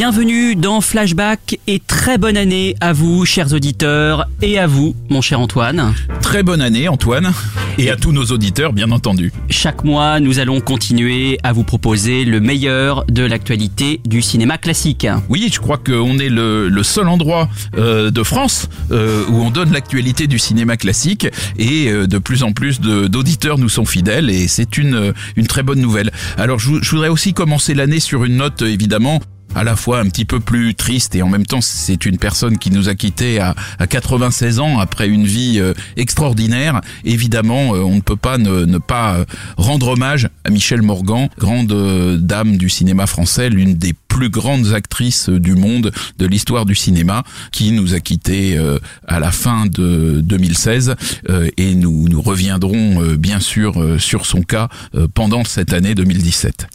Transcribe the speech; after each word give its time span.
Bienvenue 0.00 0.56
dans 0.56 0.80
Flashback 0.80 1.60
et 1.66 1.78
très 1.78 2.16
bonne 2.16 2.38
année 2.38 2.74
à 2.80 2.94
vous, 2.94 3.26
chers 3.26 3.52
auditeurs, 3.52 4.30
et 4.40 4.58
à 4.58 4.66
vous, 4.66 4.96
mon 5.10 5.20
cher 5.20 5.38
Antoine. 5.38 5.92
Très 6.22 6.42
bonne 6.42 6.62
année, 6.62 6.88
Antoine, 6.88 7.34
et 7.76 7.90
à 7.90 7.96
tous 7.96 8.10
nos 8.10 8.24
auditeurs, 8.24 8.72
bien 8.72 8.92
entendu. 8.92 9.30
Chaque 9.50 9.84
mois, 9.84 10.18
nous 10.18 10.38
allons 10.38 10.62
continuer 10.62 11.38
à 11.42 11.52
vous 11.52 11.64
proposer 11.64 12.24
le 12.24 12.40
meilleur 12.40 13.04
de 13.08 13.24
l'actualité 13.24 14.00
du 14.06 14.22
cinéma 14.22 14.56
classique. 14.56 15.06
Oui, 15.28 15.50
je 15.52 15.60
crois 15.60 15.76
qu'on 15.76 16.18
est 16.18 16.30
le, 16.30 16.70
le 16.70 16.82
seul 16.82 17.06
endroit 17.06 17.50
euh, 17.76 18.10
de 18.10 18.22
France 18.22 18.70
euh, 18.92 19.26
où 19.28 19.42
on 19.42 19.50
donne 19.50 19.70
l'actualité 19.70 20.26
du 20.26 20.38
cinéma 20.38 20.78
classique, 20.78 21.26
et 21.58 21.90
euh, 21.90 22.06
de 22.06 22.16
plus 22.16 22.42
en 22.42 22.52
plus 22.52 22.80
d'auditeurs 22.80 23.58
nous 23.58 23.68
sont 23.68 23.84
fidèles, 23.84 24.30
et 24.30 24.48
c'est 24.48 24.78
une, 24.78 25.12
une 25.36 25.46
très 25.46 25.62
bonne 25.62 25.82
nouvelle. 25.82 26.10
Alors, 26.38 26.58
je 26.58 26.88
voudrais 26.88 27.10
aussi 27.10 27.34
commencer 27.34 27.74
l'année 27.74 28.00
sur 28.00 28.24
une 28.24 28.36
note, 28.36 28.62
évidemment, 28.62 29.20
à 29.54 29.64
la 29.64 29.76
fois 29.76 30.00
un 30.00 30.08
petit 30.08 30.24
peu 30.24 30.40
plus 30.40 30.74
triste 30.74 31.14
et 31.14 31.22
en 31.22 31.28
même 31.28 31.46
temps 31.46 31.60
c'est 31.60 32.06
une 32.06 32.18
personne 32.18 32.58
qui 32.58 32.70
nous 32.70 32.88
a 32.88 32.94
quittés 32.94 33.40
à, 33.40 33.54
à 33.78 33.86
96 33.86 34.60
ans 34.60 34.78
après 34.78 35.08
une 35.08 35.24
vie 35.24 35.58
euh, 35.58 35.74
extraordinaire. 35.96 36.80
Évidemment, 37.04 37.74
euh, 37.74 37.80
on 37.80 37.96
ne 37.96 38.00
peut 38.00 38.16
pas 38.16 38.38
ne, 38.38 38.78
pas 38.78 39.14
euh, 39.14 39.24
rendre 39.56 39.88
hommage 39.88 40.28
à 40.44 40.50
Michel 40.50 40.82
Morgan, 40.82 41.28
grande 41.38 41.72
dame 42.20 42.56
du 42.56 42.68
cinéma 42.68 43.06
français, 43.06 43.48
l'une 43.50 43.74
des 43.74 43.94
plus 44.10 44.28
grandes 44.28 44.74
actrices 44.74 45.30
du 45.30 45.54
monde 45.54 45.92
de 46.18 46.26
l'histoire 46.26 46.66
du 46.66 46.74
cinéma, 46.74 47.22
qui 47.52 47.72
nous 47.72 47.94
a 47.94 48.00
quittés 48.00 48.58
euh, 48.58 48.78
à 49.06 49.20
la 49.20 49.30
fin 49.30 49.66
de 49.66 50.20
2016 50.20 50.96
euh, 51.28 51.48
et 51.56 51.74
nous, 51.74 52.08
nous 52.08 52.20
reviendrons 52.20 53.02
euh, 53.02 53.16
bien 53.16 53.40
sûr 53.40 53.70
sur 53.98 54.26
son 54.26 54.42
cas 54.42 54.68
pendant 55.14 55.44
cette 55.44 55.72
année 55.72 55.94
2017. 55.94 56.66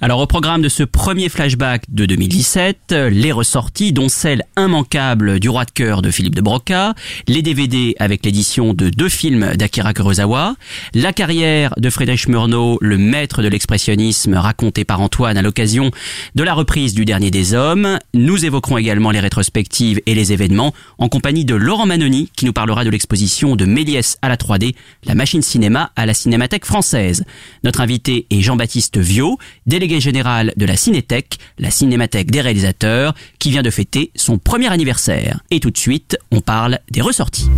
Alors 0.00 0.20
au 0.20 0.26
programme 0.26 0.60
de 0.60 0.68
ce 0.68 0.82
premier 0.82 1.28
flashback 1.28 1.84
de 1.88 2.04
2017, 2.04 2.76
euh, 2.92 3.08
les 3.08 3.32
ressorties 3.32 3.92
dont 3.92 4.10
celle 4.10 4.42
immanquable 4.58 5.40
du 5.40 5.48
roi 5.48 5.64
de 5.64 5.70
cœur 5.70 6.02
de 6.02 6.10
Philippe 6.10 6.34
de 6.34 6.42
Broca, 6.42 6.92
les 7.26 7.40
DVD 7.40 7.94
avec 7.98 8.24
l'édition 8.24 8.74
de 8.74 8.90
deux 8.90 9.08
films 9.08 9.54
d'Akira 9.56 9.94
Kurosawa, 9.94 10.56
la 10.92 11.12
carrière 11.12 11.72
de 11.78 11.88
Friedrich 11.88 12.28
Murnau, 12.28 12.78
le 12.82 12.98
maître 12.98 13.42
de 13.42 13.48
l'expressionnisme 13.48 14.34
raconté 14.34 14.84
par 14.84 15.00
Antoine 15.00 15.38
à 15.38 15.42
l'occasion 15.42 15.90
de 16.34 16.42
la 16.42 16.52
reprise 16.52 16.83
du 16.92 17.06
Dernier 17.06 17.30
des 17.30 17.54
Hommes. 17.54 17.98
Nous 18.12 18.44
évoquerons 18.44 18.76
également 18.76 19.10
les 19.10 19.20
rétrospectives 19.20 20.00
et 20.04 20.14
les 20.14 20.32
événements 20.32 20.74
en 20.98 21.08
compagnie 21.08 21.46
de 21.46 21.54
Laurent 21.54 21.86
Manoni 21.86 22.28
qui 22.36 22.44
nous 22.44 22.52
parlera 22.52 22.84
de 22.84 22.90
l'exposition 22.90 23.56
de 23.56 23.64
Méliès 23.64 24.18
à 24.20 24.28
la 24.28 24.36
3D, 24.36 24.74
la 25.04 25.14
machine 25.14 25.40
cinéma 25.40 25.92
à 25.96 26.04
la 26.04 26.12
Cinémathèque 26.12 26.66
française. 26.66 27.24
Notre 27.62 27.80
invité 27.80 28.26
est 28.30 28.42
Jean-Baptiste 28.42 28.98
Viau, 28.98 29.38
délégué 29.66 30.00
général 30.00 30.52
de 30.56 30.66
la 30.66 30.76
Cinétech, 30.76 31.38
la 31.58 31.70
Cinémathèque 31.70 32.30
des 32.30 32.42
réalisateurs, 32.42 33.14
qui 33.38 33.50
vient 33.50 33.62
de 33.62 33.70
fêter 33.70 34.10
son 34.14 34.36
premier 34.36 34.70
anniversaire. 34.70 35.40
Et 35.50 35.60
tout 35.60 35.70
de 35.70 35.78
suite, 35.78 36.18
on 36.30 36.40
parle 36.40 36.80
des 36.90 37.00
ressorties. 37.00 37.48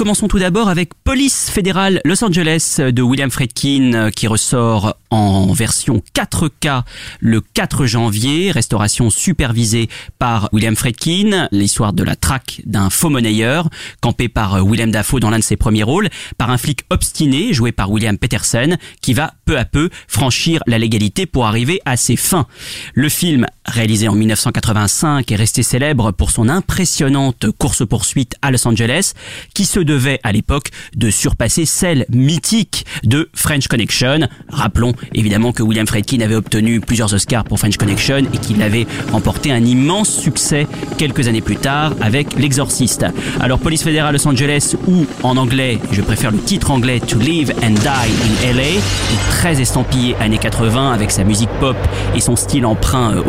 Commençons 0.00 0.28
tout 0.28 0.38
d'abord 0.38 0.70
avec 0.70 0.94
Police 0.94 1.50
fédérale 1.50 2.00
Los 2.06 2.24
Angeles 2.24 2.80
de 2.90 3.02
William 3.02 3.30
Friedkin 3.30 3.92
euh, 3.92 4.10
qui 4.10 4.28
ressort 4.28 4.96
en 5.10 5.52
version 5.52 6.02
4K 6.16 6.84
le 7.20 7.42
4 7.42 7.84
janvier, 7.84 8.50
restauration 8.50 9.10
supervisée 9.10 9.90
par 10.18 10.48
William 10.54 10.74
Friedkin, 10.74 11.48
l'histoire 11.52 11.92
de 11.92 12.02
la 12.02 12.16
traque 12.16 12.62
d'un 12.64 12.88
faux 12.88 13.10
monnayeur 13.10 13.68
campé 14.00 14.30
par 14.30 14.54
euh, 14.54 14.62
Willem 14.62 14.90
Dafoe 14.90 15.20
dans 15.20 15.28
l'un 15.28 15.38
de 15.38 15.44
ses 15.44 15.58
premiers 15.58 15.82
rôles, 15.82 16.08
par 16.38 16.48
un 16.48 16.56
flic 16.56 16.80
obstiné 16.88 17.52
joué 17.52 17.70
par 17.70 17.90
William 17.90 18.16
Peterson 18.16 18.78
qui 19.02 19.12
va 19.12 19.34
peu 19.44 19.58
à 19.58 19.66
peu 19.66 19.90
franchir 20.08 20.62
la 20.66 20.78
légalité 20.78 21.26
pour 21.26 21.44
arriver 21.44 21.82
à 21.84 21.98
ses 21.98 22.16
fins. 22.16 22.46
Le 22.94 23.10
film, 23.10 23.44
réalisé 23.70 24.08
en 24.08 24.14
1985, 24.14 25.30
est 25.30 25.36
resté 25.36 25.62
célèbre 25.62 26.12
pour 26.12 26.30
son 26.30 26.48
impressionnante 26.48 27.46
course-poursuite 27.58 28.34
à 28.42 28.50
Los 28.50 28.66
Angeles 28.66 29.12
qui 29.54 29.64
se 29.64 29.80
devait 29.80 30.20
à 30.22 30.32
l'époque 30.32 30.70
de 30.96 31.10
surpasser 31.10 31.64
celle 31.64 32.06
mythique 32.10 32.84
de 33.04 33.30
French 33.34 33.68
Connection. 33.68 34.28
Rappelons 34.48 34.92
évidemment 35.14 35.52
que 35.52 35.62
William 35.62 35.86
Friedkin 35.86 36.20
avait 36.20 36.34
obtenu 36.34 36.80
plusieurs 36.80 37.14
Oscars 37.14 37.44
pour 37.44 37.58
French 37.58 37.76
Connection 37.76 38.18
et 38.32 38.38
qu'il 38.38 38.62
avait 38.62 38.86
remporté 39.12 39.52
un 39.52 39.64
immense 39.64 40.10
succès 40.10 40.66
quelques 40.98 41.28
années 41.28 41.40
plus 41.40 41.56
tard 41.56 41.94
avec 42.00 42.38
L'Exorciste. 42.38 43.06
Alors 43.40 43.58
Police 43.58 43.82
fédérale 43.82 44.14
Los 44.14 44.26
Angeles 44.26 44.74
ou 44.86 45.06
en 45.22 45.36
anglais, 45.36 45.78
je 45.92 46.02
préfère 46.02 46.30
le 46.30 46.38
titre 46.38 46.70
anglais 46.70 47.00
To 47.00 47.18
Live 47.18 47.52
and 47.62 47.70
Die 47.70 47.86
in 47.86 48.52
LA, 48.54 48.62
est 48.62 49.30
très 49.30 49.60
estampillé 49.60 50.16
années 50.16 50.38
80 50.38 50.92
avec 50.92 51.10
sa 51.10 51.24
musique 51.24 51.50
pop 51.60 51.76
et 52.14 52.20
son 52.20 52.36
style 52.36 52.66
emprunt 52.66 53.12
euh, 53.14 53.22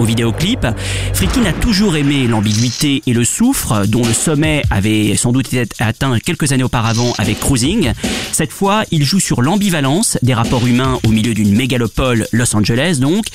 Friedkin 1.13 1.45
a 1.45 1.53
toujours 1.53 1.95
aimé 1.95 2.27
l'ambiguïté 2.27 3.01
et 3.05 3.13
le 3.13 3.23
soufre 3.23 3.85
dont 3.87 4.03
le 4.05 4.13
sommet 4.13 4.63
avait 4.71 5.15
sans 5.15 5.31
doute 5.31 5.53
été 5.53 5.63
atteint 5.79 6.17
quelques 6.19 6.51
années 6.51 6.63
auparavant 6.63 7.13
avec 7.17 7.39
Cruising. 7.39 7.91
Cette 8.31 8.51
fois, 8.51 8.83
il 8.91 9.03
joue 9.03 9.19
sur 9.19 9.41
l'ambivalence 9.41 10.17
des 10.21 10.33
rapports 10.33 10.65
humains 10.65 10.99
au 11.05 11.09
milieu 11.09 11.33
d'une 11.33 11.55
mégalopole 11.55 12.27
Los 12.31 12.55
Angeles 12.55 12.97
donc, 12.99 13.25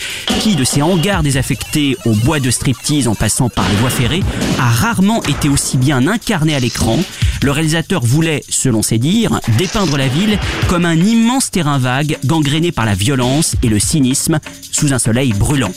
qui 0.41 0.57
de 0.57 0.65
ses 0.65 0.83
hangars 0.83 1.23
désaffectés 1.23 1.97
au 2.05 2.13
bois 2.13 2.41
de 2.41 2.51
striptease 2.51 3.09
en 3.09 3.15
passant 3.15 3.49
par 3.49 3.69
les 3.69 3.77
voies 3.77 3.91
ferrées, 3.91 4.23
a 4.59 4.69
rarement 4.69 5.23
été 5.25 5.49
aussi 5.49 5.77
bien 5.77 6.07
incarné 6.07 6.55
à 6.55 6.61
l'écran. 6.61 6.99
Le 7.43 7.51
réalisateur 7.51 8.03
voulait, 8.05 8.43
selon 8.49 8.83
ses 8.83 8.99
dires, 8.99 9.41
dépeindre 9.59 9.97
la 9.97 10.09
ville 10.09 10.39
comme 10.69 10.85
un 10.85 10.97
immense 10.97 11.51
terrain 11.51 11.79
vague 11.79 12.19
gangréné 12.25 12.73
par 12.73 12.87
la 12.87 12.95
violence 12.95 13.57
et 13.63 13.69
le 13.69 13.79
cynisme 13.79 14.39
sous 14.73 14.93
un 14.93 14.99
soleil 14.99 15.33
brûlant. 15.33 15.73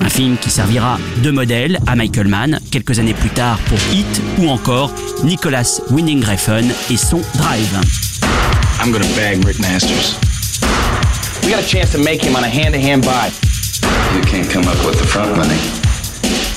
Un 0.00 0.08
film 0.08 0.36
qui 0.36 0.50
servira 0.50 0.98
de 1.22 1.30
modèle 1.30 1.78
à 1.86 1.96
Michael 1.96 2.28
Mann 2.28 2.60
quelques 2.70 2.98
années 2.98 3.14
plus 3.14 3.30
tard 3.30 3.58
pour 3.66 3.78
Hit 3.92 4.22
ou 4.38 4.48
encore 4.48 4.92
Nicholas 5.24 5.80
Winding 5.90 6.24
Refn 6.24 6.66
et 6.90 6.96
son 6.96 7.20
Drive. 7.34 7.80
I'm 8.80 8.92
gonna 8.92 9.06
bag 9.16 9.44
Rick 9.44 9.58
Masters. 9.58 10.16
We 11.42 11.50
got 11.50 11.60
a 11.60 11.66
chance 11.66 11.90
to 11.92 11.98
make 11.98 12.22
him 12.22 12.36
on 12.36 12.44
a 12.44 12.48
hand-to-hand 12.48 13.04
buy. 13.04 13.30
You 14.14 14.22
can't 14.22 14.48
come 14.48 14.66
up 14.68 14.78
with 14.86 14.98
the 14.98 15.06
front 15.06 15.36
money. 15.36 15.58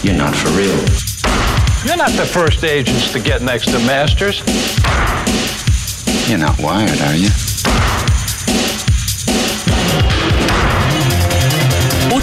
You're 0.03 0.17
not 0.17 0.35
for 0.35 0.49
real. 0.57 0.77
You're 1.85 1.97
not 1.97 2.11
the 2.11 2.25
first 2.25 2.63
agents 2.63 3.11
to 3.13 3.19
get 3.19 3.41
next 3.41 3.71
to 3.71 3.79
Masters. 3.85 4.43
You're 6.29 6.39
not 6.39 6.59
wired, 6.59 7.01
are 7.01 7.15
you? 7.15 7.29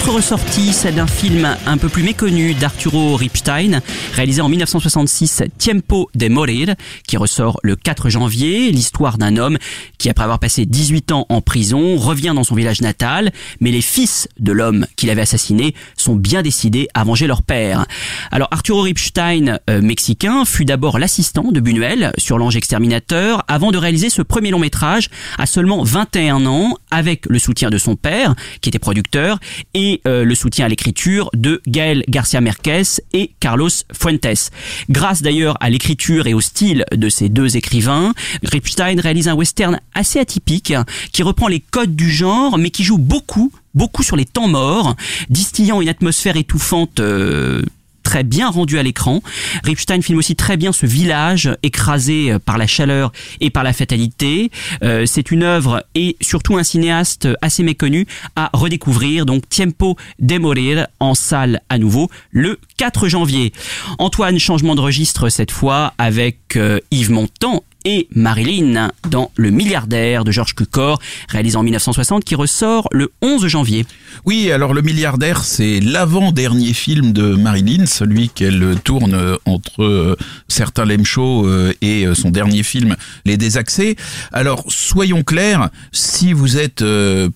Autre 0.08 0.16
ressortie, 0.16 0.72
celle 0.72 0.94
d'un 0.94 1.06
film 1.06 1.54
un 1.66 1.76
peu 1.76 1.90
plus 1.90 2.02
méconnu 2.02 2.54
d'Arturo 2.54 3.14
Ripstein, 3.14 3.82
réalisé 4.14 4.40
en 4.40 4.48
1966, 4.48 5.42
Tiempo 5.58 6.08
de 6.14 6.28
Morir, 6.28 6.74
qui 7.06 7.18
ressort 7.18 7.60
le 7.62 7.76
4 7.76 8.08
janvier, 8.08 8.70
l'histoire 8.70 9.18
d'un 9.18 9.36
homme 9.36 9.58
qui, 9.98 10.08
après 10.08 10.24
avoir 10.24 10.38
passé 10.38 10.64
18 10.64 11.12
ans 11.12 11.26
en 11.28 11.42
prison, 11.42 11.98
revient 11.98 12.32
dans 12.34 12.42
son 12.42 12.54
village 12.54 12.80
natal, 12.80 13.32
mais 13.60 13.70
les 13.70 13.82
fils 13.82 14.28
de 14.38 14.52
l'homme 14.52 14.86
qu'il 14.96 15.10
avait 15.10 15.20
assassiné 15.20 15.74
sont 15.94 16.16
bien 16.16 16.40
décidés 16.40 16.88
à 16.94 17.04
venger 17.04 17.26
leur 17.26 17.42
père. 17.42 17.84
Alors 18.30 18.48
Arturo 18.50 18.80
Ripstein, 18.80 19.58
euh, 19.68 19.82
mexicain, 19.82 20.46
fut 20.46 20.64
d'abord 20.64 20.98
l'assistant 20.98 21.52
de 21.52 21.60
Buñuel 21.60 22.12
sur 22.16 22.38
L'Ange 22.38 22.56
Exterminateur, 22.56 23.44
avant 23.46 23.72
de 23.72 23.76
réaliser 23.76 24.08
ce 24.08 24.22
premier 24.22 24.52
long 24.52 24.58
métrage 24.58 25.10
à 25.36 25.44
seulement 25.44 25.82
21 25.82 26.46
ans, 26.46 26.78
avec 26.90 27.26
le 27.26 27.38
soutien 27.38 27.68
de 27.68 27.76
son 27.76 27.94
père, 27.94 28.34
qui 28.62 28.70
était 28.70 28.78
producteur, 28.78 29.38
et 29.74 29.97
euh, 30.06 30.24
le 30.24 30.34
soutien 30.34 30.66
à 30.66 30.68
l'écriture 30.68 31.30
de 31.34 31.60
Gaël 31.66 32.04
Garcia 32.08 32.40
Merquez 32.40 32.82
et 33.12 33.32
Carlos 33.40 33.70
Fuentes. 33.92 34.50
Grâce 34.88 35.22
d'ailleurs 35.22 35.56
à 35.60 35.70
l'écriture 35.70 36.26
et 36.26 36.34
au 36.34 36.40
style 36.40 36.84
de 36.92 37.08
ces 37.08 37.28
deux 37.28 37.56
écrivains, 37.56 38.12
Ripstein 38.42 39.00
réalise 39.00 39.28
un 39.28 39.34
western 39.34 39.80
assez 39.94 40.18
atypique 40.18 40.74
qui 41.12 41.22
reprend 41.22 41.48
les 41.48 41.60
codes 41.60 41.96
du 41.96 42.10
genre 42.10 42.58
mais 42.58 42.70
qui 42.70 42.84
joue 42.84 42.98
beaucoup 42.98 43.52
beaucoup 43.74 44.02
sur 44.02 44.16
les 44.16 44.24
temps 44.24 44.48
morts, 44.48 44.96
distillant 45.30 45.80
une 45.80 45.88
atmosphère 45.88 46.36
étouffante 46.36 46.98
euh, 47.00 47.62
très 48.08 48.24
bien 48.24 48.48
rendu 48.48 48.78
à 48.78 48.82
l'écran. 48.82 49.20
Ripstein 49.64 50.00
filme 50.00 50.18
aussi 50.18 50.34
très 50.34 50.56
bien 50.56 50.72
ce 50.72 50.86
village 50.86 51.50
écrasé 51.62 52.32
euh, 52.32 52.38
par 52.38 52.56
la 52.56 52.66
chaleur 52.66 53.12
et 53.42 53.50
par 53.50 53.64
la 53.64 53.74
fatalité. 53.74 54.50
Euh, 54.82 55.04
c'est 55.04 55.30
une 55.30 55.42
œuvre 55.42 55.84
et 55.94 56.16
surtout 56.22 56.56
un 56.56 56.62
cinéaste 56.62 57.28
assez 57.42 57.62
méconnu 57.62 58.06
à 58.34 58.48
redécouvrir. 58.54 59.26
Donc 59.26 59.46
Tiempo 59.50 59.98
de 60.20 60.38
Morir 60.38 60.86
en 61.00 61.14
salle 61.14 61.60
à 61.68 61.76
nouveau 61.76 62.08
le 62.30 62.58
4 62.78 63.08
janvier. 63.08 63.52
Antoine, 63.98 64.38
changement 64.38 64.74
de 64.74 64.80
registre 64.80 65.28
cette 65.28 65.50
fois 65.50 65.92
avec 65.98 66.56
euh, 66.56 66.80
Yves 66.90 67.10
Montand 67.10 67.62
et 67.88 68.06
Marilyn 68.14 68.90
dans 69.08 69.30
Le 69.36 69.50
milliardaire 69.50 70.24
de 70.24 70.30
Georges 70.30 70.54
Cukor, 70.54 71.00
réalisé 71.30 71.56
en 71.56 71.62
1960, 71.62 72.22
qui 72.22 72.34
ressort 72.34 72.86
le 72.92 73.10
11 73.22 73.46
janvier. 73.46 73.86
Oui, 74.26 74.52
alors 74.52 74.74
Le 74.74 74.82
milliardaire, 74.82 75.42
c'est 75.42 75.80
l'avant-dernier 75.80 76.74
film 76.74 77.12
de 77.12 77.34
Marilyn, 77.34 77.86
celui 77.86 78.28
qu'elle 78.28 78.76
tourne 78.84 79.38
entre 79.46 79.82
euh, 79.82 80.16
certains 80.48 80.84
show 81.02 81.46
euh, 81.46 81.72
et 81.80 82.06
euh, 82.06 82.14
son 82.14 82.28
dernier 82.28 82.62
film, 82.62 82.94
Les 83.24 83.38
Désaxés. 83.38 83.96
Alors, 84.32 84.64
soyons 84.68 85.22
clairs, 85.22 85.70
si 85.90 86.34
vous 86.34 86.58
êtes 86.58 86.84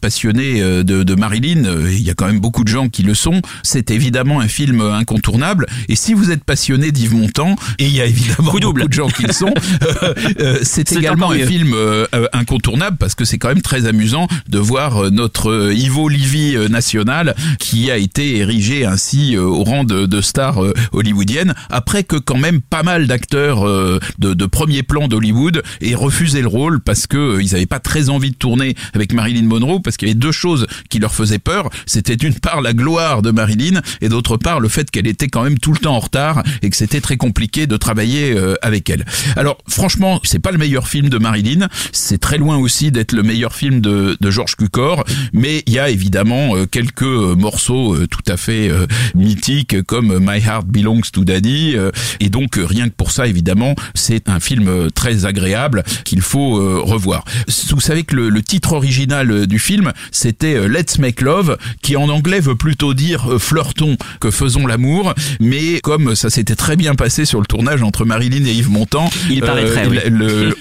passionné 0.03 0.61
de, 0.61 0.83
de 0.83 1.15
Marilyn, 1.15 1.65
il 1.91 2.03
y 2.03 2.11
a 2.11 2.15
quand 2.15 2.27
même 2.27 2.41
beaucoup 2.41 2.65
de 2.65 2.69
gens 2.69 2.91
qui 2.91 3.03
le 3.03 3.15
sont, 3.15 3.41
c'est 3.63 3.91
évidemment 3.91 4.41
un 4.41 4.49
film 4.49 4.83
incontournable. 4.83 5.67
Et 5.89 5.97
si 5.97 6.13
vous 6.13 6.31
êtes 6.31 6.45
passionné 6.45 6.93
d'Yves 6.93 7.15
Montand, 7.15 7.57
et 7.79 7.87
il 7.87 7.97
y 7.97 8.03
a 8.03 8.07
évidemment 8.07 8.53
beaucoup 8.53 8.89
de 8.89 8.93
gens 8.93 9.09
qui 9.09 9.23
le 9.23 9.33
sont, 9.33 9.55
Euh, 10.43 10.59
c'est 10.63 10.91
également 10.93 11.31
un 11.31 11.47
film 11.47 11.73
euh, 11.75 12.07
euh, 12.15 12.27
incontournable 12.33 12.97
parce 12.99 13.15
que 13.15 13.25
c'est 13.25 13.39
quand 13.39 13.49
même 13.49 13.63
très 13.63 13.87
amusant 13.87 14.27
de 14.49 14.59
voir 14.59 15.11
notre 15.11 15.73
Ivo 15.73 16.09
Livy 16.09 16.57
national 16.69 17.35
qui 17.59 17.91
a 17.91 17.97
été 17.97 18.39
érigé 18.39 18.85
ainsi 18.85 19.37
au 19.37 19.63
rang 19.63 19.85
de, 19.85 20.07
de 20.07 20.21
star 20.21 20.61
hollywoodienne 20.93 21.55
après 21.71 22.05
que 22.05 22.17
quand 22.17 22.37
même 22.37 22.61
pas 22.61 22.83
mal 22.83 23.07
d'acteurs 23.07 23.65
de, 23.65 24.01
de, 24.35 24.47
premier 24.47 24.83
plan 24.83 25.09
d'Hollywood 25.09 25.63
aient 25.81 25.95
refusé 25.95 26.43
le 26.43 26.49
rôle 26.49 26.81
parce 26.81 27.07
que 27.07 27.41
ils 27.41 27.53
n'avaient 27.53 27.67
pas 27.67 27.81
très 27.81 28.09
envie 28.09 28.31
de 28.31 28.37
tourner 28.37 28.75
avec 28.95 29.13
Marilyn 29.13 29.45
Monroe 29.45 29.81
parce 29.81 29.97
qu'il 29.97 30.09
y 30.09 30.11
avait 30.11 30.19
deux 30.19 30.33
choses 30.33 30.67
qui 30.89 30.99
leur 30.99 31.15
faisaient 31.15 31.39
peur. 31.39 31.71
C'était 31.87 32.17
d'une 32.17 32.35
part 32.35 32.61
la 32.61 32.73
gloire 32.73 33.23
de 33.23 33.31
Marilyn 33.31 33.81
et 34.01 34.09
d'autre 34.09 34.37
part 34.37 34.61
le 34.61 34.69
fait 34.69 34.91
qu'elle 34.91 35.07
était 35.07 35.29
quand 35.29 35.43
même 35.43 35.59
tout 35.59 35.73
le 35.73 35.79
temps 35.79 35.97
en 35.97 36.01
retard 36.01 36.43
et 36.63 36.71
que 36.71 36.77
c'était 36.77 37.01
très 37.01 37.17
compliqué 37.17 37.67
de 37.67 37.77
travailler 37.77 38.37
avec 38.63 38.91
elle. 38.91 39.05
Alors 39.37 39.59
franchement, 39.69 40.21
c'est 40.33 40.39
pas 40.39 40.51
le 40.51 40.57
meilleur 40.57 40.89
film 40.89 41.11
de 41.11 41.19
Marilyn, 41.19 41.69
c'est 41.93 42.17
très 42.17 42.39
loin 42.39 42.57
aussi 42.57 42.91
d'être 42.91 43.13
le 43.13 43.23
meilleur 43.23 43.55
film 43.55 43.83
de, 43.83 44.17
de 44.19 44.31
Georges 44.31 44.57
Cukor, 44.57 45.05
mais 45.35 45.63
il 45.67 45.75
y 45.75 45.79
a 45.79 45.91
évidemment 45.91 46.57
euh, 46.57 46.65
quelques 46.65 47.03
euh, 47.03 47.35
morceaux 47.35 47.95
euh, 47.95 48.07
tout 48.07 48.23
à 48.27 48.39
fait 48.39 48.71
mythiques 49.15 49.83
comme 49.83 50.19
My 50.21 50.39
Heart 50.39 50.67
Belongs 50.69 51.03
to 51.13 51.25
Daddy, 51.25 51.77
et 52.21 52.29
donc 52.31 52.57
rien 52.57 52.89
que 52.89 52.95
pour 52.95 53.11
ça 53.11 53.27
évidemment, 53.27 53.75
c'est 53.95 54.29
un 54.29 54.41
film 54.41 54.91
très 54.95 55.27
agréable 55.27 55.83
qu'il 56.05 56.21
faut 56.21 56.83
revoir. 56.83 57.25
Vous 57.71 57.81
savez 57.81 58.05
que 58.05 58.17
le, 58.17 58.29
le 58.29 58.43
titre 58.43 58.73
original 58.73 59.47
du 59.47 59.59
film, 59.59 59.93
c'était 60.13 60.69
Let's 60.69 60.99
Make 60.99 61.21
Love, 61.21 61.59
qui 61.83 61.97
en 61.97 62.09
anglais 62.09 62.41
veut 62.41 62.57
plutôt 62.57 62.95
dire 62.95 63.41
flirtons 63.41 63.97
que 64.21 64.31
faisons 64.31 64.67
l'amour, 64.67 65.15
mais 65.41 65.81
comme 65.81 66.15
ça 66.15 66.31
s'était 66.31 66.57
très 66.57 66.77
bien 66.77 66.95
passé 66.95 67.25
sur 67.25 67.41
le 67.41 67.47
tournage 67.47 67.83
entre 67.83 68.05
Marilyn 68.05 68.45
et 68.45 68.53
Yves 68.53 68.71
Montand, 68.71 69.11
il 69.29 69.41
paraîtrait, 69.41 69.89
oui 69.89 69.99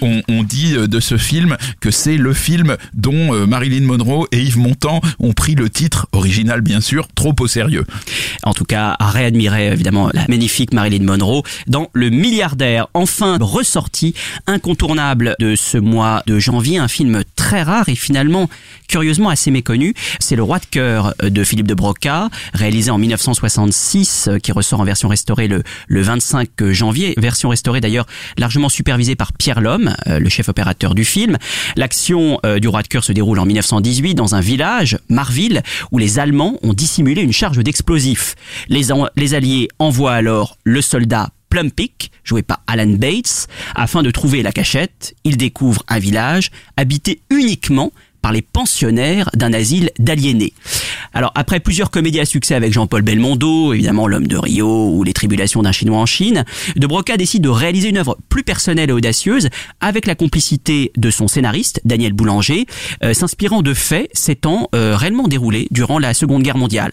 on, 0.00 0.42
dit 0.42 0.74
de 0.74 1.00
ce 1.00 1.16
film 1.16 1.56
que 1.80 1.90
c'est 1.90 2.16
le 2.16 2.32
film 2.32 2.76
dont 2.94 3.34
euh, 3.34 3.46
Marilyn 3.46 3.86
Monroe 3.86 4.26
et 4.32 4.40
Yves 4.40 4.58
Montand 4.58 5.00
ont 5.18 5.32
pris 5.32 5.54
le 5.54 5.70
titre 5.70 6.06
original, 6.12 6.60
bien 6.60 6.80
sûr, 6.80 7.08
trop 7.14 7.34
au 7.38 7.46
sérieux. 7.46 7.84
En 8.42 8.54
tout 8.54 8.64
cas, 8.64 8.96
à 8.98 9.10
réadmirer 9.10 9.72
évidemment 9.72 10.10
la 10.12 10.26
magnifique 10.28 10.72
Marilyn 10.72 11.04
Monroe 11.04 11.42
dans 11.66 11.88
Le 11.92 12.10
Milliardaire. 12.10 12.88
Enfin, 12.94 13.38
ressorti 13.40 14.14
incontournable 14.46 15.36
de 15.38 15.54
ce 15.54 15.78
mois 15.78 16.22
de 16.26 16.38
janvier, 16.38 16.78
un 16.78 16.88
film 16.88 17.22
très 17.36 17.62
rare 17.62 17.88
et 17.88 17.94
finalement 17.94 18.48
curieusement 18.88 19.28
assez 19.28 19.50
méconnu. 19.50 19.94
C'est 20.20 20.36
Le 20.36 20.42
Roi 20.42 20.58
de 20.58 20.66
cœur 20.66 21.14
de 21.22 21.44
Philippe 21.44 21.66
de 21.66 21.74
Broca, 21.74 22.28
réalisé 22.52 22.90
en 22.90 22.98
1966, 22.98 24.30
qui 24.42 24.52
ressort 24.52 24.80
en 24.80 24.84
version 24.84 25.08
restaurée 25.08 25.48
le, 25.48 25.62
le 25.86 26.02
25 26.02 26.48
janvier. 26.70 27.14
Version 27.16 27.48
restaurée 27.48 27.80
d'ailleurs 27.80 28.06
largement 28.38 28.68
supervisée 28.68 29.16
par 29.16 29.32
Pierre 29.42 29.60
Lhomme, 29.60 29.92
euh, 30.06 30.20
le 30.20 30.28
chef 30.28 30.48
opérateur 30.48 30.94
du 30.94 31.04
film. 31.04 31.36
L'action 31.74 32.38
euh, 32.46 32.60
du 32.60 32.68
Roi 32.68 32.84
de 32.84 32.86
cœur 32.86 33.02
se 33.02 33.10
déroule 33.10 33.40
en 33.40 33.44
1918 33.44 34.14
dans 34.14 34.36
un 34.36 34.40
village, 34.40 35.00
Marville, 35.08 35.62
où 35.90 35.98
les 35.98 36.20
Allemands 36.20 36.60
ont 36.62 36.72
dissimulé 36.72 37.22
une 37.22 37.32
charge 37.32 37.58
d'explosifs. 37.58 38.36
Les, 38.68 38.82
les 39.16 39.34
Alliés 39.34 39.66
envoient 39.80 40.12
alors 40.12 40.58
le 40.62 40.80
soldat 40.80 41.30
Plumpik, 41.48 42.12
joué 42.22 42.42
par 42.42 42.62
Alan 42.68 42.86
Bates, 42.86 43.48
afin 43.74 44.04
de 44.04 44.12
trouver 44.12 44.44
la 44.44 44.52
cachette. 44.52 45.16
Il 45.24 45.36
découvre 45.36 45.82
un 45.88 45.98
village 45.98 46.52
habité 46.76 47.20
uniquement 47.28 47.90
par 48.22 48.32
les 48.32 48.42
pensionnaires 48.42 49.28
d'un 49.34 49.52
asile 49.52 49.90
d'aliénés. 49.98 50.54
Alors 51.12 51.32
après 51.34 51.60
plusieurs 51.60 51.90
comédies 51.90 52.20
à 52.20 52.24
succès 52.24 52.54
avec 52.54 52.72
Jean-Paul 52.72 53.02
Belmondo, 53.02 53.74
évidemment 53.74 54.06
L'homme 54.06 54.26
de 54.26 54.36
Rio 54.36 54.90
ou 54.90 55.04
Les 55.04 55.12
tribulations 55.12 55.62
d'un 55.62 55.72
Chinois 55.72 55.98
en 55.98 56.06
Chine, 56.06 56.44
De 56.76 56.86
Broca 56.86 57.16
décide 57.16 57.42
de 57.42 57.48
réaliser 57.48 57.90
une 57.90 57.98
œuvre 57.98 58.16
plus 58.28 58.44
personnelle 58.44 58.90
et 58.90 58.92
audacieuse 58.92 59.48
avec 59.80 60.06
la 60.06 60.14
complicité 60.14 60.92
de 60.96 61.10
son 61.10 61.28
scénariste 61.28 61.80
Daniel 61.84 62.12
Boulanger, 62.12 62.66
euh, 63.02 63.12
s'inspirant 63.12 63.62
de 63.62 63.74
faits 63.74 64.08
s'étant 64.12 64.68
euh, 64.74 64.96
réellement 64.96 65.28
déroulés 65.28 65.68
durant 65.70 65.98
la 65.98 66.14
Seconde 66.14 66.42
Guerre 66.42 66.56
mondiale. 66.56 66.92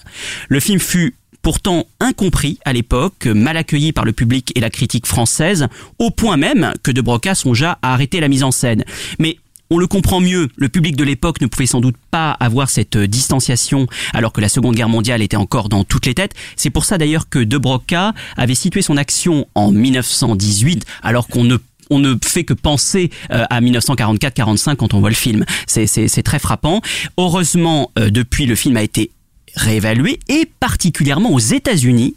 Le 0.49 0.59
film 0.59 0.79
fut 0.79 1.15
pourtant 1.41 1.85
incompris 1.99 2.59
à 2.65 2.73
l'époque, 2.73 3.25
mal 3.27 3.57
accueilli 3.57 3.93
par 3.93 4.05
le 4.05 4.11
public 4.11 4.51
et 4.55 4.59
la 4.59 4.69
critique 4.69 5.05
française, 5.05 5.67
au 5.97 6.11
point 6.11 6.37
même 6.37 6.73
que 6.83 6.91
De 6.91 7.01
Broca 7.01 7.35
songea 7.35 7.79
à 7.81 7.93
arrêter 7.93 8.19
la 8.19 8.27
mise 8.27 8.43
en 8.43 8.51
scène. 8.51 8.83
Mais 9.19 9.37
on 9.69 9.77
le 9.77 9.87
comprend 9.87 10.19
mieux, 10.19 10.49
le 10.55 10.69
public 10.69 10.95
de 10.95 11.03
l'époque 11.03 11.41
ne 11.41 11.47
pouvait 11.47 11.65
sans 11.65 11.81
doute 11.81 11.95
pas 12.11 12.31
avoir 12.31 12.69
cette 12.69 12.95
euh, 12.95 13.07
distanciation 13.07 13.87
alors 14.13 14.33
que 14.33 14.41
la 14.41 14.49
Seconde 14.49 14.75
Guerre 14.75 14.89
mondiale 14.89 15.21
était 15.21 15.37
encore 15.37 15.69
dans 15.69 15.83
toutes 15.83 16.05
les 16.05 16.13
têtes. 16.13 16.33
C'est 16.55 16.69
pour 16.69 16.85
ça 16.85 16.97
d'ailleurs 16.97 17.29
que 17.29 17.39
De 17.39 17.57
Broca 17.57 18.13
avait 18.35 18.55
situé 18.55 18.81
son 18.81 18.97
action 18.97 19.47
en 19.55 19.71
1918 19.71 20.85
alors 21.03 21.27
qu'on 21.27 21.43
ne 21.43 22.15
fait 22.23 22.43
que 22.43 22.53
penser 22.53 23.11
euh, 23.31 23.45
à 23.49 23.61
1944-45 23.61 24.75
quand 24.75 24.93
on 24.93 24.99
voit 24.99 25.09
le 25.09 25.15
film. 25.15 25.45
C'est 25.67 26.23
très 26.23 26.39
frappant. 26.39 26.81
Heureusement, 27.17 27.91
euh, 27.99 28.09
depuis, 28.09 28.45
le 28.45 28.55
film 28.55 28.77
a 28.77 28.83
été 28.83 29.11
réévalué 29.55 30.19
et 30.29 30.47
particulièrement 30.59 31.31
aux 31.31 31.39
États-Unis 31.39 32.15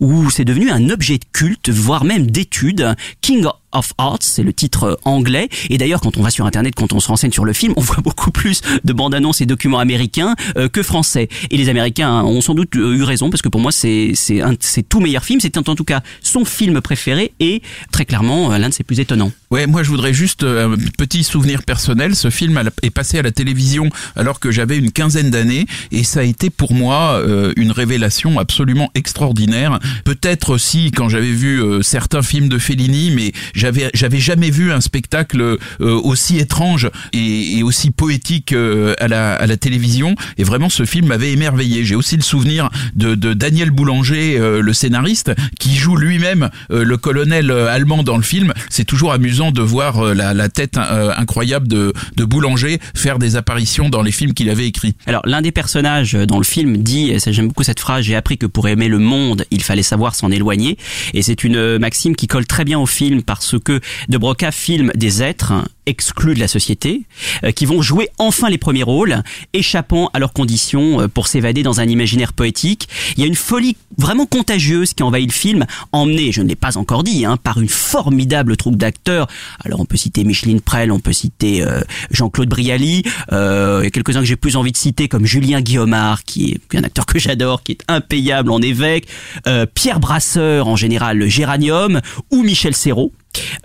où 0.00 0.30
c'est 0.30 0.44
devenu 0.44 0.70
un 0.70 0.90
objet 0.90 1.18
de 1.18 1.24
culte, 1.32 1.70
voire 1.70 2.04
même 2.04 2.30
d'étude. 2.30 2.94
King 3.20 3.46
of 3.72 3.92
Arts, 3.98 4.18
c'est 4.22 4.42
le 4.42 4.52
titre 4.52 4.98
anglais. 5.04 5.48
Et 5.68 5.78
d'ailleurs, 5.78 6.00
quand 6.00 6.16
on 6.16 6.22
va 6.22 6.30
sur 6.30 6.46
Internet, 6.46 6.74
quand 6.74 6.92
on 6.92 7.00
se 7.00 7.08
renseigne 7.08 7.32
sur 7.32 7.44
le 7.44 7.52
film, 7.52 7.72
on 7.76 7.80
voit 7.90 8.00
beaucoup 8.02 8.30
plus 8.30 8.60
de 8.84 8.92
bandes 8.92 9.14
annonces 9.14 9.40
et 9.40 9.46
documents 9.46 9.78
américains 9.78 10.34
euh, 10.56 10.68
que 10.68 10.82
français. 10.82 11.28
Et 11.50 11.56
les 11.56 11.68
Américains 11.68 12.22
ont 12.22 12.40
sans 12.40 12.54
doute 12.54 12.74
eu 12.74 13.02
raison, 13.02 13.30
parce 13.30 13.42
que 13.42 13.48
pour 13.48 13.60
moi, 13.60 13.72
c'est 13.72 14.12
c'est 14.14 14.42
c'est 14.60 14.88
tout 14.88 15.00
meilleur 15.00 15.24
film. 15.24 15.40
C'était 15.40 15.58
en 15.58 15.74
tout 15.74 15.84
cas 15.84 16.02
son 16.22 16.44
film 16.44 16.80
préféré 16.80 17.32
et 17.40 17.62
très 17.92 18.04
clairement 18.04 18.52
euh, 18.52 18.58
l'un 18.58 18.68
de 18.68 18.74
ses 18.74 18.84
plus 18.84 19.00
étonnants. 19.00 19.32
Ouais, 19.50 19.66
moi 19.66 19.82
je 19.82 19.88
voudrais 19.90 20.12
juste 20.12 20.42
euh, 20.42 20.74
un 20.74 20.76
petit 20.98 21.24
souvenir 21.24 21.62
personnel. 21.62 22.14
Ce 22.14 22.30
film 22.30 22.60
est 22.82 22.90
passé 22.90 23.18
à 23.18 23.22
la 23.22 23.32
télévision 23.32 23.88
alors 24.16 24.40
que 24.40 24.50
j'avais 24.50 24.76
une 24.76 24.92
quinzaine 24.92 25.30
d'années 25.30 25.66
et 25.92 26.04
ça 26.04 26.20
a 26.20 26.22
été 26.22 26.50
pour 26.50 26.72
moi 26.72 27.20
une 27.56 27.72
révélation 27.72 28.38
absolument 28.38 28.90
extraordinaire. 28.94 29.78
Peut-être 30.04 30.50
aussi 30.50 30.90
quand 30.92 31.08
j'avais 31.08 31.32
vu 31.32 31.62
certains 31.82 32.22
films 32.22 32.48
de 32.48 32.58
Fellini, 32.58 33.10
mais 33.10 33.32
j'avais 33.60 33.90
j'avais 33.94 34.18
jamais 34.18 34.50
vu 34.50 34.72
un 34.72 34.80
spectacle 34.80 35.40
euh, 35.40 35.56
aussi 35.80 36.38
étrange 36.38 36.90
et, 37.12 37.58
et 37.58 37.62
aussi 37.62 37.90
poétique 37.90 38.52
euh, 38.52 38.94
à 38.98 39.06
la 39.06 39.34
à 39.34 39.46
la 39.46 39.56
télévision. 39.56 40.14
Et 40.38 40.44
vraiment, 40.44 40.70
ce 40.70 40.84
film 40.84 41.08
m'avait 41.08 41.32
émerveillé. 41.32 41.84
J'ai 41.84 41.94
aussi 41.94 42.16
le 42.16 42.22
souvenir 42.22 42.70
de, 42.94 43.14
de 43.14 43.34
Daniel 43.34 43.70
Boulanger, 43.70 44.38
euh, 44.38 44.62
le 44.62 44.72
scénariste, 44.72 45.32
qui 45.58 45.76
joue 45.76 45.96
lui-même 45.96 46.48
le 46.70 46.96
colonel 46.96 47.50
allemand 47.50 48.02
dans 48.02 48.16
le 48.16 48.22
film. 48.22 48.52
C'est 48.70 48.84
toujours 48.84 49.12
amusant 49.12 49.50
de 49.52 49.60
voir 49.60 50.14
la, 50.14 50.32
la 50.34 50.48
tête 50.48 50.76
incroyable 50.78 51.68
de, 51.68 51.92
de 52.16 52.24
Boulanger 52.24 52.78
faire 52.94 53.18
des 53.18 53.36
apparitions 53.36 53.88
dans 53.88 54.02
les 54.02 54.12
films 54.12 54.32
qu'il 54.32 54.48
avait 54.48 54.66
écrits. 54.66 54.94
Alors 55.06 55.22
l'un 55.26 55.42
des 55.42 55.52
personnages 55.52 56.14
dans 56.14 56.38
le 56.38 56.44
film 56.44 56.78
dit, 56.78 57.12
j'aime 57.26 57.48
beaucoup 57.48 57.64
cette 57.64 57.80
phrase, 57.80 58.04
j'ai 58.04 58.16
appris 58.16 58.38
que 58.38 58.46
pour 58.46 58.68
aimer 58.68 58.88
le 58.88 58.98
monde, 58.98 59.44
il 59.50 59.62
fallait 59.62 59.82
savoir 59.82 60.14
s'en 60.14 60.30
éloigner. 60.30 60.78
Et 61.12 61.22
c'est 61.22 61.44
une 61.44 61.78
maxime 61.78 62.16
qui 62.16 62.26
colle 62.26 62.46
très 62.46 62.64
bien 62.64 62.78
au 62.78 62.86
film 62.86 63.22
parce 63.50 63.62
que 63.62 63.80
De 64.08 64.18
Broca 64.18 64.52
filme 64.52 64.92
des 64.94 65.22
êtres 65.22 65.64
exclus 65.86 66.34
de 66.34 66.40
la 66.40 66.46
société, 66.46 67.02
euh, 67.42 67.50
qui 67.50 67.66
vont 67.66 67.82
jouer 67.82 68.08
enfin 68.18 68.48
les 68.48 68.58
premiers 68.58 68.84
rôles, 68.84 69.22
échappant 69.52 70.08
à 70.12 70.20
leurs 70.20 70.32
conditions 70.32 71.00
euh, 71.00 71.08
pour 71.08 71.26
s'évader 71.26 71.64
dans 71.64 71.80
un 71.80 71.88
imaginaire 71.88 72.32
poétique. 72.32 72.88
Il 73.16 73.20
y 73.20 73.24
a 73.24 73.26
une 73.26 73.34
folie 73.34 73.76
vraiment 73.98 74.26
contagieuse 74.26 74.94
qui 74.94 75.02
envahit 75.02 75.28
le 75.28 75.34
film, 75.34 75.66
emmenée, 75.90 76.30
je 76.30 76.42
ne 76.42 76.48
l'ai 76.48 76.54
pas 76.54 76.78
encore 76.78 77.02
dit, 77.02 77.24
hein, 77.24 77.36
par 77.36 77.60
une 77.60 77.68
formidable 77.68 78.56
troupe 78.56 78.76
d'acteurs. 78.76 79.26
Alors 79.64 79.80
on 79.80 79.84
peut 79.84 79.96
citer 79.96 80.22
Micheline 80.22 80.60
Prel, 80.60 80.92
on 80.92 81.00
peut 81.00 81.12
citer 81.12 81.62
euh, 81.62 81.80
Jean-Claude 82.12 82.48
Brialy, 82.48 83.02
il 83.32 83.82
y 83.84 83.90
quelques-uns 83.90 84.20
que 84.20 84.26
j'ai 84.26 84.36
plus 84.36 84.56
envie 84.56 84.72
de 84.72 84.76
citer 84.76 85.08
comme 85.08 85.26
Julien 85.26 85.60
Guillaumard, 85.60 86.22
qui 86.22 86.52
est 86.52 86.78
un 86.78 86.84
acteur 86.84 87.06
que 87.06 87.18
j'adore, 87.18 87.64
qui 87.64 87.72
est 87.72 87.84
impayable 87.88 88.52
en 88.52 88.62
évêque, 88.62 89.08
Pierre 89.74 89.98
Brasseur 89.98 90.68
en 90.68 90.76
général 90.76 91.18
le 91.18 91.26
Géranium, 91.26 92.00
ou 92.30 92.42
Michel 92.42 92.74
Serrault. 92.74 93.12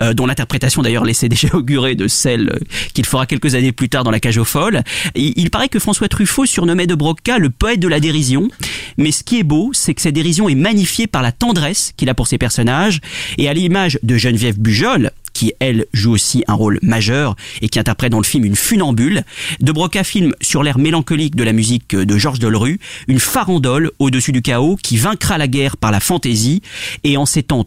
Euh, 0.01 0.13
dont 0.13 0.25
l'interprétation 0.25 0.81
d'ailleurs 0.81 1.05
laissait 1.05 1.29
déjà 1.29 1.50
augurer 1.53 1.95
de 1.95 2.07
celle 2.07 2.50
euh, 2.50 2.60
qu'il 2.93 3.05
fera 3.05 3.25
quelques 3.25 3.55
années 3.55 3.72
plus 3.72 3.89
tard 3.89 4.03
dans 4.03 4.12
La 4.12 4.19
Cage 4.19 4.38
aux 4.38 4.45
Folles. 4.45 4.84
Il, 5.15 5.34
il 5.36 5.50
paraît 5.50 5.69
que 5.69 5.79
François 5.79 6.07
Truffaut 6.07 6.45
surnommait 6.45 6.88
de 6.88 6.95
Broca 6.95 7.38
le 7.38 7.50
poète 7.50 7.79
de 7.79 7.88
la 7.88 8.00
dérision, 8.00 8.50
mais 8.98 9.12
ce 9.12 9.24
qui 9.24 9.39
est 9.39 9.43
beau, 9.43 9.72
c'est 9.74 9.93
que 9.93 10.01
cette 10.01 10.15
dérision 10.15 10.50
est 10.50 10.55
magnifiée 10.55 11.07
par 11.07 11.22
la 11.22 11.31
tendresse 11.31 11.93
qu'il 11.98 12.10
a 12.10 12.13
pour 12.13 12.27
ses 12.27 12.38
personnages, 12.38 13.01
et 13.38 13.48
à 13.50 13.53
l'image 13.53 14.00
de 14.03 14.17
Geneviève 14.17 14.60
Bujol, 14.60 15.12
qui 15.36 15.54
elle 15.60 15.86
joue 15.94 16.13
aussi 16.13 16.44
un 16.48 16.56
rôle 16.56 16.80
majeur 16.82 17.36
et 17.62 17.70
qui 17.70 17.77
interprète 17.77 18.12
dans 18.12 18.20
le 18.20 18.24
film 18.24 18.46
une 18.46 18.56
funambule. 18.56 19.24
De 19.60 19.72
Broca 19.72 20.04
filme 20.04 20.34
sur 20.42 20.63
l'air 20.63 20.80
mélancolique 20.80 21.36
de 21.36 21.44
la 21.44 21.54
musique 21.54 21.96
de 21.96 22.18
Georges 22.18 22.39
Delerue 22.39 22.80
une 23.08 23.20
farandole 23.20 23.92
au-dessus 24.00 24.32
du 24.32 24.42
chaos 24.42 24.77
qui 24.82 24.98
vaincra 24.98 25.38
la 25.38 25.48
guerre 25.48 25.77
par 25.77 25.92
la 25.92 26.00
fantaisie 26.00 26.62
et 27.04 27.18
en 27.18 27.25
ces 27.25 27.44
temps 27.44 27.65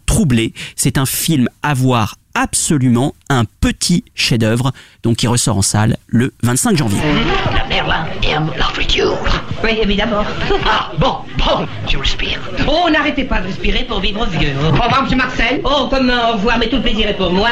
c'est 0.74 0.98
un 0.98 1.06
film 1.06 1.48
à 1.62 1.74
voir 1.74 2.16
absolument 2.38 3.14
un 3.30 3.44
petit 3.60 4.04
chef-d'œuvre 4.14 4.70
donc 5.02 5.16
qui 5.16 5.26
ressort 5.26 5.58
en 5.58 5.62
salle 5.62 5.96
le 6.06 6.32
25 6.44 6.76
janvier. 6.76 7.00
La 7.52 7.66
Merlin 7.66 8.06
aime 8.22 8.50
la 8.56 8.64
friture. 8.66 9.18
Oui, 9.62 9.78
évidemment. 9.82 10.22
Ah, 10.70 10.92
bon, 10.98 11.16
bon, 11.38 11.66
je 11.88 11.96
respire. 11.96 12.40
Oh, 12.66 12.90
n'arrêtez 12.90 13.24
pas 13.24 13.40
de 13.40 13.46
respirer 13.46 13.84
pour 13.84 14.00
vivre 14.00 14.26
vieux. 14.26 14.52
Au 14.62 14.70
revoir, 14.70 15.02
monsieur 15.02 15.16
Marcel. 15.16 15.60
Oh, 15.64 15.88
comment 15.90 16.30
au 16.30 16.32
revoir, 16.34 16.58
mais 16.58 16.68
tout 16.68 16.76
le 16.76 16.82
plaisir 16.82 17.08
est 17.08 17.14
pour 17.16 17.32
moi. 17.32 17.48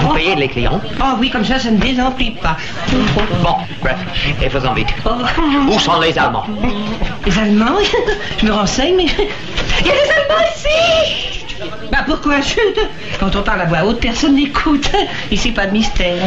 Vous 0.00 0.14
payez 0.14 0.36
les 0.36 0.48
clients? 0.48 0.80
Oh 1.00 1.16
oui, 1.18 1.28
comme 1.30 1.44
ça, 1.44 1.58
ça 1.58 1.70
ne 1.70 1.78
désemplit 1.78 2.32
pas. 2.32 2.56
Bon, 3.42 3.56
bref, 3.80 3.98
et 4.40 4.48
faisons 4.48 4.74
vite. 4.74 4.88
Où 5.68 5.78
sont 5.78 6.00
les 6.00 6.16
Allemands? 6.16 6.46
Les 7.26 7.38
Allemands? 7.38 7.78
Je 8.38 8.46
me 8.46 8.52
renseigne, 8.52 8.94
mais... 8.96 9.06
Il 9.80 9.86
y 9.86 9.90
a 9.90 9.94
des 9.94 10.10
Allemands 10.10 10.44
ici 10.54 11.01
Bah 11.90 11.98
pourquoi 12.06 12.40
chut 12.42 12.58
Quand 13.20 13.34
on 13.36 13.42
parle 13.42 13.60
à 13.60 13.64
voix 13.66 13.84
haute, 13.84 14.00
personne 14.00 14.34
n'écoute. 14.34 14.90
Ici, 15.30 15.52
pas 15.52 15.66
de 15.66 15.72
mystère. 15.72 16.22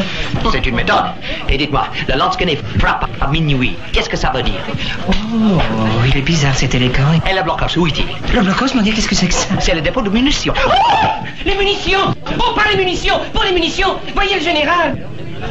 C'est 0.52 0.66
une 0.66 0.76
méthode. 0.76 1.04
Et 1.50 1.58
dites-moi, 1.58 1.88
le 2.08 2.18
Landscape 2.18 2.50
frappe 2.80 3.10
à 3.20 3.28
minuit. 3.28 3.76
Qu'est-ce 3.92 4.10
que 4.10 4.18
ça 4.18 4.32
veut 4.34 4.44
dire 4.44 4.62
Oh, 5.10 5.60
il 6.08 6.18
est 6.18 6.22
bizarre 6.22 6.56
cet 6.56 6.76
éléphant. 6.76 7.04
Et 7.30 7.36
le 7.36 7.44
blocos, 7.44 7.78
où 7.78 7.88
est-il 7.88 8.06
Le 8.34 8.42
blocos, 8.42 8.74
mon 8.76 8.82
Dieu, 8.82 8.94
qu'est-ce 8.94 9.08
que 9.10 9.16
c'est 9.16 9.28
que 9.28 9.34
ça 9.34 9.48
C'est 9.60 9.74
le 9.76 9.82
dépôt 9.82 10.02
de 10.02 10.10
munitions. 10.10 10.54
Oh 10.66 10.72
Les 11.46 11.56
munitions 11.56 12.14
Oh, 12.40 12.54
pas 12.56 12.70
les 12.72 12.78
munitions 12.78 13.20
Pour 13.34 13.44
les 13.44 13.52
munitions 13.52 13.98
Voyez 14.14 14.36
le 14.36 14.42
général 14.42 14.96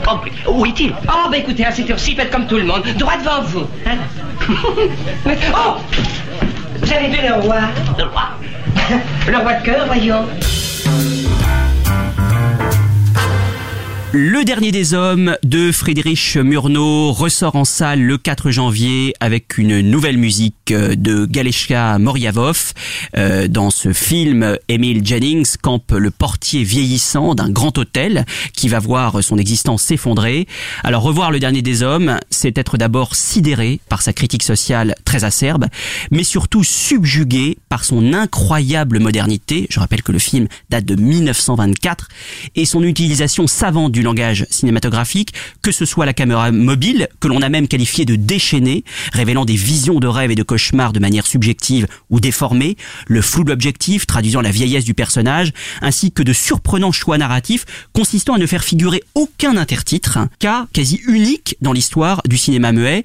Compris. 0.07 0.33
Où 0.49 0.65
est-il 0.65 0.95
Oh, 1.09 1.29
bah 1.31 1.37
écoutez, 1.37 1.65
à 1.65 1.73
cette 1.73 1.91
heure-ci, 1.91 2.15
faites 2.15 2.31
comme 2.31 2.47
tout 2.47 2.57
le 2.57 2.65
monde. 2.65 2.83
Droit 2.97 3.17
devant 3.19 3.43
vous. 3.43 3.67
Hein 3.87 3.99
oh 4.49 5.77
Vous 6.81 6.93
avez 6.93 7.09
vu 7.09 7.19
le 7.27 7.35
roi 7.43 7.57
Le 7.99 8.05
roi 8.05 8.31
Le 9.29 9.39
roi 9.39 9.55
de 9.55 9.63
Le 14.17 14.45
dernier 14.45 14.71
des 14.71 14.95
hommes 14.95 15.37
de 15.43 15.73
Friedrich 15.73 16.37
Murnau 16.37 17.11
ressort 17.11 17.57
en 17.57 17.65
salle 17.65 18.01
le 18.01 18.17
4 18.17 18.53
janvier 18.53 19.13
avec 19.19 19.59
une 19.59 19.81
nouvelle 19.81 20.19
musique 20.19 20.71
euh, 20.71 20.95
de 20.95 21.27
Galeshka 21.27 21.99
Moryavov. 21.99 22.75
Euh, 23.17 23.49
dans 23.49 23.71
ce 23.71 23.93
film, 23.93 24.57
Emile 24.69 25.05
Jennings 25.05 25.57
campe 25.61 25.91
le 25.91 26.13
portier 26.13 26.63
vieillissant 26.63 27.35
d'un 27.35 27.51
grand 27.51 27.77
hôtel 27.77 28.25
qui 28.53 28.69
va 28.69 28.79
voir 28.79 29.21
son 29.21 29.37
existence 29.37 29.83
s'effondrer. 29.83 30.47
Alors 30.85 31.03
revoir 31.03 31.33
le 31.33 31.41
dernier 31.41 31.63
des 31.63 31.83
hommes, 31.83 32.21
c'est 32.31 32.57
être 32.57 32.77
d'abord 32.77 33.17
sidéré 33.17 33.81
par 33.89 34.01
sa 34.01 34.13
critique 34.13 34.45
sociale 34.45 34.95
très 35.05 35.25
acerbe, 35.25 35.67
mais 36.13 36.23
surtout 36.23 36.63
subjugué 36.63 37.59
par 37.69 37.83
son 37.83 38.13
incroyable 38.13 39.01
modernité. 39.01 39.67
Je 39.71 39.81
rappelle 39.81 40.05
que 40.05 40.13
le 40.13 40.21
film 40.21 40.47
date 40.71 40.85
de 40.85 40.95
1924 40.95 42.07
et 42.55 42.65
son 42.65 42.85
utilisation 42.85 43.49
savante 43.49 43.91
du 43.91 44.04
langage 44.05 44.47
cinématographique, 44.51 45.33
que 45.63 45.73
ce 45.73 45.85
soit 45.85 46.07
la 46.07 46.13
caméra 46.13 46.51
mobile, 46.53 47.09
que 47.21 47.29
l'on 47.29 47.43
a 47.43 47.49
même 47.49 47.69
qualifié 47.69 48.05
de 48.05 48.17
déchaînée, 48.17 48.85
révélant 49.13 49.45
des 49.45 49.57
visions 49.57 49.99
de 50.01 50.07
rêves 50.07 50.31
et 50.31 50.35
de 50.35 50.43
cauchemars 50.43 50.93
de 50.93 51.01
manière 51.01 51.27
subjective 51.27 51.87
ou 52.11 52.21
déformée, 52.21 52.77
le 53.07 53.23
flou 53.23 53.45
de 53.45 53.51
l'objectif 53.51 54.07
traduisant 54.07 54.41
la 54.41 54.51
vieillesse 54.51 54.85
du 54.85 54.95
personnage, 54.95 55.53
ainsi 55.83 56.13
que 56.13 56.23
de 56.23 56.33
surprenants 56.33 56.93
choix 56.93 57.19
narratifs 57.19 57.65
consistant 57.93 58.35
à 58.35 58.39
ne 58.39 58.47
faire 58.47 58.63
figurer 58.65 59.03
aucun 59.15 59.57
intertitre, 59.57 60.19
cas 60.39 60.67
quasi 60.73 61.01
unique 61.07 61.57
dans 61.61 61.73
l'histoire 61.73 62.21
du 62.29 62.37
cinéma 62.39 62.73
muet. 62.73 63.05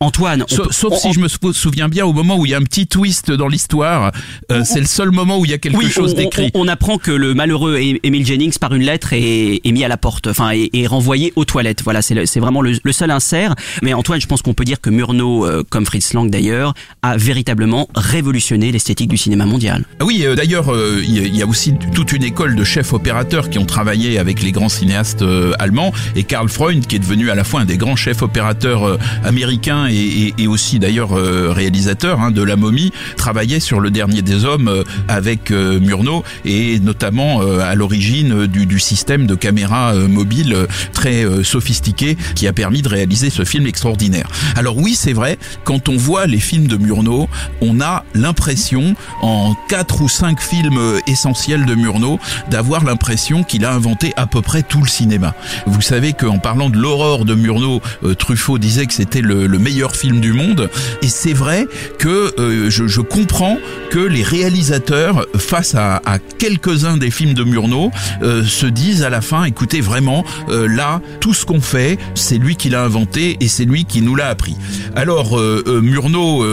Antoine, 0.00 0.42
on 0.44 0.48
Sauf, 0.48 0.66
peut- 0.66 0.72
sauf 0.72 0.92
on- 0.94 0.98
si 0.98 1.12
je 1.12 1.20
me 1.20 1.28
sou- 1.28 1.52
souviens 1.52 1.88
bien, 1.88 2.04
au 2.06 2.12
moment 2.12 2.36
où 2.38 2.46
il 2.46 2.50
y 2.50 2.54
a 2.54 2.58
un 2.58 2.62
petit 2.62 2.86
twist 2.86 3.30
dans 3.30 3.48
l'histoire, 3.48 4.12
euh, 4.50 4.62
c'est 4.64 4.80
le 4.80 4.86
seul 4.86 5.10
moment 5.10 5.38
où 5.38 5.44
il 5.44 5.50
y 5.50 5.54
a 5.54 5.58
quelque 5.58 5.76
Oui, 5.76 5.90
chose 5.90 6.14
d'écrit. 6.14 6.50
On, 6.54 6.68
apprend 6.68 6.96
que 6.98 7.10
le 7.10 7.34
malheureux 7.34 7.76
E- 7.78 7.98
Emile 8.02 8.24
Jennings 8.26 8.58
par 8.58 8.74
une 8.74 8.82
lettre 8.82 9.12
est, 9.12 9.60
est 9.64 9.72
mis 9.72 9.84
à 9.84 9.88
la 9.88 9.96
porte, 9.96 10.21
enfin 10.28 10.50
est 10.52 10.86
renvoyé 10.86 11.32
aux 11.36 11.44
toilettes. 11.44 11.82
Voilà, 11.84 12.02
c'est 12.02 12.40
vraiment 12.40 12.60
le, 12.62 12.74
seul 12.92 13.10
insert. 13.10 13.54
Mais 13.82 13.94
Antoine, 13.94 14.20
je 14.20 14.26
pense 14.26 14.42
qu'on 14.42 14.54
peut 14.54 14.64
dire 14.64 14.80
que 14.80 14.90
Murnau, 14.90 15.46
euh, 15.46 15.62
comme 15.68 15.86
Fritz 15.86 16.12
Lang 16.14 16.30
d'ailleurs, 16.30 16.74
a 17.02 17.16
véritablement 17.16 17.88
révolutionné 17.94 18.72
l'esthétique 18.72 19.08
du 19.08 19.16
cinéma 19.16 19.46
mondial. 19.46 19.84
Ah 20.00 20.04
Oui, 20.04 20.22
euh, 20.24 20.34
d'ailleurs, 20.34 20.72
euh, 20.72 21.00
il 21.02 21.34
y 21.36 21.42
a- 21.42 21.46
aussi 21.46 21.74
toute 21.94 22.12
une 22.12 22.22
école 22.24 22.54
de 22.56 22.64
chefs 22.64 22.92
opérateurs 22.92 23.50
qui 23.50 23.58
ont 23.58 23.66
travaillé 23.66 24.18
avec 24.18 24.42
les 24.42 24.52
grands 24.52 24.68
cinéastes 24.68 25.24
allemands 25.58 25.92
et 26.16 26.22
Karl 26.24 26.48
Freund, 26.48 26.86
qui 26.86 26.96
est 26.96 26.98
devenu 27.00 27.30
à 27.30 27.34
la 27.34 27.44
fois 27.44 27.60
un 27.60 27.64
des 27.64 27.76
grands 27.76 27.96
chefs 27.96 28.22
opérateurs 28.22 28.98
américains 29.24 29.86
et, 29.88 29.94
et- 29.96 30.34
et 30.38 30.46
aussi 30.46 30.78
d'ailleurs 30.78 31.10
réalisateur 31.10 32.20
hein, 32.20 32.30
de 32.30 32.42
La 32.42 32.56
Momie, 32.56 32.92
travaillait 33.16 33.60
sur 33.60 33.80
Le 33.80 33.90
Dernier 33.90 34.22
des 34.22 34.44
Hommes 34.44 34.84
avec 35.08 35.50
Murnau 35.50 36.22
et 36.44 36.78
notamment 36.80 37.40
à 37.42 37.74
l'origine 37.74 38.46
du, 38.46 38.66
du 38.66 38.78
système 38.78 39.26
de 39.26 39.34
caméra 39.34 39.92
mobile 40.08 40.52
euh, 40.54 40.66
très 40.92 41.24
euh, 41.24 41.42
sophistiqué 41.44 42.16
qui 42.34 42.46
a 42.46 42.52
permis 42.52 42.82
de 42.82 42.88
réaliser 42.88 43.30
ce 43.30 43.44
film 43.44 43.66
extraordinaire. 43.66 44.28
Alors 44.56 44.76
oui, 44.76 44.94
c'est 44.94 45.12
vrai, 45.12 45.38
quand 45.64 45.88
on 45.88 45.96
voit 45.96 46.26
les 46.26 46.40
films 46.40 46.66
de 46.66 46.76
Murnau, 46.76 47.28
on 47.60 47.80
a 47.80 48.04
l'impression, 48.14 48.94
en 49.20 49.54
quatre 49.68 50.00
ou 50.00 50.08
cinq 50.08 50.40
films 50.40 50.78
euh, 50.78 50.98
essentiels 51.06 51.66
de 51.66 51.74
Murnau, 51.74 52.18
d'avoir 52.50 52.84
l'impression 52.84 53.44
qu'il 53.44 53.64
a 53.64 53.72
inventé 53.72 54.12
à 54.16 54.26
peu 54.26 54.42
près 54.42 54.62
tout 54.62 54.82
le 54.82 54.88
cinéma. 54.88 55.34
Vous 55.66 55.80
savez 55.80 56.12
qu'en 56.12 56.38
parlant 56.38 56.70
de 56.70 56.78
l'aurore 56.78 57.24
de 57.24 57.34
Murnau, 57.34 57.80
Truffaut 58.18 58.58
disait 58.58 58.86
que 58.86 58.94
c'était 58.94 59.20
le, 59.20 59.46
le 59.46 59.58
meilleur 59.58 59.96
film 59.96 60.20
du 60.20 60.32
monde, 60.32 60.70
et 61.02 61.08
c'est 61.08 61.32
vrai 61.32 61.66
que 61.98 62.34
euh, 62.38 62.70
je, 62.70 62.86
je 62.86 63.00
comprends 63.00 63.58
que 63.90 63.98
les 63.98 64.22
réalisateurs, 64.22 65.26
face 65.36 65.74
à, 65.74 66.02
à 66.04 66.18
quelques-uns 66.18 66.96
des 66.96 67.10
films 67.10 67.34
de 67.34 67.44
Murnau, 67.44 67.90
euh, 68.22 68.44
se 68.44 68.66
disent 68.66 69.02
à 69.02 69.10
la 69.10 69.20
fin, 69.20 69.44
écoutez, 69.44 69.80
vraiment, 69.92 70.02
vraiment 70.02 70.24
là 70.48 71.00
tout 71.20 71.34
ce 71.34 71.44
qu'on 71.44 71.60
fait, 71.60 71.98
c'est 72.14 72.38
lui 72.38 72.56
qui 72.56 72.70
l'a 72.70 72.82
inventé 72.82 73.36
et 73.40 73.48
c'est 73.48 73.64
lui 73.64 73.84
qui 73.84 74.00
nous 74.00 74.16
l'a 74.16 74.28
appris. 74.28 74.56
Alors 74.96 75.38
Murnau 75.38 76.44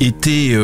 était 0.00 0.56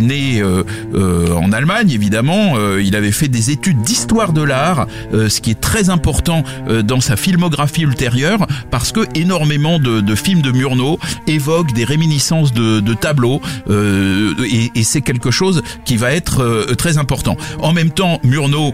né 0.00 0.42
en 0.42 1.52
Allemagne 1.52 1.90
évidemment, 1.90 2.54
il 2.78 2.96
avait 2.96 3.12
fait 3.12 3.28
des 3.28 3.50
études 3.50 3.82
d'histoire 3.82 4.32
de 4.32 4.42
l'art, 4.42 4.86
ce 5.12 5.40
qui 5.40 5.50
est 5.50 5.60
très 5.60 5.90
important 5.90 6.42
dans 6.84 7.00
sa 7.00 7.16
filmographie 7.16 7.82
ultérieure 7.82 8.46
parce 8.70 8.92
que 8.92 9.00
énormément 9.14 9.78
de, 9.78 10.14
films 10.14 10.42
de 10.42 10.52
Murnau 10.52 10.98
évoquent 11.26 11.74
des 11.74 11.84
réminiscences 11.84 12.52
de, 12.52 12.94
tableaux 12.94 13.40
et, 13.68 14.70
et 14.74 14.82
c'est 14.82 15.02
quelque 15.02 15.30
chose 15.30 15.62
qui 15.84 15.96
va 15.96 16.12
être 16.12 16.74
très 16.76 16.98
important. 16.98 17.36
En 17.60 17.72
même 17.72 17.90
temps, 17.90 18.20
Murnau 18.24 18.72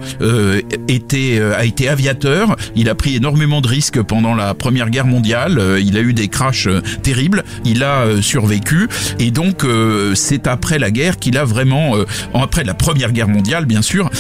était, 0.89 1.41
a 1.41 1.65
été 1.65 1.89
aviateur, 1.89 2.57
il 2.77 2.89
a 2.89 2.92
pris 2.95 3.17
énormément 3.17 3.61
de 3.61 3.69
risques 3.69 4.03
pendant 4.03 4.35
la 4.35 4.55
Première 4.55 4.91
Guerre 4.91 5.07
mondiale, 5.07 5.61
il 5.81 5.97
a 5.97 6.01
eu 6.01 6.13
des 6.13 6.29
crashs 6.29 6.69
terribles, 7.03 7.45
il 7.65 7.83
a 7.83 8.05
survécu 8.21 8.89
et 9.19 9.31
donc 9.31 9.67
c'est 10.15 10.47
après 10.47 10.79
la 10.79 10.91
guerre 10.91 11.19
qu'il 11.19 11.39
a 11.39 11.45
vraiment, 11.45 11.95
après 12.35 12.65
la 12.65 12.75
Première 12.75 13.13
Guerre 13.13 13.29
mondiale 13.29 13.65
bien 13.65 13.83
sûr, 13.83 14.11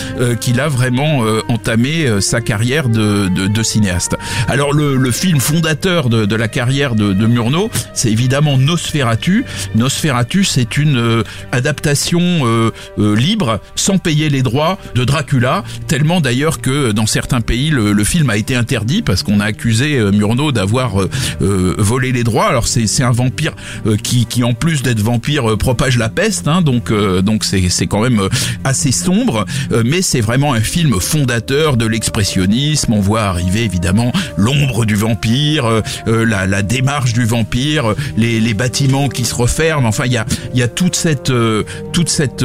qu'il 0.41 0.61
a 0.61 0.69
vraiment 0.69 1.25
entamé 1.49 2.21
sa 2.21 2.41
carrière 2.41 2.89
de, 2.89 3.63
cinéaste. 3.63 4.17
Alors 4.49 4.73
le, 4.73 5.11
film 5.11 5.41
fondateur 5.41 6.09
de, 6.09 6.35
la 6.35 6.49
carrière 6.49 6.95
de, 6.95 7.13
de 7.13 7.27
Murnau, 7.27 7.71
c'est 7.95 8.11
évidemment 8.11 8.57
Nosferatu. 8.59 9.45
Nosferatu, 9.75 10.45
c'est 10.45 10.77
une 10.77 10.97
euh, 10.97 11.25
adaptation 11.53 12.21
euh, 12.21 12.71
euh, 12.99 13.15
libre, 13.17 13.61
sans 13.75 13.99
payer 13.99 14.29
les 14.29 14.43
droits 14.43 14.79
de 14.95 15.05
Dracula, 15.05 15.65
tellement 15.87 16.21
d'ailleurs 16.21 16.61
que 16.61 16.93
dans 16.93 17.07
certains 17.07 17.41
pays 17.41 17.71
le, 17.71 17.93
le, 17.93 18.05
film 18.05 18.31
a 18.31 18.37
été 18.37 18.55
interdit 18.63 19.03
parce 19.03 19.23
qu'on 19.23 19.41
a 19.41 19.45
accusé 19.45 19.99
Murnau 20.13 20.53
d'avoir 20.53 20.95
volé 21.41 22.13
les 22.13 22.25
droits. 22.25 22.47
Alors 22.47 22.67
c'est 22.67 23.03
un 23.03 23.11
vampire 23.11 23.55
qui, 24.03 24.27
qui 24.27 24.45
en 24.45 24.55
plus 24.55 24.83
d'être 24.83 25.01
vampire 25.01 25.57
propage 25.59 25.99
la 25.99 26.09
peste, 26.09 26.49
hein, 26.49 26.63
donc 26.63 26.93
donc 27.23 27.45
c'est 27.45 27.87
quand 27.87 28.01
même 28.01 28.29
assez 28.65 28.93
sombre, 28.93 29.45
mais 29.85 30.03
c'est 30.03 30.21
vraiment 30.21 30.55
un 30.55 30.61
film 30.61 31.01
fondateur 31.01 31.77
de 31.77 31.87
l'expressionnisme. 31.87 32.93
On 32.93 33.01
voit 33.01 33.23
arriver 33.23 33.65
évidemment 33.65 34.13
l'ombre 34.37 34.85
du 34.85 34.95
vampire, 34.95 35.67
euh, 35.67 35.81
euh, 36.09 36.25
la, 36.25 36.47
la, 36.47 36.63
démarche 36.63 37.13
du 37.13 37.25
vampire, 37.25 37.95
les, 38.17 38.41
les, 38.41 38.55
bâtiments 38.55 39.09
qui 39.09 39.25
se 39.25 39.35
referment. 39.35 39.89
Enfin, 39.89 40.05
il 40.07 40.13
y 40.13 40.17
a, 40.17 40.27
y 40.55 40.63
a 40.63 40.69
toute 40.69 40.97
cette, 40.97 41.31
euh, 41.31 41.65
toute 41.93 42.09
cette 42.09 42.45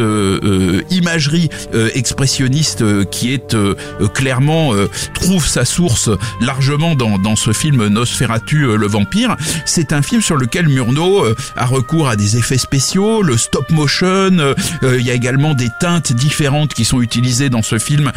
imagerie 0.89 1.50
expressionniste 1.93 2.83
qui 3.09 3.33
est 3.33 3.55
clairement 4.13 4.71
trouve 5.13 5.45
sa 5.45 5.65
source 5.65 6.06
largement 6.41 6.95
dans, 6.95 7.17
dans 7.17 7.35
ce 7.35 7.53
film 7.53 7.87
Nosferatu 7.87 8.77
le 8.77 8.87
vampire. 8.87 9.35
C'est 9.65 9.93
un 9.93 10.01
film 10.01 10.21
sur 10.21 10.37
lequel 10.37 10.67
Murnau 10.67 11.25
a 11.55 11.65
recours 11.65 12.09
à 12.09 12.15
des 12.15 12.37
effets 12.37 12.57
spéciaux, 12.57 13.21
le 13.21 13.37
stop 13.37 13.69
motion. 13.71 14.55
Il 14.83 15.01
y 15.01 15.11
a 15.11 15.13
également 15.13 15.53
des 15.53 15.69
teintes 15.79 16.13
différentes 16.13 16.73
qui 16.73 16.85
sont 16.85 17.01
utilisées 17.01 17.49
dans 17.49 17.61
ce 17.61 17.77
film 17.79 18.11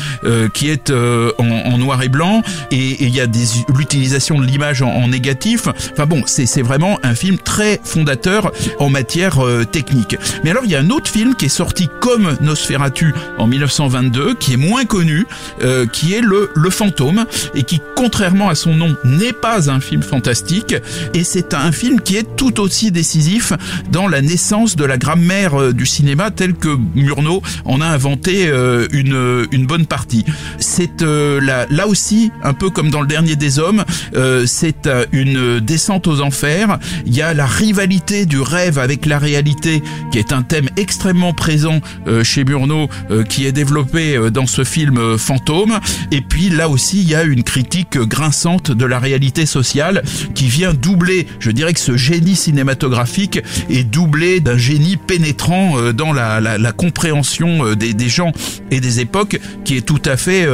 qui 0.54 0.68
est 0.68 0.90
en, 0.90 1.44
en, 1.44 1.78
noir 1.78 2.02
et 2.02 2.08
blanc 2.08 2.42
et 2.70 3.04
il 3.04 3.14
y 3.14 3.20
a 3.20 3.26
l'utilisation 3.74 4.38
de 4.38 4.44
l'image 4.44 4.82
en, 4.82 5.08
négatif. 5.08 5.68
Enfin 5.92 6.06
bon, 6.06 6.22
c'est 6.26 6.62
vraiment 6.62 6.98
un 7.02 7.14
film 7.14 7.38
très 7.38 7.80
fondateur 7.82 8.52
en 8.78 8.90
matière 8.90 9.44
euh, 9.44 9.64
technique. 9.64 10.16
Mais 10.44 10.50
alors 10.50 10.64
il 10.64 10.70
y 10.70 10.74
a 10.74 10.80
un 10.80 10.90
autre 10.90 11.10
film 11.10 11.34
qui 11.34 11.46
est 11.46 11.48
sorti 11.48 11.88
comme 12.00 12.36
Nosferatu 12.40 13.14
en 13.38 13.46
1922, 13.46 14.34
qui 14.34 14.54
est 14.54 14.56
moins 14.56 14.84
connu, 14.84 15.26
euh, 15.62 15.86
qui 15.86 16.14
est 16.14 16.20
le, 16.20 16.50
le 16.54 16.70
Fantôme, 16.70 17.26
et 17.54 17.62
qui, 17.64 17.79
contrairement 17.96 18.48
à 18.48 18.54
son 18.54 18.74
nom, 18.74 18.96
n'est 19.04 19.32
pas 19.32 19.70
un 19.70 19.80
film 19.80 20.02
fantastique, 20.02 20.74
et 21.14 21.24
c'est 21.24 21.54
un 21.54 21.70
film 21.70 22.00
qui 22.00 22.16
est 22.16 22.36
tout 22.36 22.60
aussi 22.60 22.90
décisif 22.90 23.52
dans 23.92 24.08
la 24.08 24.22
naissance 24.22 24.74
de 24.76 24.84
la 24.84 24.96
grammaire 24.96 25.60
euh, 25.60 25.72
du 25.72 25.86
cinéma 25.86 26.30
tel 26.30 26.54
que 26.54 26.76
Murnau 26.94 27.42
en 27.64 27.80
a 27.80 27.86
inventé 27.86 28.48
euh, 28.48 28.86
une, 28.92 29.46
une 29.52 29.66
bonne 29.66 29.86
partie. 29.86 30.24
C'est 30.58 31.02
euh, 31.02 31.40
là, 31.40 31.66
là 31.70 31.86
aussi, 31.86 32.30
un 32.42 32.54
peu 32.54 32.70
comme 32.70 32.90
dans 32.90 33.00
le 33.00 33.06
dernier 33.06 33.36
des 33.36 33.58
hommes, 33.58 33.84
euh, 34.16 34.44
c'est 34.46 34.86
euh, 34.86 35.04
une 35.12 35.60
descente 35.60 36.06
aux 36.06 36.20
enfers. 36.20 36.78
Il 37.06 37.14
y 37.14 37.22
a 37.22 37.34
la 37.34 37.46
rivalité 37.46 38.26
du 38.26 38.40
rêve 38.40 38.78
avec 38.78 39.06
la 39.06 39.18
réalité, 39.18 39.82
qui 40.10 40.18
est 40.18 40.32
un 40.32 40.42
thème 40.42 40.68
extrêmement 40.76 41.32
présent 41.32 41.80
euh, 42.06 42.24
chez 42.24 42.44
Murnau, 42.44 42.88
qui 43.28 43.46
est 43.46 43.52
développé 43.52 44.18
dans 44.32 44.46
ce 44.46 44.64
film 44.64 45.18
Fantôme. 45.18 45.78
Et 46.10 46.20
puis 46.20 46.48
là 46.48 46.68
aussi, 46.68 47.00
il 47.00 47.08
y 47.08 47.14
a 47.14 47.22
une 47.22 47.42
critique 47.42 47.69
grinçante 47.94 48.70
de 48.70 48.84
la 48.84 48.98
réalité 48.98 49.46
sociale 49.46 50.02
qui 50.34 50.46
vient 50.46 50.74
doubler, 50.74 51.26
je 51.38 51.50
dirais 51.50 51.72
que 51.72 51.80
ce 51.80 51.96
génie 51.96 52.36
cinématographique 52.36 53.40
est 53.68 53.84
doublé 53.84 54.40
d'un 54.40 54.58
génie 54.58 54.96
pénétrant 54.96 55.92
dans 55.92 56.12
la, 56.12 56.72
compréhension 56.72 57.74
des, 57.74 57.94
des, 57.94 58.08
gens 58.08 58.32
et 58.70 58.80
des 58.80 59.00
époques 59.00 59.40
qui 59.64 59.76
est 59.76 59.86
tout 59.86 60.02
à 60.04 60.16
fait 60.16 60.46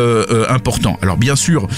important. 0.48 0.98
Alors 1.02 1.16
bien 1.16 1.36
sûr, 1.36 1.68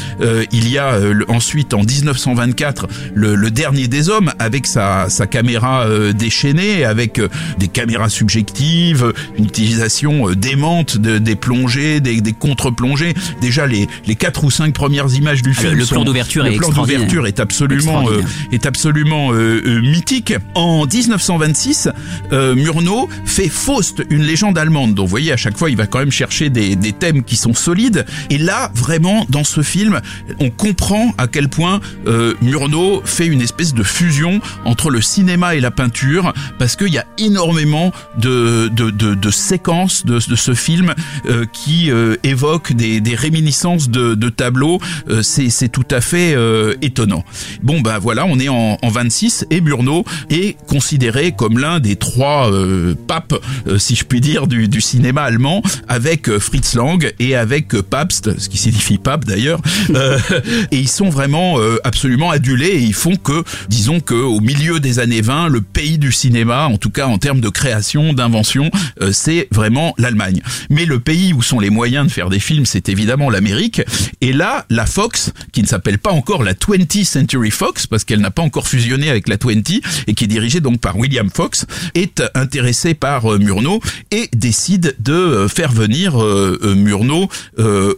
il 0.52 0.68
y 0.68 0.78
a 0.78 0.98
ensuite 1.28 1.74
en 1.74 1.82
1924 1.82 2.86
le, 3.14 3.50
dernier 3.50 3.88
des 3.88 4.08
hommes 4.08 4.32
avec 4.38 4.66
sa, 4.66 5.08
caméra 5.30 5.82
euh, 5.82 6.12
déchaînée, 6.12 6.84
avec 6.84 7.18
euh, 7.18 7.28
des 7.58 7.68
caméras 7.68 8.08
subjectives, 8.08 9.12
une 9.36 9.44
utilisation 9.46 10.28
euh, 10.28 10.36
démente 10.36 10.96
de, 10.96 11.18
des 11.18 11.36
plongées, 11.36 12.00
des, 12.00 12.20
contre-plongées. 12.32 13.14
Déjà 13.40 13.66
les, 13.66 13.88
les 14.06 14.14
quatre 14.14 14.44
ou 14.44 14.50
cinq 14.50 14.74
premières 14.74 15.14
images 15.14 15.27
du 15.34 15.54
film. 15.54 15.74
Le, 15.74 15.86
plan 15.86 16.04
d'ouverture 16.04 16.46
est, 16.46 16.56
plan 16.56 16.70
d'ouverture 16.70 17.26
est 17.26 17.40
absolument 17.40 18.04
est 18.52 18.66
absolument 18.66 19.32
mythique. 19.32 20.34
En 20.54 20.86
1926, 20.86 21.88
Murnau 22.32 23.08
fait 23.24 23.48
Faust, 23.48 24.02
une 24.10 24.22
légende 24.22 24.58
allemande. 24.58 24.94
Donc 24.94 25.06
vous 25.06 25.10
voyez 25.10 25.32
à 25.32 25.36
chaque 25.36 25.56
fois 25.56 25.70
il 25.70 25.76
va 25.76 25.86
quand 25.86 25.98
même 25.98 26.10
chercher 26.10 26.50
des, 26.50 26.76
des 26.76 26.92
thèmes 26.92 27.22
qui 27.22 27.36
sont 27.36 27.54
solides. 27.54 28.04
Et 28.30 28.38
là 28.38 28.70
vraiment 28.74 29.26
dans 29.28 29.44
ce 29.44 29.62
film 29.62 30.00
on 30.40 30.50
comprend 30.50 31.12
à 31.18 31.26
quel 31.26 31.48
point 31.48 31.80
euh, 32.06 32.34
Murnau 32.42 33.02
fait 33.04 33.26
une 33.26 33.40
espèce 33.40 33.74
de 33.74 33.82
fusion 33.82 34.40
entre 34.64 34.90
le 34.90 35.00
cinéma 35.00 35.54
et 35.54 35.60
la 35.60 35.70
peinture, 35.70 36.32
parce 36.58 36.76
qu'il 36.76 36.92
y 36.92 36.98
a 36.98 37.06
énormément 37.18 37.92
de, 38.18 38.68
de, 38.68 38.90
de, 38.90 39.14
de 39.14 39.30
séquences 39.30 40.04
de, 40.04 40.18
ce 40.18 40.54
film 40.54 40.94
euh, 41.26 41.46
qui 41.52 41.90
euh, 41.90 42.16
évoquent 42.22 42.72
des, 42.72 43.00
des 43.00 43.14
réminiscences 43.14 43.88
de, 43.88 44.14
de 44.14 44.28
tableaux. 44.28 44.80
Euh, 45.18 45.22
c'est 45.22 45.68
tout 45.68 45.86
à 45.90 46.00
fait 46.00 46.34
euh, 46.34 46.74
étonnant. 46.82 47.24
Bon 47.62 47.80
ben 47.80 47.98
voilà, 47.98 48.26
on 48.26 48.38
est 48.38 48.48
en, 48.48 48.78
en 48.80 48.88
26 48.88 49.46
et 49.50 49.60
Murnau 49.60 50.04
est 50.30 50.56
considéré 50.66 51.32
comme 51.32 51.58
l'un 51.58 51.80
des 51.80 51.96
trois 51.96 52.50
euh, 52.52 52.94
papes, 53.06 53.34
si 53.78 53.96
je 53.96 54.04
puis 54.04 54.20
dire, 54.20 54.46
du, 54.46 54.80
cinéma 54.80 55.22
allemand, 55.22 55.62
avec 55.88 56.38
Fritz 56.38 56.74
Lang 56.74 57.12
et 57.18 57.34
avec 57.34 57.68
Pabst, 57.82 58.38
ce 58.38 58.48
qui 58.48 58.58
signifie 58.58 58.98
pape 58.98 59.24
d'ailleurs. 59.24 59.60
et 60.70 60.78
ils 60.78 60.88
sont 60.88 61.08
vraiment 61.08 61.56
absolument 61.84 62.30
adulés 62.30 62.68
et 62.68 62.80
ils 62.80 62.94
font 62.94 63.16
que, 63.16 63.42
disons 63.68 64.00
que 64.00 64.14
au 64.14 64.40
milieu 64.40 64.80
des 64.80 64.98
années 64.98 65.20
20, 65.20 65.48
le 65.48 65.60
pays 65.60 65.98
du 65.98 66.12
cinéma, 66.12 66.66
en 66.66 66.76
tout 66.78 66.90
cas 66.90 67.06
en 67.06 67.18
termes 67.18 67.40
de 67.40 67.48
création, 67.48 68.12
d'invention, 68.12 68.70
c'est 69.12 69.48
vraiment 69.50 69.94
l'Allemagne. 69.98 70.40
Mais 70.70 70.84
le 70.84 71.00
pays 71.00 71.32
où 71.32 71.42
sont 71.42 71.60
les 71.60 71.70
moyens 71.70 72.06
de 72.06 72.12
faire 72.12 72.30
des 72.30 72.40
films, 72.40 72.66
c'est 72.66 72.88
évidemment 72.88 73.30
l'Amérique. 73.30 73.82
Et 74.20 74.32
là, 74.32 74.64
la 74.70 74.86
Fox, 74.98 75.32
qui 75.52 75.62
ne 75.62 75.68
s'appelle 75.68 76.00
pas 76.00 76.10
encore 76.10 76.42
la 76.42 76.54
20th 76.54 77.04
Century 77.04 77.52
Fox, 77.52 77.86
parce 77.86 78.02
qu'elle 78.02 78.18
n'a 78.18 78.32
pas 78.32 78.42
encore 78.42 78.66
fusionné 78.66 79.08
avec 79.08 79.28
la 79.28 79.36
20, 79.36 79.80
et 80.08 80.14
qui 80.14 80.24
est 80.24 80.26
dirigée 80.26 80.58
donc 80.58 80.80
par 80.80 80.96
William 80.96 81.30
Fox, 81.30 81.66
est 81.94 82.20
intéressée 82.34 82.94
par 82.94 83.32
euh, 83.32 83.38
Murnau 83.38 83.80
et 84.10 84.28
décide 84.34 84.96
de 84.98 85.12
euh, 85.12 85.46
faire 85.46 85.70
venir 85.70 86.20
euh, 86.20 86.74
Murnau 86.74 87.28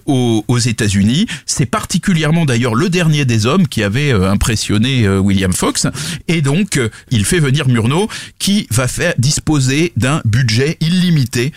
aux, 0.05 0.45
aux 0.47 0.59
États-Unis. 0.59 1.27
C'est 1.47 1.65
particulièrement 1.65 2.45
d'ailleurs 2.45 2.75
le 2.75 2.91
dernier 2.91 3.25
des 3.25 3.47
hommes 3.47 3.67
qui 3.67 3.83
avait 3.83 4.13
impressionné 4.13 5.09
William 5.09 5.53
Fox. 5.53 5.87
Et 6.29 6.43
donc, 6.43 6.79
il 7.11 7.25
fait 7.25 7.39
venir 7.39 7.69
Murnau 7.69 8.09
qui 8.39 8.67
va 8.71 8.89
faire 8.89 9.15
disposer 9.17 9.93
d'un 9.97 10.21
budget 10.25 10.77
illimité 10.81 11.53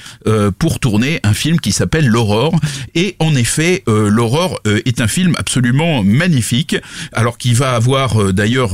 pour 0.59 0.79
tourner 0.79 1.19
un 1.23 1.33
film 1.33 1.59
qui 1.59 1.71
s'appelle 1.71 2.07
L'Aurore. 2.07 2.59
Et 2.95 3.15
en 3.19 3.35
effet, 3.35 3.83
L'Aurore 3.87 4.61
est 4.65 5.01
un 5.01 5.07
film 5.07 5.32
absolument 5.37 6.03
magnifique. 6.03 6.75
Alors 7.11 7.37
qu'il 7.37 7.55
va 7.55 7.73
avoir 7.75 8.33
d'ailleurs 8.33 8.71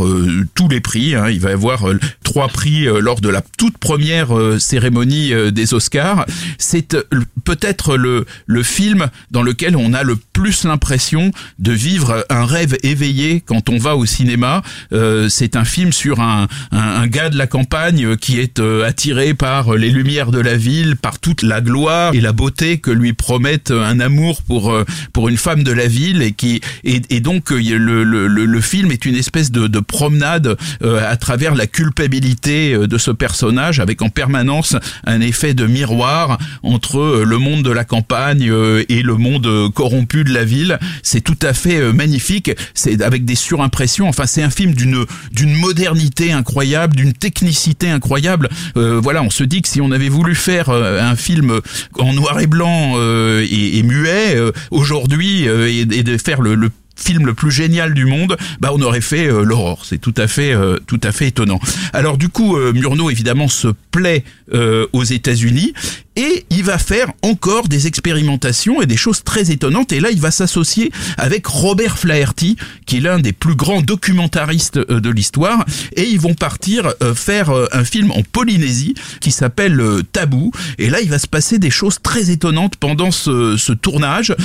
tous 0.56 0.68
les 0.68 0.82
prix. 0.82 1.16
Hein. 1.16 1.30
Il 1.30 1.40
va 1.40 1.52
avoir 1.52 1.86
trois 2.24 2.48
prix 2.48 2.86
lors 2.86 3.22
de 3.22 3.30
la 3.30 3.42
toute 3.58 3.78
première 3.78 4.30
cérémonie 4.60 5.34
des 5.52 5.74
Oscars. 5.74 6.26
C'est 6.58 6.96
peut-être 7.44 7.98
le, 7.98 8.26
le 8.46 8.64
film 8.64 9.08
dans 9.32 9.44
lequel 9.44 9.76
on 9.76 9.94
a 9.94 10.04
le 10.04 10.16
plus 10.16 10.64
l'impression 10.64 11.32
de 11.60 11.72
vivre 11.72 12.26
un 12.30 12.46
rêve 12.46 12.78
éveillé 12.84 13.42
quand 13.46 13.70
on 13.70 13.78
va 13.78 13.96
au 13.96 14.06
cinéma. 14.06 14.62
Euh, 14.94 15.30
c'est 15.30 15.56
un 15.56 15.66
film 15.66 15.92
sur 15.92 16.20
un, 16.20 16.48
un, 16.72 17.08
gars 17.08 17.30
de 17.30 17.38
la 17.38 17.48
campagne 17.48 18.16
qui 18.18 18.40
est 18.40 18.60
euh, 18.60 18.88
attiré 18.88 19.34
par 19.34 19.74
les 19.74 19.90
lumières 19.90 20.32
de 20.32 20.40
la 20.40 20.56
ville, 20.56 20.96
par 20.96 21.20
toute 21.20 21.42
la 21.42 21.62
gloire 21.62 22.14
et 22.14 22.22
la 22.22 22.34
beauté 22.34 22.78
que 22.78 22.92
lui 22.92 23.14
promettent 23.14 23.72
un 23.72 24.00
amour 24.00 24.42
pour 24.44 24.72
euh, 24.72 24.86
pour 25.14 25.30
une 25.30 25.38
femme 25.38 25.64
de 25.64 25.72
la 25.72 25.88
ville 25.88 26.22
et 26.22 26.32
qui 26.32 26.49
qui 26.50 26.62
et, 26.84 27.02
et 27.10 27.20
donc 27.20 27.52
euh, 27.52 27.60
le, 27.60 28.04
le, 28.04 28.28
le, 28.28 28.62
film 28.62 28.92
est 28.92 29.06
une 29.06 29.16
espèce 29.16 29.52
de, 29.52 29.68
de 29.68 29.80
promenade 29.80 30.58
euh, 30.84 31.02
à 31.10 31.18
travers 31.18 31.56
la 31.56 31.68
culpabilité 31.68 32.74
euh, 32.74 32.88
de 32.88 32.98
ce 32.98 33.12
personnage, 33.12 33.80
avec 33.80 34.02
en 34.02 34.10
permanence 34.10 34.76
un 35.06 35.22
effet 35.22 35.54
de 35.54 35.66
miroir 35.66 36.38
entre 36.64 37.24
le 37.26 37.38
monde 37.38 37.64
de 37.64 37.72
la 37.72 37.84
campagne 37.84 38.52
et 38.90 39.02
le 39.02 39.16
monde 39.16 39.72
corrompu 39.74 40.24
de 40.24 40.34
la 40.34 40.44
ville. 40.44 40.80
C'est 41.04 41.22
tout 41.22 41.38
à 41.42 41.54
fait 41.54 41.94
magnifique. 41.94 42.52
C'est 42.74 43.02
avec 43.02 43.26
des 43.26 43.36
surimpressions. 43.36 44.08
Enfin, 44.08 44.26
c'est 44.26 44.44
un 44.44 44.50
film 44.50 44.74
d'une 44.74 45.06
d'une 45.32 45.54
modernité 45.54 46.32
incroyable, 46.32 46.96
d'une 46.96 47.14
technicité 47.14 47.90
incroyable. 47.90 48.50
Euh, 48.78 49.00
voilà, 49.02 49.24
on 49.24 49.30
se 49.30 49.44
dit 49.44 49.62
que 49.62 49.68
si 49.68 49.82
on 49.82 49.92
avait 49.92 50.10
voulu 50.10 50.36
faire 50.36 50.70
un 50.70 51.16
film 51.16 51.60
en 51.98 52.14
noir 52.14 52.40
et 52.40 52.48
blanc 52.48 52.94
euh, 52.98 53.46
et, 53.50 53.78
et 53.78 53.84
muet 53.84 54.36
euh, 54.36 54.52
aujourd'hui 54.72 55.44
et, 55.44 55.82
et 55.82 56.04
de 56.04 56.18
faire 56.18 56.39
le, 56.42 56.70
film 57.00 57.26
le 57.26 57.34
plus 57.34 57.52
génial 57.52 57.94
du 57.94 58.06
monde, 58.06 58.38
bah 58.60 58.70
on 58.74 58.82
aurait 58.82 59.02
fait 59.02 59.28
euh, 59.28 59.44
l'aurore. 59.44 59.86
C'est 59.86 60.00
tout 60.00 60.14
à 60.18 60.28
fait 60.28 60.54
euh, 60.54 60.78
tout 60.86 61.00
à 61.04 61.12
fait 61.12 61.28
étonnant. 61.28 61.60
Alors 61.94 62.18
du 62.18 62.30
coup, 62.30 62.58
euh, 62.58 62.74
Murnau 62.74 63.10
évidemment 63.10 63.48
se 63.48 63.70
plaît 63.92 64.24
euh, 64.54 64.86
aux 64.94 65.04
États-Unis 65.04 65.74
et 66.16 66.46
il 66.50 66.64
va 66.64 66.78
faire 66.78 67.12
encore 67.22 67.68
des 67.68 67.88
expérimentations 67.88 68.82
et 68.82 68.86
des 68.86 68.98
choses 68.98 69.24
très 69.24 69.52
étonnantes. 69.52 69.92
Et 69.94 70.00
là, 70.00 70.10
il 70.12 70.20
va 70.20 70.32
s'associer 70.32 70.92
avec 71.18 71.48
Robert 71.48 71.98
Flaherty, 71.98 72.58
qui 72.86 72.98
est 72.98 73.00
l'un 73.00 73.20
des 73.20 73.32
plus 73.32 73.56
grands 73.56 73.82
documentaristes 73.82 74.78
euh, 74.78 75.00
de 75.00 75.10
l'histoire, 75.10 75.66
et 75.96 76.04
ils 76.04 76.20
vont 76.20 76.34
partir 76.34 76.92
euh, 77.02 77.14
faire 77.14 77.50
euh, 77.52 77.68
un 77.72 77.84
film 77.84 78.12
en 78.12 78.22
Polynésie 78.22 78.96
qui 79.22 79.32
s'appelle 79.32 79.82
Tabou. 80.12 80.52
Et 80.78 80.90
là, 80.90 81.00
il 81.02 81.10
va 81.10 81.20
se 81.20 81.28
passer 81.28 81.60
des 81.60 81.70
choses 81.70 82.00
très 82.02 82.32
étonnantes 82.32 82.76
pendant 82.76 83.12
ce, 83.12 83.72
tournage, 83.74 84.36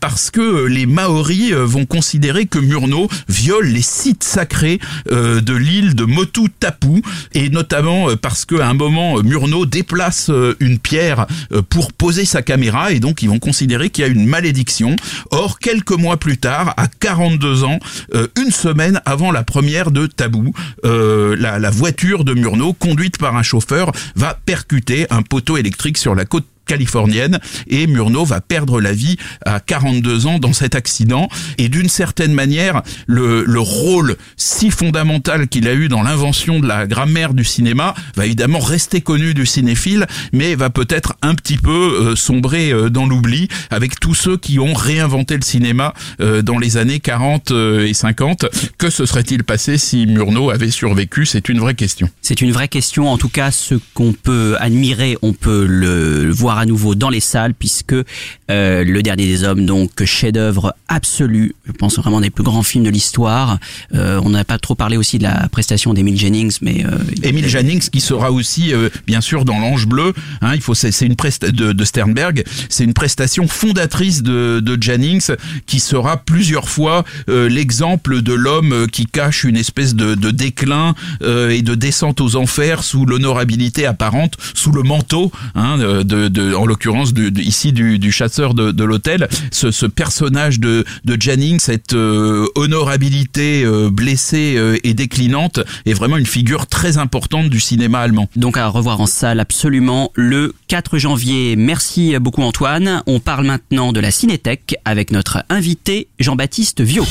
parce 0.00 0.30
que 0.30 0.66
les 0.66 0.86
Maoris 0.86 1.52
vont 1.52 1.86
considérer 1.86 2.46
que 2.46 2.58
Murnau 2.58 3.08
viole 3.28 3.66
les 3.66 3.82
sites 3.82 4.22
sacrés 4.22 4.78
de 5.10 5.54
l'île 5.54 5.94
de 5.94 6.04
Motu 6.04 6.50
Tapu, 6.50 7.02
et 7.32 7.48
notamment 7.48 8.14
parce 8.16 8.44
qu'à 8.44 8.68
un 8.68 8.74
moment, 8.74 9.22
Murnau 9.22 9.66
déplace 9.66 10.30
une 10.60 10.78
pierre 10.78 10.99
euh, 11.00 11.62
pour 11.68 11.92
poser 11.92 12.24
sa 12.24 12.42
caméra, 12.42 12.92
et 12.92 13.00
donc 13.00 13.22
ils 13.22 13.28
vont 13.28 13.38
considérer 13.38 13.90
qu'il 13.90 14.02
y 14.02 14.06
a 14.06 14.10
une 14.10 14.26
malédiction. 14.26 14.96
Or, 15.30 15.58
quelques 15.58 15.92
mois 15.92 16.16
plus 16.16 16.38
tard, 16.38 16.74
à 16.76 16.86
42 16.88 17.64
ans, 17.64 17.78
euh, 18.14 18.26
une 18.40 18.50
semaine 18.50 19.00
avant 19.04 19.32
la 19.32 19.42
première 19.42 19.90
de 19.90 20.06
Tabou, 20.06 20.52
euh, 20.84 21.36
la, 21.38 21.58
la 21.58 21.70
voiture 21.70 22.24
de 22.24 22.34
Murnau, 22.34 22.72
conduite 22.72 23.18
par 23.18 23.36
un 23.36 23.42
chauffeur, 23.42 23.92
va 24.16 24.38
percuter 24.44 25.06
un 25.10 25.22
poteau 25.22 25.56
électrique 25.56 25.98
sur 25.98 26.14
la 26.14 26.24
côte 26.24 26.46
californienne. 26.66 27.38
Et 27.68 27.86
Murnau 27.86 28.24
va 28.24 28.40
perdre 28.40 28.80
la 28.80 28.92
vie 28.92 29.16
à 29.44 29.60
42 29.60 30.26
ans 30.26 30.38
dans 30.38 30.52
cet 30.52 30.74
accident. 30.74 31.28
Et 31.58 31.68
d'une 31.68 31.88
certaine 31.88 32.32
manière 32.32 32.82
le, 33.06 33.44
le 33.44 33.60
rôle 33.60 34.16
si 34.36 34.70
fondamental 34.70 35.48
qu'il 35.48 35.68
a 35.68 35.74
eu 35.74 35.88
dans 35.88 36.02
l'invention 36.02 36.60
de 36.60 36.66
la 36.66 36.86
grammaire 36.86 37.34
du 37.34 37.44
cinéma 37.44 37.94
va 38.16 38.26
évidemment 38.26 38.58
rester 38.58 39.00
connu 39.00 39.34
du 39.34 39.46
cinéphile 39.46 40.06
mais 40.32 40.54
va 40.54 40.70
peut-être 40.70 41.14
un 41.22 41.34
petit 41.34 41.56
peu 41.56 41.70
euh, 41.70 42.16
sombrer 42.16 42.72
euh, 42.72 42.90
dans 42.90 43.06
l'oubli 43.06 43.48
avec 43.70 44.00
tous 44.00 44.14
ceux 44.14 44.36
qui 44.36 44.58
ont 44.58 44.74
réinventé 44.74 45.36
le 45.36 45.42
cinéma 45.42 45.94
euh, 46.20 46.42
dans 46.42 46.58
les 46.58 46.76
années 46.76 47.00
40 47.00 47.50
euh, 47.50 47.86
et 47.86 47.94
50 47.94 48.46
que 48.78 48.90
se 48.90 49.06
serait-il 49.06 49.44
passé 49.44 49.78
si 49.78 50.06
Murnau 50.06 50.50
avait 50.50 50.70
survécu? 50.70 51.26
C'est 51.26 51.48
une 51.48 51.58
vraie 51.58 51.74
question. 51.74 52.08
C'est 52.22 52.40
une 52.40 52.52
vraie 52.52 52.68
question. 52.68 53.10
En 53.10 53.18
tout 53.18 53.28
cas, 53.28 53.50
ce 53.50 53.74
qu'on 53.94 54.12
peut 54.12 54.56
admirer, 54.58 55.16
on 55.22 55.32
peut 55.32 55.66
le 55.66 56.30
voir 56.30 56.58
à 56.60 56.66
nouveau 56.66 56.94
dans 56.94 57.10
les 57.10 57.20
salles, 57.20 57.54
puisque 57.54 57.94
euh, 57.94 58.84
Le 58.84 59.02
Dernier 59.02 59.26
des 59.26 59.44
Hommes, 59.44 59.64
donc 59.64 60.04
chef-d'œuvre 60.04 60.74
absolu, 60.88 61.54
je 61.66 61.72
pense 61.72 61.98
vraiment 61.98 62.20
des 62.20 62.30
plus 62.30 62.44
grands 62.44 62.62
films 62.62 62.84
de 62.84 62.90
l'histoire. 62.90 63.58
Euh, 63.94 64.20
on 64.24 64.30
n'a 64.30 64.44
pas 64.44 64.58
trop 64.58 64.74
parlé 64.74 64.96
aussi 64.96 65.18
de 65.18 65.22
la 65.22 65.48
prestation 65.48 65.94
d'Emile 65.94 66.18
Jennings, 66.18 66.58
mais 66.60 66.84
euh, 66.84 66.98
Émile 67.22 67.48
Jannings 67.48 67.88
qui 67.88 68.00
sera 68.00 68.30
aussi 68.30 68.74
euh, 68.74 68.90
bien 69.06 69.20
sûr 69.20 69.44
dans 69.44 69.58
l'Ange 69.58 69.86
bleu. 69.86 70.12
Hein, 70.42 70.52
il 70.54 70.60
faut 70.60 70.74
c'est 70.74 71.06
une 71.06 71.16
presta 71.16 71.50
de, 71.50 71.72
de 71.72 71.84
Sternberg, 71.84 72.44
c'est 72.68 72.84
une 72.84 72.92
prestation 72.92 73.48
fondatrice 73.48 74.22
de, 74.22 74.60
de 74.60 74.82
Jannings 74.82 75.30
qui 75.66 75.80
sera 75.80 76.18
plusieurs 76.18 76.68
fois 76.68 77.04
l'exemple 77.26 78.22
de 78.22 78.32
l'homme 78.32 78.86
qui 78.90 79.06
cache 79.06 79.44
une 79.44 79.56
espèce 79.56 79.94
de, 79.94 80.14
de 80.14 80.30
déclin 80.30 80.94
et 81.22 81.62
de 81.62 81.74
descente 81.74 82.20
aux 82.20 82.36
enfers 82.36 82.82
sous 82.82 83.06
l'honorabilité 83.06 83.86
apparente, 83.86 84.36
sous 84.54 84.72
le 84.72 84.82
manteau, 84.82 85.30
hein, 85.54 85.78
de, 85.78 86.02
de, 86.02 86.28
en 86.56 86.66
l'occurrence 86.66 87.12
ici 87.36 87.72
du, 87.72 88.12
chasseur 88.12 88.54
de, 88.54 88.84
l'hôtel. 88.84 89.28
Ce, 89.50 89.86
personnage 89.86 90.60
de, 90.60 90.84
de 91.04 91.16
Jannings, 91.20 91.60
cette 91.60 91.94
euh, 91.94 92.46
honorabilité 92.54 93.62
euh, 93.64 93.90
blessée 93.90 94.54
euh, 94.56 94.76
et 94.84 94.94
déclinante, 94.94 95.60
est 95.86 95.92
vraiment 95.92 96.16
une 96.16 96.26
figure 96.26 96.66
très 96.66 96.98
importante 96.98 97.48
du 97.48 97.60
cinéma 97.60 98.00
allemand. 98.00 98.28
donc 98.36 98.56
à 98.56 98.66
revoir 98.68 99.00
en 99.00 99.06
salle 99.06 99.40
absolument 99.40 100.12
le 100.14 100.54
4 100.68 100.98
janvier. 100.98 101.56
Merci 101.56 102.18
beaucoup 102.18 102.42
Antoine. 102.42 103.02
On 103.06 103.20
parle 103.20 103.46
maintenant 103.46 103.92
de 103.92 104.00
la 104.00 104.10
Cinétech 104.10 104.76
avec 104.84 105.10
notre 105.10 105.44
invité 105.48 106.08
Jean-Baptiste 106.18 106.80
Viau. 106.80 107.04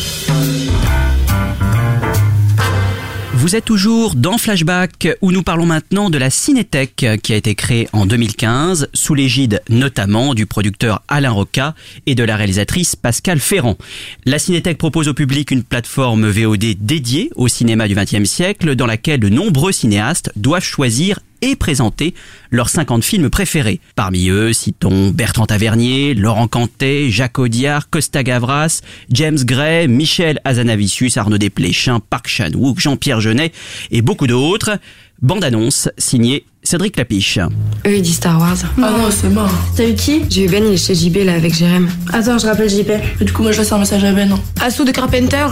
Vous 3.40 3.56
êtes 3.56 3.64
toujours 3.64 4.16
dans 4.16 4.38
Flashback 4.38 5.08
où 5.22 5.32
nous 5.32 5.44
parlons 5.44 5.66
maintenant 5.66 6.10
de 6.10 6.18
la 6.18 6.30
Cinétech 6.30 7.06
qui 7.24 7.34
a 7.34 7.38
été 7.38 7.56
créée 7.56 7.88
en 7.94 8.06
2015 8.06 8.90
sous 8.94 9.16
l'égide 9.16 9.62
notamment 9.70 10.34
du 10.34 10.46
producteur 10.46 11.04
Alain 11.08 11.32
Roca 11.32 11.74
et 12.06 12.16
de 12.16 12.24
la 12.26 12.36
réalisatrice 12.36 12.98
Pascal 12.98 13.40
Ferrand. 13.40 13.78
La 14.26 14.40
Cinétech 14.40 14.78
propose 14.78 15.08
au 15.08 15.14
public 15.14 15.52
une 15.52 15.64
plateforme 15.64 16.28
VOD 16.28 16.76
dédiée 16.82 17.32
au 17.38 17.48
cinéma 17.48 17.88
du 17.88 17.96
XXe 17.96 18.30
siècle 18.30 18.76
dans 18.76 18.86
laquelle 18.86 19.22
de 19.22 19.30
nombreux 19.30 19.72
cinéastes 19.72 20.34
doivent 20.36 20.62
choisir 20.62 21.22
et 21.42 21.56
présenter 21.56 22.14
leurs 22.52 22.70
50 22.70 23.04
films 23.04 23.30
préférés. 23.30 23.80
Parmi 23.96 24.30
eux, 24.30 24.54
citons 24.54 25.10
Bertrand 25.10 25.46
Tavernier, 25.46 26.14
Laurent 26.14 26.48
Cantet, 26.48 27.10
Jacques 27.10 27.40
Audiard, 27.40 27.90
Costa 27.90 28.24
Gavras, 28.24 28.82
James 29.12 29.40
Gray, 29.44 29.88
Michel 29.88 30.40
Azanavicius, 30.46 31.18
Arnaud 31.18 31.38
Desplechin, 31.38 32.00
Park 32.10 32.28
Chan-wook, 32.28 32.80
Jean-Pierre 32.80 33.22
Jeunet 33.22 33.52
et 33.92 34.02
beaucoup 34.02 34.28
d'autres. 34.28 34.78
Bande-annonce 35.22 35.90
signée 35.98 36.46
Cédric 36.64 36.96
Lapiche. 36.96 37.40
Eux, 37.86 37.98
ils 37.98 38.02
disent 38.02 38.16
Star 38.16 38.40
Wars. 38.40 38.58
Ah 38.78 38.92
non, 38.92 39.10
c'est 39.12 39.30
mort. 39.30 39.52
T'as 39.76 39.90
eu 39.90 39.94
qui? 39.94 40.22
J'ai 40.30 40.46
eu 40.46 40.50
Ben, 40.50 40.64
il 40.66 40.74
est 40.74 40.78
chez 40.78 40.96
JB 40.96 41.26
là 41.26 41.34
avec 41.34 41.54
Jérém. 41.54 41.90
Attends, 42.14 42.38
je 42.38 42.46
rappelle 42.46 42.70
JB. 42.70 42.92
Du 43.22 43.34
coup, 43.34 43.44
moi, 43.44 43.52
je 43.52 43.60
laisse 43.60 43.72
un 43.72 43.80
message 43.80 44.04
à 44.04 44.14
Ben. 44.14 44.38
Assou 44.62 44.86
de 44.86 44.92
Carpenter? 44.92 45.48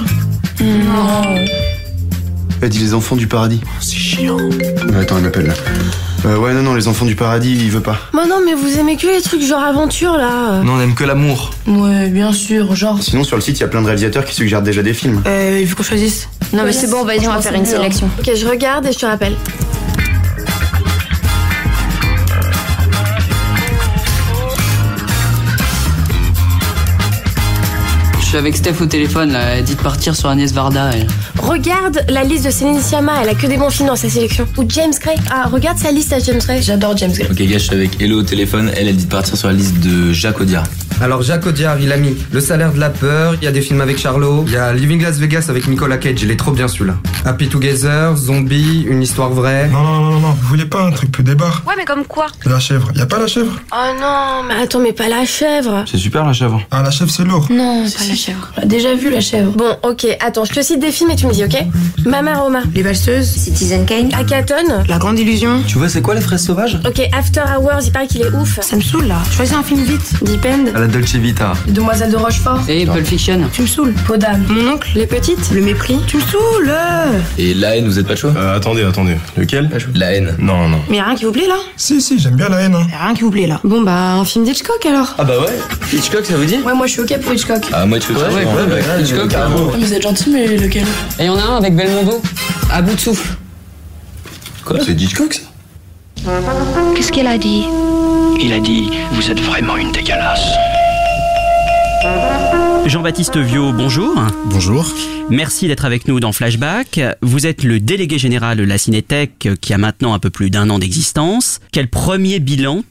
Non. 0.61 1.45
Elle 2.61 2.69
dit 2.69 2.79
les 2.79 2.93
enfants 2.93 3.15
du 3.15 3.27
paradis. 3.27 3.61
C'est 3.79 3.95
chiant. 3.95 4.37
Attends, 4.99 5.17
elle 5.17 5.23
m'appelle 5.23 5.47
là. 5.47 5.53
Euh, 6.25 6.37
ouais, 6.37 6.53
non, 6.53 6.63
non, 6.63 6.73
les 6.73 6.87
enfants 6.87 7.05
du 7.05 7.15
paradis, 7.15 7.53
il 7.53 7.69
veut 7.69 7.81
pas. 7.81 7.97
Mais 8.13 8.25
non, 8.27 8.37
mais 8.43 8.55
vous 8.55 8.79
aimez 8.79 8.97
que 8.97 9.05
les 9.05 9.21
trucs 9.21 9.41
genre 9.41 9.61
aventure 9.61 10.17
là. 10.17 10.61
Non, 10.63 10.73
on 10.73 10.81
aime 10.81 10.95
que 10.95 11.03
l'amour. 11.03 11.51
Ouais, 11.67 12.09
bien 12.09 12.33
sûr, 12.33 12.75
genre. 12.75 13.01
Sinon, 13.01 13.23
sur 13.23 13.35
le 13.35 13.41
site, 13.41 13.57
il 13.59 13.61
y 13.61 13.63
a 13.63 13.67
plein 13.67 13.81
de 13.81 13.85
réalisateurs 13.85 14.25
qui 14.25 14.33
suggèrent 14.33 14.63
déjà 14.63 14.81
des 14.81 14.93
films. 14.93 15.21
Euh, 15.27 15.59
il 15.61 15.67
faut 15.67 15.75
qu'on 15.75 15.83
choisisse. 15.83 16.27
Non, 16.53 16.63
mais 16.65 16.73
c'est 16.73 16.89
bon, 16.89 17.03
vas-y, 17.03 17.27
on 17.27 17.33
va 17.33 17.41
faire 17.41 17.53
une 17.53 17.65
sélection. 17.65 18.09
Ok, 18.19 18.31
je 18.35 18.47
regarde 18.47 18.85
et 18.87 18.91
je 18.91 18.97
te 18.99 19.05
rappelle. 19.05 19.35
Suis 28.37 28.45
avec 28.45 28.57
Steph 28.57 28.83
au 28.83 28.85
téléphone, 28.85 29.31
là. 29.31 29.55
Elle 29.55 29.63
dit 29.63 29.75
de 29.75 29.81
partir 29.81 30.15
sur 30.15 30.29
Agnès 30.29 30.51
Varda. 30.53 30.91
Elle. 30.93 31.07
Regarde 31.39 32.05
la 32.07 32.23
liste 32.23 32.45
de 32.45 32.51
Céline 32.51 32.79
Sciamma, 32.79 33.13
elle 33.21 33.29
a 33.29 33.33
que 33.33 33.47
des 33.47 33.57
bons 33.57 33.69
films 33.69 33.87
dans 33.87 33.95
sa 33.95 34.09
sélection. 34.09 34.47
Ou 34.57 34.65
James 34.67 34.93
Gray. 35.01 35.17
Ah, 35.31 35.47
regarde 35.51 35.77
sa 35.77 35.91
liste 35.91 36.13
à 36.13 36.19
James 36.19 36.39
Gray. 36.39 36.61
J'adore 36.61 36.95
James 36.97 37.11
Gray. 37.11 37.27
Ok, 37.31 37.37
gars, 37.37 37.57
je 37.57 37.63
suis 37.63 37.75
avec 37.75 38.01
Hello 38.01 38.19
au 38.19 38.23
téléphone. 38.23 38.71
Elle, 38.75 38.89
elle 38.89 38.95
dit 38.95 39.05
de 39.05 39.09
partir 39.09 39.37
sur 39.37 39.47
la 39.47 39.53
liste 39.53 39.79
de 39.79 40.13
Jacques 40.13 40.39
Audiard. 40.39 40.65
Alors 40.99 41.21
Jacques 41.21 41.45
Audiard, 41.45 41.79
il 41.79 41.91
a 41.91 41.97
mis 41.97 42.15
Le 42.31 42.39
salaire 42.39 42.73
de 42.73 42.79
la 42.79 42.89
peur, 42.89 43.35
il 43.35 43.43
y 43.43 43.47
a 43.47 43.51
des 43.51 43.61
films 43.61 43.81
avec 43.81 43.99
Charlot, 43.99 44.45
il 44.47 44.53
y 44.53 44.57
a 44.57 44.73
Living 44.73 44.99
Las 45.03 45.19
Vegas 45.19 45.45
avec 45.49 45.67
Nicolas 45.67 45.97
Cage, 45.97 46.23
il 46.23 46.31
est 46.31 46.37
trop 46.37 46.51
bien 46.51 46.67
celui-là. 46.67 46.95
Happy 47.23 47.47
Together, 47.49 48.15
Zombie, 48.17 48.83
une 48.87 49.03
histoire 49.03 49.29
vraie. 49.29 49.67
Non, 49.67 49.83
non, 49.83 50.01
non, 50.01 50.19
non, 50.19 50.31
vous 50.31 50.47
voulez 50.47 50.65
pas 50.65 50.81
un 50.81 50.91
truc 50.91 51.11
peu 51.11 51.21
débarre 51.21 51.61
Ouais, 51.67 51.75
mais 51.77 51.85
comme 51.85 52.03
quoi? 52.05 52.25
La 52.45 52.59
chèvre, 52.59 52.91
y 52.95 53.01
a 53.01 53.05
pas 53.05 53.19
la 53.19 53.27
chèvre? 53.27 53.59
Oh 53.71 53.75
non, 54.01 54.43
mais 54.47 54.63
attends, 54.63 54.79
mais 54.79 54.91
pas 54.91 55.07
la 55.07 55.23
chèvre. 55.23 55.85
C'est 55.85 55.97
super 55.97 56.25
la 56.25 56.33
chèvre. 56.33 56.61
Ah, 56.71 56.81
la 56.81 56.89
chèvre, 56.89 57.11
c'est 57.11 57.25
lourd. 57.25 57.45
Non, 57.51 57.83
pas 57.83 58.03
la 58.09 58.15
chèvre. 58.15 58.26
On 58.57 58.61
l'a 58.61 58.65
déjà 58.67 58.95
vu, 58.95 59.09
la 59.09 59.21
chèvre. 59.21 59.51
Bon, 59.51 59.75
ok, 59.83 60.05
attends, 60.19 60.45
je 60.45 60.53
te 60.53 60.61
cite 60.61 60.79
des 60.79 60.91
films 60.91 61.11
et 61.11 61.15
tu 61.15 61.27
me 61.27 61.33
dis, 61.33 61.43
ok 61.43 61.57
Mama 62.05 62.35
Roma, 62.35 62.59
Les 62.73 62.83
valseuses. 62.83 63.27
Citizen 63.27 63.85
Kane, 63.85 64.13
Hackathon. 64.13 64.83
La 64.87 64.97
grande 64.97 65.19
illusion. 65.19 65.61
Tu 65.67 65.77
vois, 65.77 65.89
c'est 65.89 66.01
quoi 66.01 66.15
les 66.15 66.21
fraises 66.21 66.45
sauvages 66.45 66.79
Ok, 66.85 67.01
After 67.17 67.41
Hours, 67.59 67.81
il 67.85 67.91
paraît 67.91 68.07
qu'il 68.07 68.21
est 68.21 68.31
ouf. 68.33 68.59
Ça 68.61 68.75
me 68.75 68.81
saoule, 68.81 69.07
là. 69.07 69.17
Choisis 69.35 69.55
un 69.55 69.63
film 69.63 69.83
vite. 69.83 70.13
Depend. 70.23 70.75
À 70.75 70.79
la 70.79 70.87
Dolce 70.87 71.15
Vita. 71.15 71.53
Les 71.65 71.73
demoiselles 71.73 72.11
de 72.11 72.17
Rochefort. 72.17 72.61
Et 72.69 72.85
Pulp 72.85 73.05
Fiction. 73.05 73.41
Tu 73.51 73.63
me 73.63 73.67
saoules. 73.67 73.93
D'âme. 74.17 74.45
Mon 74.49 74.73
oncle. 74.73 74.89
Les 74.95 75.05
petites 75.05 75.51
Le 75.51 75.61
mépris. 75.61 75.99
Tu 76.07 76.17
me 76.17 76.21
saoules. 76.21 76.71
Et 77.37 77.53
la 77.53 77.77
haine, 77.77 77.85
vous 77.85 77.99
êtes 77.99 78.07
pas 78.07 78.15
chaud? 78.15 78.29
Euh, 78.35 78.57
attendez, 78.57 78.83
attendez. 78.83 79.17
Lequel? 79.35 79.69
La 79.93 80.13
haine. 80.13 80.35
Non, 80.39 80.67
non. 80.69 80.79
Mais 80.89 80.97
y 80.97 80.99
a 80.99 81.05
rien 81.05 81.15
qui 81.15 81.25
vous 81.25 81.31
plaît, 81.31 81.47
là? 81.47 81.57
Si, 81.75 82.01
si, 82.01 82.17
j'aime 82.19 82.35
bien 82.35 82.49
la 82.49 82.61
haine. 82.61 82.73
Hein. 82.75 82.87
Y 82.91 82.95
a 82.95 83.05
rien 83.05 83.13
qui 83.13 83.21
vous 83.21 83.31
plaît, 83.31 83.47
là. 83.47 83.59
Bon, 83.63 83.81
bah, 83.81 84.13
un 84.13 84.25
film 84.25 84.45
d'Hitchcock 84.45 84.85
alors. 84.85 85.13
Ah 85.17 85.23
bah 85.23 85.39
ouais 85.39 85.57
Hitchcock, 85.93 86.25
ça 86.25 86.35
vous 86.37 86.45
dit? 86.45 86.57
Ouais, 86.65 86.73
moi, 86.73 86.87
je 86.87 86.93
suis 86.93 87.01
ok 87.01 87.19
pour 87.21 87.33
Hitchcock. 87.33 87.61
Ah, 87.71 87.85
moi, 87.85 87.97
Ouais, 88.09 88.15
ouais, 88.15 88.45
ouais, 88.45 88.73
ouais, 88.73 89.01
Hitchcock. 89.01 89.35
Vous 89.77 89.93
êtes 89.93 90.01
gentil, 90.01 90.29
mais 90.29 90.47
lequel? 90.47 90.83
Et 91.19 91.23
il 91.23 91.25
y 91.25 91.29
en 91.29 91.37
a 91.37 91.41
un 91.41 91.57
avec 91.57 91.75
Belmondo, 91.75 92.21
à 92.71 92.81
bout 92.81 92.95
de 92.95 92.99
souffle. 92.99 93.35
Quoi? 94.63 94.77
C'est 94.85 94.93
Hitchcock 94.93 95.33
ça? 95.33 96.31
Qu'est-ce 96.95 97.11
qu'elle 97.11 97.27
a 97.27 97.37
dit? 97.37 97.63
Il 98.41 98.53
a 98.53 98.59
dit 98.59 98.89
Vous 99.11 99.29
êtes 99.29 99.39
vraiment 99.41 99.77
une 99.77 99.91
dégueulasse. 99.91 100.47
Jean-Baptiste 102.85 103.37
Viau, 103.37 103.73
bonjour. 103.73 104.15
Bonjour. 104.45 104.85
Merci 105.29 105.67
d'être 105.67 105.83
avec 105.83 106.07
nous 106.07 106.21
dans 106.21 106.31
Flashback. 106.31 107.01
Vous 107.21 107.45
êtes 107.45 107.63
le 107.63 107.81
délégué 107.81 108.17
général 108.17 108.57
de 108.57 108.63
la 108.63 108.77
Cinétech 108.77 109.49
qui 109.59 109.73
a 109.73 109.77
maintenant 109.77 110.13
un 110.13 110.19
peu 110.19 110.29
plus 110.29 110.49
d'un 110.49 110.69
an 110.69 110.79
d'existence. 110.79 111.59
Quel 111.73 111.89
premier 111.89 112.39
bilan 112.39 112.83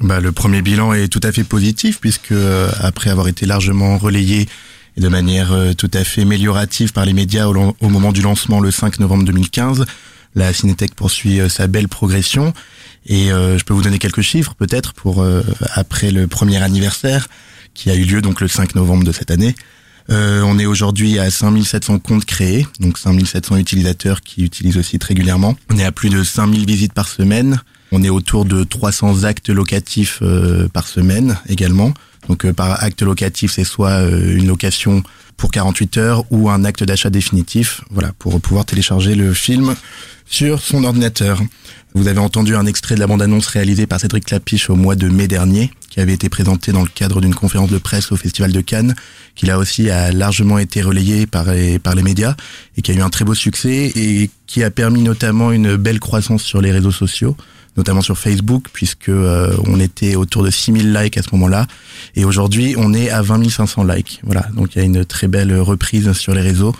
Bah, 0.00 0.20
le 0.20 0.32
premier 0.32 0.62
bilan 0.62 0.92
est 0.92 1.08
tout 1.08 1.20
à 1.22 1.32
fait 1.32 1.44
positif 1.44 2.00
puisque 2.00 2.32
euh, 2.32 2.70
après 2.80 3.10
avoir 3.10 3.28
été 3.28 3.46
largement 3.46 3.98
relayé 3.98 4.48
de 4.96 5.08
manière 5.08 5.52
euh, 5.52 5.72
tout 5.72 5.90
à 5.94 6.04
fait 6.04 6.22
améliorative 6.22 6.92
par 6.92 7.04
les 7.04 7.12
médias 7.12 7.46
au, 7.46 7.76
au 7.80 7.88
moment 7.88 8.12
du 8.12 8.22
lancement 8.22 8.60
le 8.60 8.70
5 8.70 8.98
novembre 8.98 9.24
2015, 9.24 9.86
la 10.34 10.52
Cinétech 10.52 10.94
poursuit 10.94 11.40
euh, 11.40 11.48
sa 11.48 11.66
belle 11.66 11.88
progression 11.88 12.52
et 13.06 13.32
euh, 13.32 13.58
je 13.58 13.64
peux 13.64 13.74
vous 13.74 13.82
donner 13.82 13.98
quelques 13.98 14.20
chiffres 14.20 14.54
peut-être 14.54 14.92
pour 14.92 15.22
euh, 15.22 15.42
après 15.74 16.10
le 16.10 16.26
premier 16.26 16.62
anniversaire 16.62 17.28
qui 17.74 17.90
a 17.90 17.94
eu 17.94 18.04
lieu 18.04 18.20
donc 18.20 18.40
le 18.40 18.48
5 18.48 18.74
novembre 18.74 19.04
de 19.04 19.12
cette 19.12 19.30
année. 19.30 19.54
Euh, 20.10 20.42
on 20.44 20.58
est 20.58 20.66
aujourd'hui 20.66 21.18
à 21.18 21.30
5700 21.30 22.00
comptes 22.00 22.24
créés, 22.24 22.66
donc 22.80 22.98
5700 22.98 23.56
utilisateurs 23.58 24.22
qui 24.22 24.42
utilisent 24.42 24.76
aussi 24.76 24.98
très 24.98 25.14
régulièrement. 25.14 25.56
On 25.70 25.78
est 25.78 25.84
à 25.84 25.92
plus 25.92 26.10
de 26.10 26.22
5000 26.22 26.66
visites 26.66 26.92
par 26.92 27.08
semaine. 27.08 27.60
On 27.92 28.02
est 28.02 28.10
autour 28.10 28.44
de 28.44 28.62
300 28.62 29.24
actes 29.24 29.50
locatifs 29.50 30.20
euh, 30.22 30.68
par 30.68 30.86
semaine 30.86 31.38
également. 31.48 31.92
Donc 32.28 32.44
euh, 32.44 32.52
par 32.52 32.82
acte 32.82 33.02
locatif, 33.02 33.52
c'est 33.52 33.64
soit 33.64 33.90
euh, 33.90 34.36
une 34.36 34.46
location 34.46 35.02
pour 35.36 35.50
48 35.50 35.96
heures 35.96 36.24
ou 36.30 36.50
un 36.50 36.64
acte 36.64 36.84
d'achat 36.84 37.10
définitif, 37.10 37.80
voilà, 37.90 38.12
pour 38.18 38.40
pouvoir 38.40 38.66
télécharger 38.66 39.14
le 39.14 39.32
film 39.32 39.74
sur 40.26 40.60
son 40.60 40.84
ordinateur. 40.84 41.40
Vous 41.94 42.06
avez 42.06 42.20
entendu 42.20 42.54
un 42.54 42.66
extrait 42.66 42.94
de 42.94 43.00
la 43.00 43.08
bande-annonce 43.08 43.46
réalisée 43.48 43.86
par 43.86 43.98
Cédric 43.98 44.26
Clapiche 44.26 44.70
au 44.70 44.76
mois 44.76 44.94
de 44.94 45.08
mai 45.08 45.26
dernier, 45.26 45.72
qui 45.88 45.98
avait 45.98 46.12
été 46.12 46.28
présenté 46.28 46.70
dans 46.70 46.82
le 46.82 46.88
cadre 46.88 47.20
d'une 47.20 47.34
conférence 47.34 47.70
de 47.70 47.78
presse 47.78 48.12
au 48.12 48.16
Festival 48.16 48.52
de 48.52 48.60
Cannes, 48.60 48.94
qui 49.34 49.46
là 49.46 49.58
aussi 49.58 49.90
a 49.90 50.12
largement 50.12 50.58
été 50.58 50.82
relayé 50.82 51.26
par 51.26 51.52
les, 51.52 51.80
par 51.80 51.96
les 51.96 52.02
médias 52.02 52.36
et 52.76 52.82
qui 52.82 52.92
a 52.92 52.94
eu 52.94 53.00
un 53.00 53.10
très 53.10 53.24
beau 53.24 53.34
succès 53.34 53.90
et 53.96 54.30
qui 54.46 54.62
a 54.62 54.70
permis 54.70 55.02
notamment 55.02 55.50
une 55.50 55.74
belle 55.76 55.98
croissance 55.98 56.42
sur 56.42 56.60
les 56.60 56.70
réseaux 56.70 56.92
sociaux 56.92 57.36
notamment 57.80 58.02
sur 58.02 58.18
Facebook, 58.18 58.66
puisque 58.72 59.08
euh, 59.08 59.56
on 59.64 59.80
était 59.80 60.14
autour 60.14 60.42
de 60.42 60.50
6000 60.50 60.92
likes 60.92 61.16
à 61.16 61.22
ce 61.22 61.28
moment-là, 61.32 61.66
et 62.14 62.26
aujourd'hui 62.26 62.74
on 62.76 62.92
est 62.92 63.08
à 63.08 63.22
20 63.22 63.48
500 63.48 63.84
likes. 63.84 64.20
Voilà, 64.22 64.42
donc 64.54 64.74
il 64.74 64.78
y 64.78 64.82
a 64.82 64.84
une 64.84 65.06
très 65.06 65.28
belle 65.28 65.58
reprise 65.58 66.12
sur 66.12 66.34
les 66.34 66.42
réseaux, 66.42 66.76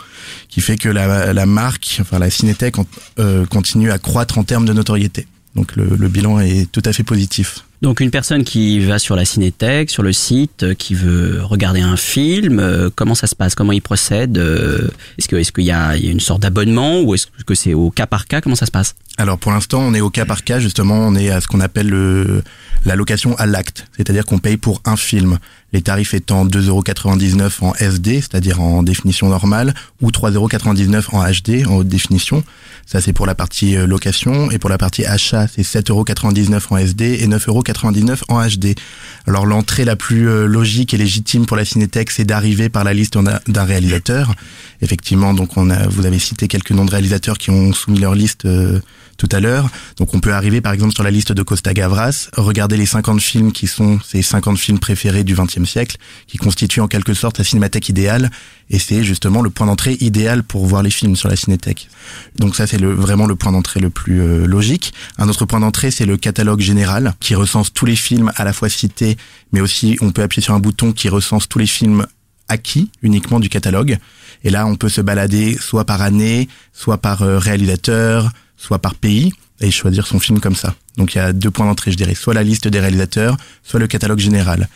qui 0.51 0.61
fait 0.61 0.77
que 0.77 0.91
la, 0.91 1.47
marque, 1.47 1.97
enfin 2.03 2.19
la 2.19 2.29
Cinétech, 2.29 2.75
euh, 3.19 3.47
continue 3.47 3.91
à 3.91 3.99
croître 3.99 4.37
en 4.37 4.45
termes 4.45 4.67
de 4.67 4.75
notoriété. 4.75 5.27
Donc 5.57 5.75
le 5.75 6.09
bilan 6.09 6.39
est 6.39 6.71
tout 6.71 6.83
à 6.85 6.93
fait 6.93 7.03
positif. 7.03 7.65
Donc 7.83 8.01
une 8.01 8.11
personne 8.11 8.45
qui 8.45 8.79
va 8.81 8.99
sur 8.99 9.17
la 9.17 9.25
Cinétech, 9.25 9.91
sur 9.91 10.03
le 10.03 10.13
site, 10.13 10.65
euh, 10.65 10.75
qui 10.75 10.95
veut 10.95 11.43
regarder 11.43 11.81
un 11.81 11.97
film, 11.97 12.59
euh, 12.59 12.91
comment 12.95 13.15
ça 13.15 13.27
se 13.27 13.35
passe? 13.35 13.55
Comment 13.55 13.73
il 13.73 13.81
procède 13.81 14.37
euh, 14.37 14.89
Est-ce 15.19 15.29
qu'il 15.29 15.65
il 15.65 15.67
y 15.67 15.73
a 15.73 15.97
une 15.97 16.21
sorte 16.21 16.43
d'abonnement 16.43 17.01
ou 17.01 17.15
est-ce 17.15 17.27
que 17.47 17.55
c'est 17.55 17.73
au 17.73 17.91
cas 17.91 18.07
par 18.07 18.27
cas? 18.27 18.43
Comment 18.43 18.55
ça 18.55 18.67
se 18.67 18.71
passe? 18.71 18.97
Alors 19.17 19.39
pour 19.39 19.51
l'instant, 19.51 19.81
on 19.81 19.95
est 19.95 20.03
au 20.03 20.11
cas 20.11 20.27
par 20.27 20.45
cas. 20.45 20.59
Justement, 20.59 20.95
on 20.95 21.15
est 21.15 21.31
à 21.31 21.41
ce 21.41 21.49
qu'on 21.49 21.61
appelle 21.61 21.89
le, 21.89 22.43
la 22.85 22.97
location 22.97 23.35
à 23.37 23.47
l'acte, 23.47 23.87
c'est-à-dire 23.97 24.27
qu'on 24.27 24.39
paye 24.39 24.59
pour 24.59 24.83
un 24.85 24.97
film. 24.97 25.39
Les 25.73 25.83
tarifs 25.83 26.15
étant 26.15 26.45
2,99€ 26.47 27.51
en 27.61 27.75
SD, 27.75 28.17
c'est-à-dire 28.17 28.61
en 28.61 28.83
définition 28.83 29.29
normale, 29.29 29.73
ou 30.03 30.11
3,99€ 30.11 31.15
en 31.15 31.23
HD, 31.23 31.67
en 31.67 31.77
haute 31.77 31.89
définition. 31.89 32.43
Ça, 32.87 33.01
c'est 33.01 33.13
pour 33.13 33.25
la 33.25 33.37
partie 33.37 33.77
location. 33.77 34.51
Et 34.51 34.59
pour 34.59 34.69
la 34.69 34.79
partie 34.79 35.05
achat, 35.05 35.47
c'est 35.47 35.63
7,99€ 35.63 36.61
en 36.71 36.77
SD 36.77 37.19
et 37.21 37.29
9,99€ 37.29 37.70
en 38.29 38.47
HD. 38.47 38.75
Alors 39.27 39.47
l'entrée 39.47 39.85
la 39.85 39.97
plus 39.97 40.29
euh, 40.29 40.47
logique 40.47 40.95
et 40.95 40.97
légitime 40.97 41.47
pour 41.47 41.57
la 41.57 41.65
Cinétech, 41.65 42.11
c'est 42.11 42.25
d'arriver 42.25 42.69
par 42.69 42.85
la 42.85 42.95
liste 42.95 43.17
d'un- 43.19 43.65
réalisateur. 43.65 44.35
Effectivement, 44.83 45.35
donc 45.35 45.57
on 45.57 45.71
a, 45.71 45.87
vous 45.89 46.07
avez 46.07 46.19
cité 46.19 46.49
quelques 46.49 46.71
noms 46.73 46.85
de 46.85 46.91
réalisateurs 46.91 47.39
qui 47.39 47.51
ont 47.51 47.73
soumis 47.73 47.99
leur 48.01 48.15
liste 48.15 48.45
euh, 48.47 48.81
tout 49.21 49.29
à 49.33 49.41
l'heure. 49.41 49.69
Donc 49.99 50.15
on 50.15 50.21
peut 50.21 50.33
arriver 50.33 50.63
par 50.63 50.73
exemple 50.73 50.95
sur 50.95 51.05
la 51.05 51.11
liste 51.11 51.33
de 51.33 51.43
Costa 51.43 51.75
Gavras, 51.75 52.31
regarder 52.39 52.79
les 52.79 52.87
50 52.87 53.21
films 53.21 53.53
qui 53.53 53.67
sont 53.67 54.01
ces 54.03 54.23
50 54.23 54.57
films 54.57 54.79
préférés 54.79 55.25
du 55.25 55.35
XXe 55.35 55.69
siècle, 55.69 55.99
qui 56.27 56.39
constituent 56.39 56.81
en 56.81 56.89
quelque 56.89 57.13
sorte 57.13 57.37
la 57.37 57.45
cinémathèque 57.45 57.91
idéale, 57.91 58.31
et 58.71 58.79
c'est 58.79 59.05
justement 59.05 59.43
le 59.43 59.51
point 59.51 59.67
d'entrée 59.67 59.99
idéal 60.01 60.43
pour 60.43 60.65
voir 60.65 60.83
les 60.83 60.91
films 60.91 61.17
sur 61.17 61.29
la 61.29 61.37
cinéthèque. 61.37 61.91
Donc 62.37 62.57
ça 62.57 62.67
c'est 62.67 62.79
le, 62.79 62.95
vraiment 62.95 63.27
le 63.27 63.37
point 63.37 63.53
d'entrée 63.53 63.81
le 63.81 63.91
plus 63.91 64.23
euh, 64.23 64.47
logique. 64.47 64.95
Un 65.19 65.29
autre 65.29 65.45
point 65.45 65.61
d'entrée 65.61 65.91
c'est 65.91 66.07
le 66.07 66.17
catalogue 66.17 66.61
général, 66.61 67.13
qui 67.21 67.35
recense 67.35 67.75
tous 67.75 67.85
les 67.85 67.97
films 67.97 68.33
à 68.37 68.45
la 68.45 68.55
fois 68.55 68.71
cités, 68.71 69.19
mais 69.53 69.61
aussi 69.61 69.99
on 70.01 70.13
peut 70.13 70.23
appuyer 70.23 70.43
sur 70.43 70.55
un 70.55 70.61
bouton 70.61 70.93
qui 70.93 71.11
recense 71.11 71.47
tous 71.47 71.59
les 71.59 71.67
films 71.67 72.07
acquis 72.49 72.91
uniquement 73.03 73.39
du 73.39 73.51
catalogue. 73.51 73.99
Et 74.45 74.51
là, 74.51 74.67
on 74.67 74.75
peut 74.75 74.89
se 74.89 75.03
balader 75.03 75.59
soit 75.61 75.85
par 75.85 76.01
année, 76.01 76.49
soit 76.73 76.99
par 76.99 77.21
euh, 77.23 77.39
réalisateur, 77.39 78.33
soit 78.61 78.79
par 78.79 78.95
pays, 78.95 79.33
et 79.61 79.71
choisir 79.71 80.07
son 80.07 80.19
film 80.19 80.41
comme 80.41 80.55
ça. 80.55 80.75
Donc 80.97 81.15
il 81.15 81.19
y 81.19 81.21
a 81.21 81.33
deux 81.33 81.51
points 81.51 81.67
d'entrée, 81.67 81.91
je 81.91 81.97
dirais, 81.97 82.15
soit 82.15 82.35
la 82.35 82.43
liste 82.43 82.69
des 82.69 82.81
réalisateurs, 82.81 83.37
soit 83.63 83.81
le 83.81 83.87
catalogue 83.87 84.19
général. 84.19 84.69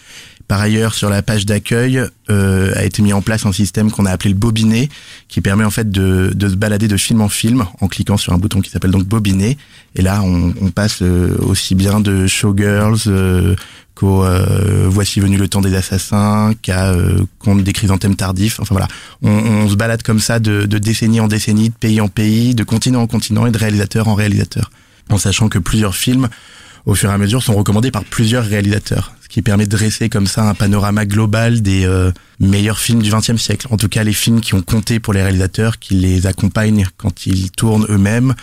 Par 0.48 0.60
ailleurs, 0.60 0.94
sur 0.94 1.08
la 1.08 1.22
page 1.22 1.46
d'accueil, 1.46 2.02
euh, 2.30 2.72
a 2.76 2.84
été 2.84 3.02
mis 3.02 3.12
en 3.12 3.22
place 3.22 3.46
un 3.46 3.52
système 3.52 3.90
qu'on 3.90 4.04
a 4.06 4.10
appelé 4.10 4.30
le 4.30 4.36
bobinet, 4.36 4.88
qui 5.28 5.40
permet 5.40 5.64
en 5.64 5.70
fait 5.70 5.90
de, 5.90 6.32
de 6.34 6.48
se 6.48 6.54
balader 6.54 6.86
de 6.86 6.96
film 6.96 7.20
en 7.20 7.28
film 7.28 7.64
en 7.80 7.88
cliquant 7.88 8.16
sur 8.16 8.32
un 8.32 8.38
bouton 8.38 8.60
qui 8.60 8.70
s'appelle 8.70 8.90
donc 8.90 9.04
bobinet. 9.04 9.56
Et 9.96 10.02
là, 10.02 10.22
on, 10.22 10.70
passe 10.70 11.02
euh, 11.02 11.36
aussi 11.38 11.74
bien 11.74 12.00
de 12.00 12.26
Showgirls 12.26 13.02
euh, 13.06 13.54
qu'au 13.94 14.24
euh, 14.24 14.86
Voici 14.88 15.20
venu 15.20 15.36
le 15.36 15.48
temps 15.48 15.60
des 15.60 15.74
assassins, 15.74 16.52
qu'à 16.62 16.92
Conte 17.38 17.62
des 17.62 17.72
chrysanthèmes 17.72 18.16
tardifs. 18.16 18.58
Enfin 18.60 18.74
voilà, 18.74 18.88
on, 19.22 19.30
on 19.30 19.68
se 19.68 19.76
balade 19.76 20.02
comme 20.02 20.20
ça 20.20 20.40
de, 20.40 20.66
de 20.66 20.78
décennie 20.78 21.20
en 21.20 21.28
décennie, 21.28 21.70
de 21.70 21.74
pays 21.74 22.00
en 22.00 22.08
pays, 22.08 22.54
de 22.54 22.64
continent 22.64 23.02
en 23.02 23.06
continent 23.06 23.46
et 23.46 23.50
de 23.50 23.58
réalisateur 23.58 24.08
en 24.08 24.14
réalisateur, 24.14 24.70
en 25.10 25.18
sachant 25.18 25.48
que 25.48 25.58
plusieurs 25.58 25.94
films, 25.94 26.28
au 26.86 26.94
fur 26.94 27.10
et 27.10 27.12
à 27.12 27.18
mesure, 27.18 27.42
sont 27.42 27.54
recommandés 27.54 27.90
par 27.90 28.04
plusieurs 28.04 28.44
réalisateurs, 28.44 29.14
qui 29.34 29.42
permet 29.42 29.64
de 29.66 29.70
dresser 29.70 30.08
comme 30.08 30.28
ça 30.28 30.48
un 30.48 30.54
panorama 30.54 31.06
global 31.06 31.60
des 31.60 31.84
euh, 31.86 32.12
meilleurs 32.38 32.78
films 32.78 33.02
du 33.02 33.10
XXe 33.10 33.34
siècle. 33.34 33.66
En 33.72 33.76
tout 33.76 33.88
cas, 33.88 34.04
les 34.04 34.12
films 34.12 34.40
qui 34.40 34.54
ont 34.54 34.62
compté 34.62 35.00
pour 35.00 35.12
les 35.12 35.24
réalisateurs, 35.24 35.80
qui 35.80 35.94
les 35.94 36.28
accompagnent 36.28 36.86
quand 36.98 37.26
ils 37.26 37.50
tournent 37.50 37.84
eux-mêmes, 37.88 38.36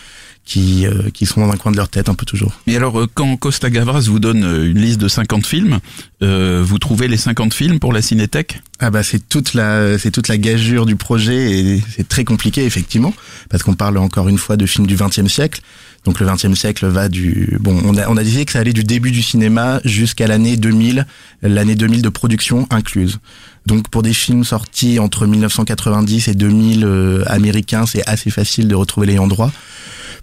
qui, 0.45 0.85
euh, 0.85 1.09
qui 1.13 1.25
sont 1.25 1.45
dans 1.45 1.51
un 1.51 1.57
coin 1.57 1.71
de 1.71 1.77
leur 1.77 1.89
tête 1.89 2.09
un 2.09 2.15
peu 2.15 2.25
toujours. 2.25 2.51
Et 2.67 2.75
alors, 2.75 2.99
euh, 2.99 3.07
quand 3.13 3.37
Costa 3.37 3.69
Gavras 3.69 4.05
vous 4.07 4.19
donne 4.19 4.43
euh, 4.43 4.69
une 4.69 4.79
liste 4.79 4.99
de 4.99 5.07
50 5.07 5.45
films, 5.45 5.79
euh, 6.23 6.61
vous 6.65 6.79
trouvez 6.79 7.07
les 7.07 7.17
50 7.17 7.53
films 7.53 7.79
pour 7.79 7.93
la 7.93 8.01
Cinétech 8.01 8.61
Ah 8.79 8.89
bah 8.91 9.03
c'est 9.03 9.27
toute 9.27 9.53
la 9.53 9.97
c'est 9.97 10.11
toute 10.11 10.27
la 10.27 10.37
gageure 10.37 10.85
du 10.85 10.95
projet 10.95 11.51
et 11.51 11.83
c'est 11.95 12.07
très 12.07 12.23
compliqué 12.23 12.63
effectivement 12.65 13.13
parce 13.49 13.63
qu'on 13.63 13.73
parle 13.73 13.97
encore 13.97 14.29
une 14.29 14.37
fois 14.37 14.57
de 14.57 14.65
films 14.65 14.87
du 14.87 14.95
XXe 14.95 15.27
siècle. 15.27 15.61
Donc 16.05 16.19
le 16.19 16.25
XXe 16.25 16.53
siècle 16.53 16.87
va 16.87 17.09
du 17.09 17.57
bon 17.59 17.79
on 17.85 17.97
a 17.97 18.07
on 18.07 18.17
a 18.17 18.23
dit 18.23 18.45
que 18.45 18.51
ça 18.51 18.59
allait 18.59 18.73
du 18.73 18.83
début 18.83 19.11
du 19.11 19.21
cinéma 19.21 19.79
jusqu'à 19.83 20.27
l'année 20.27 20.57
2000, 20.57 21.05
l'année 21.43 21.75
2000 21.75 22.01
de 22.01 22.09
production 22.09 22.67
incluse. 22.69 23.19
Donc 23.65 23.89
pour 23.89 24.01
des 24.03 24.13
films 24.13 24.43
sortis 24.43 24.99
entre 24.99 25.25
1990 25.25 26.27
et 26.27 26.33
2000 26.33 26.83
euh, 26.83 27.23
américains, 27.27 27.85
c'est 27.85 28.07
assez 28.07 28.29
facile 28.31 28.67
de 28.67 28.75
retrouver 28.75 29.07
les 29.07 29.15
droit. 29.15 29.51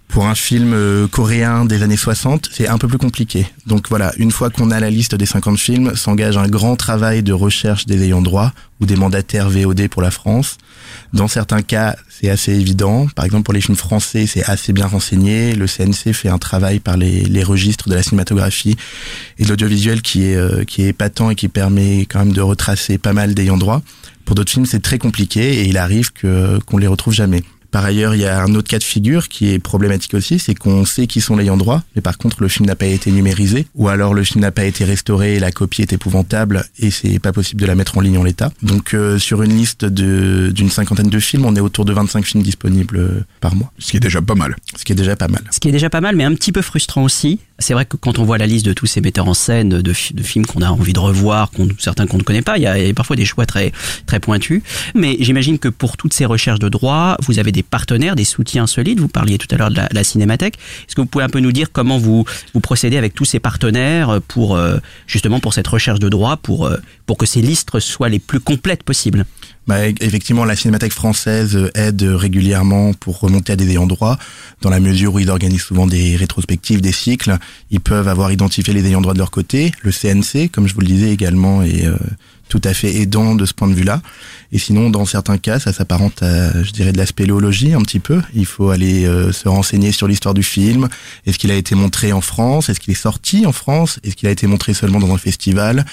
Pour 0.09 0.25
un 0.25 0.33
film 0.33 0.73
euh, 0.73 1.07
coréen 1.07 1.65
des 1.65 1.83
années 1.83 1.95
60, 1.95 2.49
c'est 2.51 2.67
un 2.67 2.79
peu 2.79 2.87
plus 2.87 2.97
compliqué. 2.97 3.45
Donc 3.67 3.89
voilà, 3.89 4.11
une 4.17 4.31
fois 4.31 4.49
qu'on 4.49 4.71
a 4.71 4.79
la 4.79 4.89
liste 4.89 5.13
des 5.13 5.27
50 5.27 5.59
films, 5.59 5.95
s'engage 5.95 6.35
un 6.35 6.47
grand 6.47 6.75
travail 6.75 7.21
de 7.21 7.31
recherche 7.31 7.85
des 7.85 8.03
ayants 8.03 8.23
droit 8.23 8.51
ou 8.81 8.87
des 8.87 8.95
mandataires 8.95 9.51
VOD 9.51 9.87
pour 9.87 10.01
la 10.01 10.09
France. 10.09 10.57
Dans 11.13 11.27
certains 11.27 11.61
cas, 11.61 11.95
c'est 12.09 12.27
assez 12.27 12.53
évident. 12.53 13.07
Par 13.15 13.23
exemple, 13.23 13.43
pour 13.43 13.53
les 13.53 13.61
films 13.61 13.77
français, 13.77 14.25
c'est 14.25 14.43
assez 14.45 14.73
bien 14.73 14.87
renseigné. 14.87 15.53
Le 15.53 15.67
CNC 15.67 16.13
fait 16.13 16.29
un 16.29 16.39
travail 16.39 16.79
par 16.79 16.97
les, 16.97 17.43
registres 17.43 17.87
de 17.87 17.93
la 17.93 18.01
cinématographie 18.01 18.77
et 19.37 19.43
de 19.43 19.49
l'audiovisuel 19.49 20.01
qui 20.01 20.25
est 20.25 20.35
euh, 20.35 20.63
qui 20.65 20.81
est 20.81 20.87
épatant 20.87 21.29
et 21.29 21.35
qui 21.35 21.49
permet 21.49 22.01
quand 22.01 22.19
même 22.19 22.33
de 22.33 22.41
retracer 22.41 22.97
pas 22.97 23.13
mal 23.13 23.35
d'ayants 23.35 23.57
droit. 23.57 23.83
Pour 24.25 24.35
d'autres 24.35 24.51
films, 24.51 24.65
c'est 24.65 24.81
très 24.81 24.97
compliqué 24.97 25.61
et 25.61 25.67
il 25.67 25.77
arrive 25.77 26.11
que 26.13 26.57
qu'on 26.65 26.77
les 26.77 26.87
retrouve 26.87 27.13
jamais. 27.13 27.43
Par 27.71 27.85
ailleurs, 27.85 28.15
il 28.15 28.21
y 28.21 28.25
a 28.25 28.41
un 28.41 28.55
autre 28.55 28.67
cas 28.67 28.79
de 28.79 28.83
figure 28.83 29.27
qui 29.27 29.51
est 29.51 29.59
problématique 29.59 30.13
aussi, 30.13 30.39
c'est 30.39 30.55
qu'on 30.55 30.85
sait 30.85 31.07
qui 31.07 31.21
sont 31.21 31.35
les 31.35 31.43
ayants 31.43 31.57
droit, 31.57 31.81
mais 31.95 32.01
par 32.01 32.17
contre 32.17 32.41
le 32.41 32.47
film 32.47 32.67
n'a 32.67 32.75
pas 32.75 32.85
été 32.85 33.11
numérisé, 33.11 33.67
ou 33.75 33.87
alors 33.87 34.13
le 34.13 34.23
film 34.23 34.41
n'a 34.41 34.51
pas 34.51 34.65
été 34.65 34.83
restauré, 34.83 35.35
et 35.35 35.39
la 35.39 35.51
copie 35.51 35.81
est 35.81 35.93
épouvantable 35.93 36.65
et 36.79 36.91
c'est 36.91 37.19
pas 37.19 37.31
possible 37.31 37.61
de 37.61 37.65
la 37.65 37.75
mettre 37.75 37.97
en 37.97 38.01
ligne 38.01 38.17
en 38.17 38.23
l'état. 38.23 38.51
Donc 38.61 38.93
euh, 38.93 39.17
sur 39.19 39.41
une 39.41 39.55
liste 39.55 39.85
de 39.85 40.51
d'une 40.53 40.69
cinquantaine 40.69 41.09
de 41.09 41.19
films, 41.19 41.45
on 41.45 41.55
est 41.55 41.59
autour 41.59 41.85
de 41.85 41.93
25 41.93 42.25
films 42.25 42.43
disponibles 42.43 42.97
euh, 42.97 43.23
par 43.39 43.55
mois. 43.55 43.71
Ce 43.79 43.91
qui 43.91 43.97
est 43.97 43.99
déjà 43.99 44.21
pas 44.21 44.35
mal. 44.35 44.55
Ce 44.75 44.83
qui 44.83 44.91
est 44.91 44.95
déjà 44.95 45.15
pas 45.15 45.27
mal. 45.27 45.41
Ce 45.51 45.59
qui 45.59 45.69
est 45.69 45.71
déjà 45.71 45.89
pas 45.89 46.01
mal, 46.01 46.15
mais 46.15 46.23
un 46.23 46.33
petit 46.33 46.51
peu 46.51 46.61
frustrant 46.61 47.03
aussi. 47.03 47.39
C'est 47.59 47.73
vrai 47.73 47.85
que 47.85 47.97
quand 47.97 48.19
on 48.19 48.23
voit 48.23 48.37
la 48.37 48.47
liste 48.47 48.65
de 48.65 48.73
tous 48.73 48.85
ces 48.85 49.01
metteurs 49.01 49.27
en 49.27 49.33
scène, 49.33 49.69
de 49.69 49.93
films 49.93 50.45
qu'on 50.45 50.61
a 50.61 50.69
envie 50.69 50.93
de 50.93 50.99
revoir, 50.99 51.51
qu'on, 51.51 51.67
certains 51.77 52.07
qu'on 52.07 52.17
ne 52.17 52.23
connaît 52.23 52.41
pas, 52.41 52.57
il 52.57 52.63
y 52.63 52.67
a, 52.67 52.77
il 52.79 52.87
y 52.87 52.89
a 52.89 52.93
parfois 52.93 53.15
des 53.15 53.25
choix 53.25 53.45
très, 53.45 53.73
très 54.05 54.19
pointus. 54.19 54.61
Mais 54.95 55.17
j'imagine 55.19 55.59
que 55.59 55.67
pour 55.67 55.97
toutes 55.97 56.13
ces 56.13 56.25
recherches 56.25 56.59
de 56.59 56.69
droits, 56.69 57.17
vous 57.27 57.37
avez 57.37 57.51
des 57.51 57.58
partenaires, 57.63 58.15
des 58.15 58.23
soutiens 58.23 58.67
solides. 58.67 58.99
Vous 58.99 59.07
parliez 59.07 59.37
tout 59.37 59.47
à 59.51 59.57
l'heure 59.57 59.69
de 59.69 59.81
la, 59.91 60.03
Cinémathèque. 60.03 60.55
Est-ce 60.55 60.95
que 60.95 61.01
vous 61.01 61.07
pouvez 61.07 61.23
un 61.23 61.29
peu 61.29 61.39
nous 61.39 61.51
dire 61.51 61.71
comment 61.71 61.97
vous, 61.97 62.25
vous 62.53 62.59
procédez 62.59 62.97
avec 62.97 63.13
tous 63.13 63.25
ces 63.25 63.39
partenaires 63.39 64.19
pour, 64.27 64.55
euh, 64.55 64.77
justement, 65.07 65.39
pour 65.39 65.53
cette 65.53 65.67
recherche 65.67 65.99
de 65.99 66.09
droits, 66.09 66.37
pour, 66.37 66.65
euh, 66.65 66.77
pour 67.05 67.17
que 67.17 67.25
ces 67.25 67.41
listes 67.41 67.79
soient 67.79 68.09
les 68.09 68.19
plus 68.19 68.39
complètes 68.39 68.83
possibles? 68.83 69.25
Bah, 69.69 69.87
e- 69.87 69.93
effectivement, 70.01 70.45
la 70.45 70.55
Cinémathèque 70.55 70.93
française 70.93 71.55
euh, 71.55 71.69
aide 71.75 72.01
régulièrement 72.01 72.93
pour 72.95 73.19
remonter 73.19 73.53
à 73.53 73.55
des 73.55 73.69
ayants 73.69 73.85
droit, 73.85 74.17
dans 74.61 74.71
la 74.71 74.79
mesure 74.79 75.13
où 75.13 75.19
ils 75.19 75.29
organisent 75.29 75.61
souvent 75.61 75.85
des 75.85 76.15
rétrospectives, 76.15 76.81
des 76.81 76.91
cycles. 76.91 77.37
Ils 77.69 77.79
peuvent 77.79 78.07
avoir 78.07 78.31
identifié 78.31 78.73
les 78.73 78.83
ayants 78.87 79.01
droit 79.01 79.13
de 79.13 79.19
leur 79.19 79.29
côté. 79.29 79.71
Le 79.83 79.91
CNC, 79.91 80.49
comme 80.51 80.67
je 80.67 80.73
vous 80.73 80.81
le 80.81 80.87
disais 80.87 81.11
également, 81.11 81.61
est 81.61 81.85
euh, 81.85 81.95
tout 82.49 82.61
à 82.63 82.73
fait 82.73 82.95
aidant 82.95 83.35
de 83.35 83.45
ce 83.45 83.53
point 83.53 83.67
de 83.67 83.75
vue-là. 83.75 84.01
Et 84.51 84.57
sinon, 84.57 84.89
dans 84.89 85.05
certains 85.05 85.37
cas, 85.37 85.59
ça 85.59 85.71
s'apparente 85.71 86.23
à, 86.23 86.63
je 86.63 86.71
dirais, 86.71 86.91
de 86.91 86.97
la 86.97 87.05
spéléologie 87.05 87.73
un 87.73 87.81
petit 87.81 87.99
peu. 87.99 88.19
Il 88.33 88.47
faut 88.47 88.71
aller 88.71 89.05
euh, 89.05 89.31
se 89.31 89.47
renseigner 89.47 89.91
sur 89.91 90.07
l'histoire 90.07 90.33
du 90.33 90.41
film. 90.41 90.89
Est-ce 91.27 91.37
qu'il 91.37 91.51
a 91.51 91.55
été 91.55 91.75
montré 91.75 92.11
en 92.11 92.21
France? 92.21 92.67
Est-ce 92.69 92.79
qu'il 92.79 92.91
est 92.91 92.95
sorti 92.95 93.45
en 93.45 93.51
France? 93.51 93.99
Est-ce 94.03 94.15
qu'il 94.15 94.27
a 94.27 94.31
été 94.31 94.47
montré 94.47 94.73
seulement 94.73 94.99
dans 94.99 95.13
un 95.13 95.19
festival? 95.19 95.85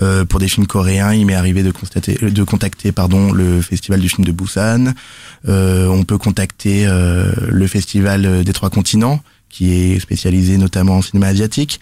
Euh, 0.00 0.24
Pour 0.24 0.38
des 0.38 0.46
films 0.46 0.68
coréens, 0.68 1.12
il 1.12 1.26
m'est 1.26 1.34
arrivé 1.34 1.64
de 1.64 1.72
constater, 1.72 2.16
euh, 2.22 2.30
de 2.30 2.42
contacter, 2.44 2.92
pardon, 2.92 3.23
le 3.32 3.60
festival 3.60 4.00
du 4.00 4.08
film 4.08 4.24
de 4.24 4.32
Busan. 4.32 4.92
Euh, 5.48 5.86
on 5.88 6.04
peut 6.04 6.18
contacter 6.18 6.86
euh, 6.86 7.32
le 7.48 7.66
festival 7.66 8.44
des 8.44 8.52
trois 8.52 8.70
continents, 8.70 9.22
qui 9.48 9.72
est 9.72 10.00
spécialisé 10.00 10.56
notamment 10.56 10.98
en 10.98 11.02
cinéma 11.02 11.28
asiatique. 11.28 11.80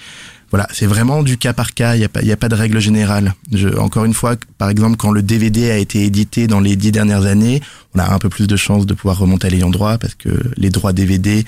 Voilà, 0.50 0.68
c'est 0.70 0.86
vraiment 0.86 1.22
du 1.22 1.38
cas 1.38 1.54
par 1.54 1.72
cas. 1.72 1.94
Il 1.94 2.00
n'y 2.00 2.04
a 2.04 2.10
pas, 2.10 2.20
a 2.20 2.36
pas 2.36 2.50
de 2.50 2.54
règle 2.54 2.78
générale. 2.78 3.34
Je, 3.52 3.68
encore 3.68 4.04
une 4.04 4.12
fois, 4.12 4.36
par 4.58 4.68
exemple, 4.68 4.98
quand 4.98 5.10
le 5.10 5.22
DVD 5.22 5.70
a 5.70 5.78
été 5.78 6.04
édité 6.04 6.46
dans 6.46 6.60
les 6.60 6.76
dix 6.76 6.92
dernières 6.92 7.24
années, 7.24 7.62
on 7.94 7.98
a 7.98 8.12
un 8.12 8.18
peu 8.18 8.28
plus 8.28 8.46
de 8.46 8.56
chances 8.56 8.84
de 8.84 8.92
pouvoir 8.92 9.18
remonter 9.18 9.46
à 9.46 9.50
l'ayant 9.50 9.70
droit 9.70 9.96
parce 9.96 10.14
que 10.14 10.28
les 10.58 10.68
droits 10.68 10.92
DVD 10.92 11.46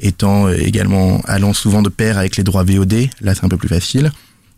étant 0.00 0.46
euh, 0.46 0.56
également 0.58 1.20
allant 1.26 1.52
souvent 1.52 1.82
de 1.82 1.90
pair 1.90 2.16
avec 2.16 2.38
les 2.38 2.44
droits 2.44 2.64
VOD, 2.64 3.08
là 3.20 3.34
c'est 3.34 3.44
un 3.44 3.48
peu 3.48 3.58
plus 3.58 3.68
facile. 3.68 4.10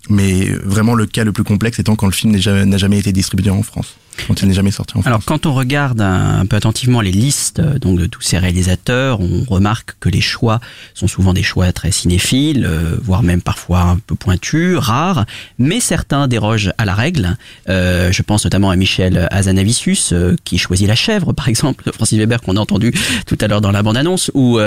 Mais 0.09 0.49
vraiment 0.65 0.95
le 0.95 1.07
cas 1.07 1.25
le 1.25 1.33
plus 1.33 1.45
complexe 1.45 1.79
étant 1.79 1.97
quand 1.97 2.07
le 2.07 2.13
film 2.13 2.37
n'a 2.37 2.79
jamais 2.79 2.99
été 2.99 3.13
distribué 3.13 3.51
en 3.51 3.63
France, 3.63 3.97
quand 4.27 4.43
il 4.43 4.49
n'est 4.49 4.55
jamais 4.55 4.71
sorti 4.71 4.97
en 4.97 5.01
France. 5.01 5.07
Alors, 5.07 5.25
quand 5.25 5.47
on 5.47 5.55
regarde 5.55 6.01
un, 6.01 6.41
un 6.41 6.47
peu 6.47 6.57
attentivement 6.57 7.01
les 7.01 7.13
listes 7.13 7.61
euh, 7.61 7.79
donc 7.79 7.99
de 7.99 8.07
tous 8.07 8.23
ces 8.23 8.39
réalisateurs, 8.39 9.21
on 9.21 9.45
remarque 9.49 9.97
que 10.01 10.09
les 10.09 10.21
choix 10.21 10.61
sont 10.95 11.09
souvent 11.09 11.33
des 11.33 11.43
choix 11.43 11.73
très 11.73 11.91
cinéphiles, 11.91 12.67
euh, 12.67 12.97
voire 13.03 13.23
même 13.23 13.43
parfois 13.43 13.81
un 13.81 13.99
peu 13.99 14.15
pointus, 14.15 14.77
rares, 14.77 15.27
mais 15.59 15.81
certains 15.81 16.29
dérogent 16.29 16.73
à 16.79 16.85
la 16.85 16.95
règle. 16.95 17.37
Euh, 17.69 18.13
je 18.13 18.23
pense 18.23 18.45
notamment 18.45 18.71
à 18.71 18.77
Michel 18.77 19.29
Hazanavicius, 19.31 20.13
euh, 20.13 20.37
qui 20.45 20.59
choisit 20.59 20.89
La 20.89 20.95
Chèvre, 20.95 21.33
par 21.33 21.49
exemple, 21.49 21.85
de 21.85 21.93
Francis 21.93 22.19
Weber, 22.19 22.41
qu'on 22.41 22.57
a 22.57 22.61
entendu 22.61 22.93
tout 23.27 23.39
à 23.41 23.47
l'heure 23.47 23.61
dans 23.61 23.71
la 23.71 23.83
bande-annonce, 23.83 24.31
ou, 24.35 24.59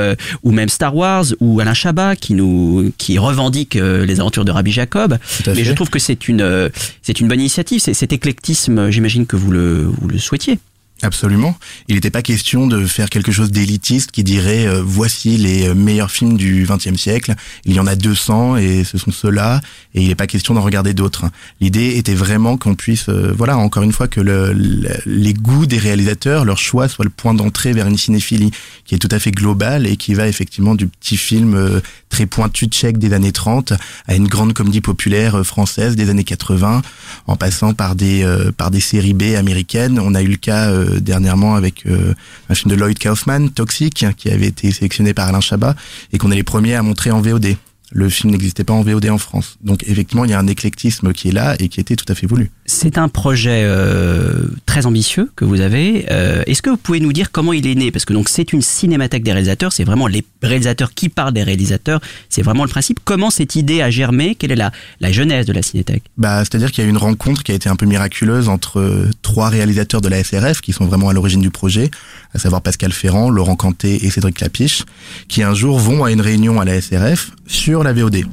ou 0.44 0.52
même 0.52 0.70
Star 0.70 0.96
Wars, 0.96 1.26
ou 1.40 1.60
Alain 1.60 1.74
Chabat, 1.74 2.16
qui 2.16 2.34
nous 2.34 2.92
qui 2.98 3.18
revendique 3.18 3.76
les 3.76 4.20
aventures 4.20 4.46
de 4.46 4.52
Rabbi 4.52 4.72
Jacob. 4.72 5.18
Mais 5.48 5.56
fait. 5.56 5.64
je 5.64 5.74
trouve 5.74 5.90
que 5.90 6.00
c'est 6.00 6.28
une 6.28 6.70
c'est 7.02 7.20
une 7.20 7.28
bonne 7.28 7.40
initiative. 7.40 7.82
C'est 7.82 7.94
cet 7.94 8.14
éclectisme, 8.14 8.90
j'imagine 8.90 9.26
que 9.26 9.36
vous 9.42 9.52
le 9.52 9.92
vous 10.00 10.08
souhaitiez. 10.18 10.60
Absolument. 11.04 11.58
Il 11.88 11.96
n'était 11.96 12.12
pas 12.12 12.22
question 12.22 12.68
de 12.68 12.86
faire 12.86 13.10
quelque 13.10 13.32
chose 13.32 13.50
d'élitiste 13.52 14.12
qui 14.12 14.24
dirait 14.24 14.68
euh, 14.68 14.84
voici 14.86 15.36
les 15.38 15.68
euh, 15.68 15.74
meilleurs 15.74 16.12
films 16.12 16.38
du 16.38 16.68
XXe 16.70 16.96
siècle. 17.00 17.34
Il 17.66 17.74
y 17.74 17.80
en 17.80 17.88
a 17.88 17.96
200 17.96 18.58
et 18.58 18.84
ce 18.84 19.00
sont 19.00 19.12
ceux-là. 19.12 19.62
Et 19.96 20.04
il 20.04 20.10
n'est 20.10 20.16
pas 20.16 20.28
question 20.28 20.54
d'en 20.54 20.62
regarder 20.62 20.94
d'autres. 20.94 21.26
L'idée 21.60 21.98
était 21.98 22.14
vraiment 22.14 22.56
qu'on 22.56 22.76
puisse, 22.76 23.10
euh, 23.10 23.34
voilà, 23.36 23.58
encore 23.58 23.82
une 23.84 23.92
fois, 23.92 24.08
que 24.08 24.22
le, 24.22 24.54
le- 24.54 24.90
les 25.08 25.34
goûts 25.34 25.66
des 25.66 25.80
réalisateurs, 25.80 26.46
leur 26.46 26.60
choix, 26.60 26.88
soit 26.88 27.04
le 27.04 27.10
point 27.12 27.34
d'entrée 27.34 27.74
vers 27.74 27.88
une 27.88 27.98
cinéphilie 27.98 28.52
qui 28.86 28.94
est 28.96 29.00
tout 29.00 29.10
à 29.12 29.18
fait 29.18 29.32
globale 29.32 29.88
et 29.88 29.98
qui 29.98 30.14
va 30.14 30.28
effectivement 30.28 30.76
du 30.76 30.86
petit 30.88 31.18
film 31.18 31.56
euh, 31.56 31.80
très 32.10 32.26
pointu 32.28 32.68
tchèque 32.68 33.00
des 33.00 33.14
années 33.14 33.32
30 33.32 33.74
à 34.08 34.16
une 34.16 34.28
grande 34.28 34.54
comédie 34.54 34.82
populaire 34.82 35.40
euh, 35.40 35.44
française 35.44 35.96
des 35.96 36.10
années 36.12 36.24
80, 36.24 36.84
en 37.26 37.36
passant 37.36 37.74
par 37.74 37.96
des 37.96 38.24
euh, 38.24 38.52
par 38.56 38.70
des 38.70 38.80
séries 38.82 39.14
B 39.16 39.36
américaines. 39.36 40.00
On 40.00 40.14
a 40.14 40.22
eu 40.22 40.28
le 40.28 40.36
cas 40.38 40.70
dernièrement 41.00 41.56
avec 41.56 41.86
euh, 41.86 42.14
un 42.50 42.56
film 42.56 42.72
de 42.72 42.76
Lloyd 42.76 43.00
Kaufman, 43.00 43.50
Toxic, 43.50 44.06
qui 44.18 44.30
avait 44.30 44.48
été 44.48 44.72
sélectionné 44.72 45.14
par 45.14 45.28
Alain 45.28 45.42
Chabat 45.42 45.76
et 46.14 46.18
qu'on 46.18 46.32
est 46.32 46.36
les 46.36 46.44
premiers 46.44 46.76
à 46.76 46.84
montrer 46.84 47.12
en 47.12 47.22
VOD. 47.22 47.56
Le 47.92 48.10
film 48.10 48.32
n'existait 48.32 48.64
pas 48.64 48.74
en 48.74 48.82
VOD 48.82 49.10
en 49.10 49.18
France. 49.18 49.58
Donc 49.64 49.84
effectivement, 49.86 50.26
il 50.26 50.32
y 50.32 50.34
a 50.34 50.40
un 50.40 50.48
éclectisme 50.48 51.12
qui 51.14 51.30
est 51.30 51.34
là 51.34 51.56
et 51.60 51.68
qui 51.68 51.80
était 51.80 51.96
tout 51.96 52.06
à 52.08 52.16
fait 52.16 52.26
voulu. 52.26 52.52
C'est 52.66 52.98
un 52.98 53.10
projet 53.10 53.64
euh, 53.66 54.48
très 54.66 54.86
ambitieux 54.86 55.30
que 55.36 55.44
vous 55.44 55.60
avez. 55.60 56.06
Euh, 56.10 56.44
Est-ce 56.48 56.62
que 56.62 56.70
vous 56.70 56.78
pouvez 56.78 57.02
nous 57.02 57.12
dire 57.12 57.32
comment 57.32 57.52
il 57.52 57.68
est 57.68 57.76
né? 57.76 57.92
Parce 57.92 58.06
que 58.06 58.14
donc 58.14 58.30
c'est 58.30 58.54
une 58.54 58.62
cinémathèque 58.62 59.24
des 59.24 59.34
réalisateurs. 59.34 59.74
C'est 59.74 59.84
vraiment 59.84 60.08
les 60.08 60.24
réalisateurs 60.42 60.94
qui 60.94 61.10
parlent 61.10 61.34
des 61.34 61.44
réalisateurs. 61.44 62.00
C'est 62.30 62.42
vraiment 62.42 62.64
le 62.64 62.70
principe. 62.70 63.00
Comment 63.04 63.30
cette 63.30 63.56
idée 63.56 63.82
a 63.82 63.90
germé? 63.90 64.36
Quelle 64.36 64.52
est 64.52 64.56
la 64.56 64.72
la 65.02 65.12
genèse 65.12 65.46
de 65.46 65.54
la 65.54 65.62
cinéthèque? 65.62 66.04
Bah, 66.18 66.40
c'est-à-dire 66.40 66.72
qu'il 66.72 66.84
y 66.84 66.86
a 66.86 66.88
eu 66.88 66.92
une 66.92 66.98
rencontre 66.98 67.44
qui 67.44 67.52
a 67.52 67.56
été 67.56 67.68
un 67.68 67.76
peu 67.76 67.86
miraculeuse 67.86 68.48
entre 68.48 68.80
euh, 68.80 69.10
trois 69.22 69.50
réalisateurs 69.50 70.02
de 70.02 70.08
la 70.08 70.24
SRF 70.24 70.62
qui 70.62 70.72
sont 70.72 70.86
vraiment 70.86 71.10
à 71.10 71.14
l'origine 71.14 71.42
du 71.42 71.52
projet, 71.52 71.92
à 72.34 72.40
savoir 72.40 72.62
Pascal 72.62 72.92
Ferrand, 72.92 73.30
Laurent 73.30 73.56
Canté 73.56 74.06
et 74.06 74.10
Cédric 74.10 74.38
Clapiche, 74.38 74.84
qui 75.28 75.44
un 75.44 75.54
jour 75.54 75.80
vont 75.80 76.04
à 76.04 76.12
une 76.12 76.22
réunion 76.22 76.60
à 76.62 76.66
la 76.66 76.80
SRF 76.80 77.32
sur 77.48 77.84
la 77.84 77.94
VOD 77.94 78.26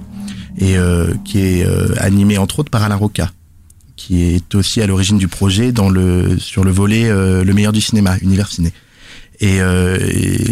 et 0.60 0.76
euh, 0.76 1.12
qui 1.24 1.40
est 1.40 1.66
euh, 1.66 1.94
animée 1.98 2.38
entre 2.38 2.60
autres 2.60 2.70
par 2.70 2.82
Alain 2.82 2.96
Roca 2.96 3.30
qui 3.98 4.22
est 4.22 4.54
aussi 4.54 4.80
à 4.80 4.86
l'origine 4.86 5.18
du 5.18 5.28
projet 5.28 5.72
dans 5.72 5.90
le 5.90 6.38
sur 6.38 6.64
le 6.64 6.70
volet 6.70 7.10
euh, 7.10 7.44
le 7.44 7.52
meilleur 7.52 7.72
du 7.72 7.82
cinéma 7.82 8.16
univers 8.22 8.48
ciné. 8.48 8.72
Et, 9.40 9.60
euh, 9.60 9.98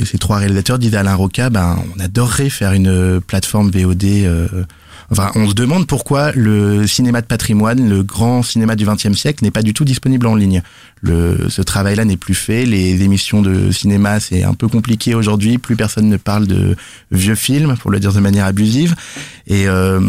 ces 0.05 0.19
trois 0.19 0.37
réalisateurs 0.37 0.79
disent 0.79 0.95
à 0.95 1.01
Alain 1.01 1.15
Roca 1.15 1.49
ben 1.49 1.79
on 1.97 2.01
adorerait 2.01 2.51
faire 2.51 2.73
une 2.73 3.21
plateforme 3.21 3.71
VOD 3.71 4.05
euh, 4.05 4.49
Enfin, 5.11 5.31
on 5.35 5.49
se 5.49 5.55
demande 5.55 5.87
pourquoi 5.87 6.33
le 6.33 6.87
cinéma 6.87 7.21
de 7.21 7.27
patrimoine, 7.27 7.89
le 7.89 8.03
grand 8.03 8.43
cinéma 8.43 8.75
du 8.75 8.85
XXe 8.85 9.13
siècle, 9.13 9.45
n'est 9.45 9.51
pas 9.51 9.63
du 9.63 9.73
tout 9.73 9.85
disponible 9.85 10.27
en 10.27 10.35
ligne. 10.35 10.63
Le, 11.01 11.49
ce 11.49 11.63
travail-là 11.63 12.05
n'est 12.05 12.17
plus 12.17 12.35
fait. 12.35 12.67
Les 12.67 13.03
émissions 13.03 13.43
de 13.43 13.71
cinéma, 13.71 14.19
c'est 14.19 14.43
un 14.43 14.55
peu 14.55 14.67
compliqué 14.69 15.15
aujourd'hui. 15.15 15.59
Plus 15.59 15.77
personne 15.77 16.09
ne 16.09 16.17
parle 16.17 16.47
de 16.47 16.77
vieux 17.13 17.35
films, 17.35 17.77
pour 17.77 17.91
le 17.91 18.01
dire 18.01 18.13
de 18.13 18.21
manière 18.21 18.47
abusive. 18.47 18.97
Et 19.47 19.69
euh, 19.69 20.01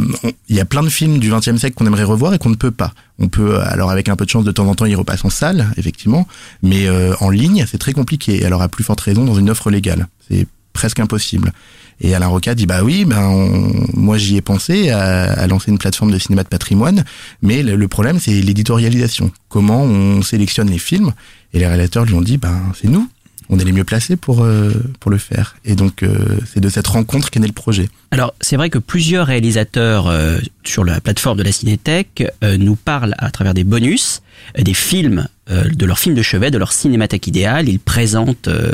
il 0.50 0.56
y 0.56 0.60
a 0.60 0.66
plein 0.66 0.82
de 0.82 0.90
films 0.90 1.20
du 1.20 1.30
XXe 1.32 1.58
siècle 1.58 1.76
qu'on 1.76 1.86
aimerait 1.86 2.04
revoir 2.04 2.34
et 2.34 2.40
qu'on 2.40 2.50
ne 2.50 2.56
peut 2.56 2.72
pas. 2.72 2.94
On 3.20 3.28
peut, 3.28 3.60
alors 3.62 3.92
avec 3.92 4.10
un 4.10 4.16
peu 4.16 4.26
de 4.26 4.30
chance, 4.30 4.46
de 4.46 4.52
temps 4.52 4.68
en 4.68 4.76
temps, 4.76 4.86
y 4.86 4.96
repasse 4.96 5.26
en 5.26 5.30
salle, 5.30 5.72
effectivement, 5.78 6.28
mais 6.64 6.88
euh, 6.88 7.14
en 7.20 7.30
ligne, 7.30 7.66
c'est 7.70 7.78
très 7.78 7.94
compliqué. 7.94 8.46
Alors 8.46 8.62
à 8.62 8.70
plus 8.70 8.84
forte 8.84 9.02
raison 9.02 9.26
dans 9.26 9.36
une 9.36 9.50
offre 9.50 9.70
légale, 9.70 10.08
c'est 10.30 10.48
presque 10.74 11.00
impossible. 11.00 11.52
Et 12.00 12.14
Alain 12.14 12.28
Roca 12.28 12.54
dit 12.56 12.66
bah 12.68 12.84
oui, 12.84 13.06
ben 13.06 13.24
on- 13.28 13.86
moi 13.94 14.18
j'y 14.18 14.38
ai 14.38 14.42
pensé 14.42 14.90
à, 14.90 15.32
à 15.34 15.48
lancer 15.48 15.72
une 15.72 15.78
plateforme 15.80 16.12
de 16.12 16.20
cinéma 16.20 16.44
de 16.44 16.48
patrimoine, 16.50 17.04
mais 17.42 17.64
le, 17.64 17.88
problème 17.88 18.20
c'est 18.20 18.40
l'éditorialisation. 18.40 19.32
Comment 19.50 19.82
on 19.84 20.22
sélectionne 20.22 20.70
les 20.70 20.78
films? 20.80 21.14
Et 21.54 21.60
les 21.60 21.66
réalisateurs 21.68 22.06
lui 22.06 22.14
ont 22.14 22.22
dit 22.22 22.38
ben 22.38 22.62
c'est 22.80 22.88
nous, 22.88 23.10
on 23.50 23.58
est 23.60 23.64
les 23.64 23.72
mieux 23.72 23.84
placés 23.86 24.16
pour 24.16 24.44
euh, 24.44 24.72
pour 25.00 25.10
le 25.10 25.18
faire. 25.18 25.56
Et 25.66 25.76
donc 25.76 26.04
euh, 26.04 26.38
c'est 26.54 26.60
de 26.60 26.70
cette 26.70 26.88
rencontre 26.88 27.30
qu'est 27.32 27.40
né 27.40 27.48
le 27.48 27.54
projet. 27.54 27.90
Alors, 28.12 28.34
c'est 28.42 28.58
vrai 28.58 28.70
que 28.70 28.78
plusieurs 28.78 29.26
réalisateurs 29.28 30.08
euh, 30.08 30.38
sur 30.64 30.84
la 30.84 31.00
plateforme 31.02 31.38
de 31.38 31.44
la 31.44 31.52
Cinétech 31.52 32.24
euh, 32.44 32.58
nous 32.58 32.76
parlent 32.76 33.16
à 33.18 33.32
travers 33.32 33.54
des 33.54 33.64
bonus 33.64 34.22
euh, 34.60 34.62
des 34.64 34.74
films 34.74 35.28
de 35.50 35.86
leurs 35.86 36.00
films 36.00 36.16
de 36.16 36.22
chevet, 36.22 36.52
de 36.52 36.58
leur 36.58 36.74
cinémathèque 36.74 37.28
idéale. 37.28 37.70
Ils 37.70 37.80
présentent, 37.80 38.48
euh, 38.48 38.74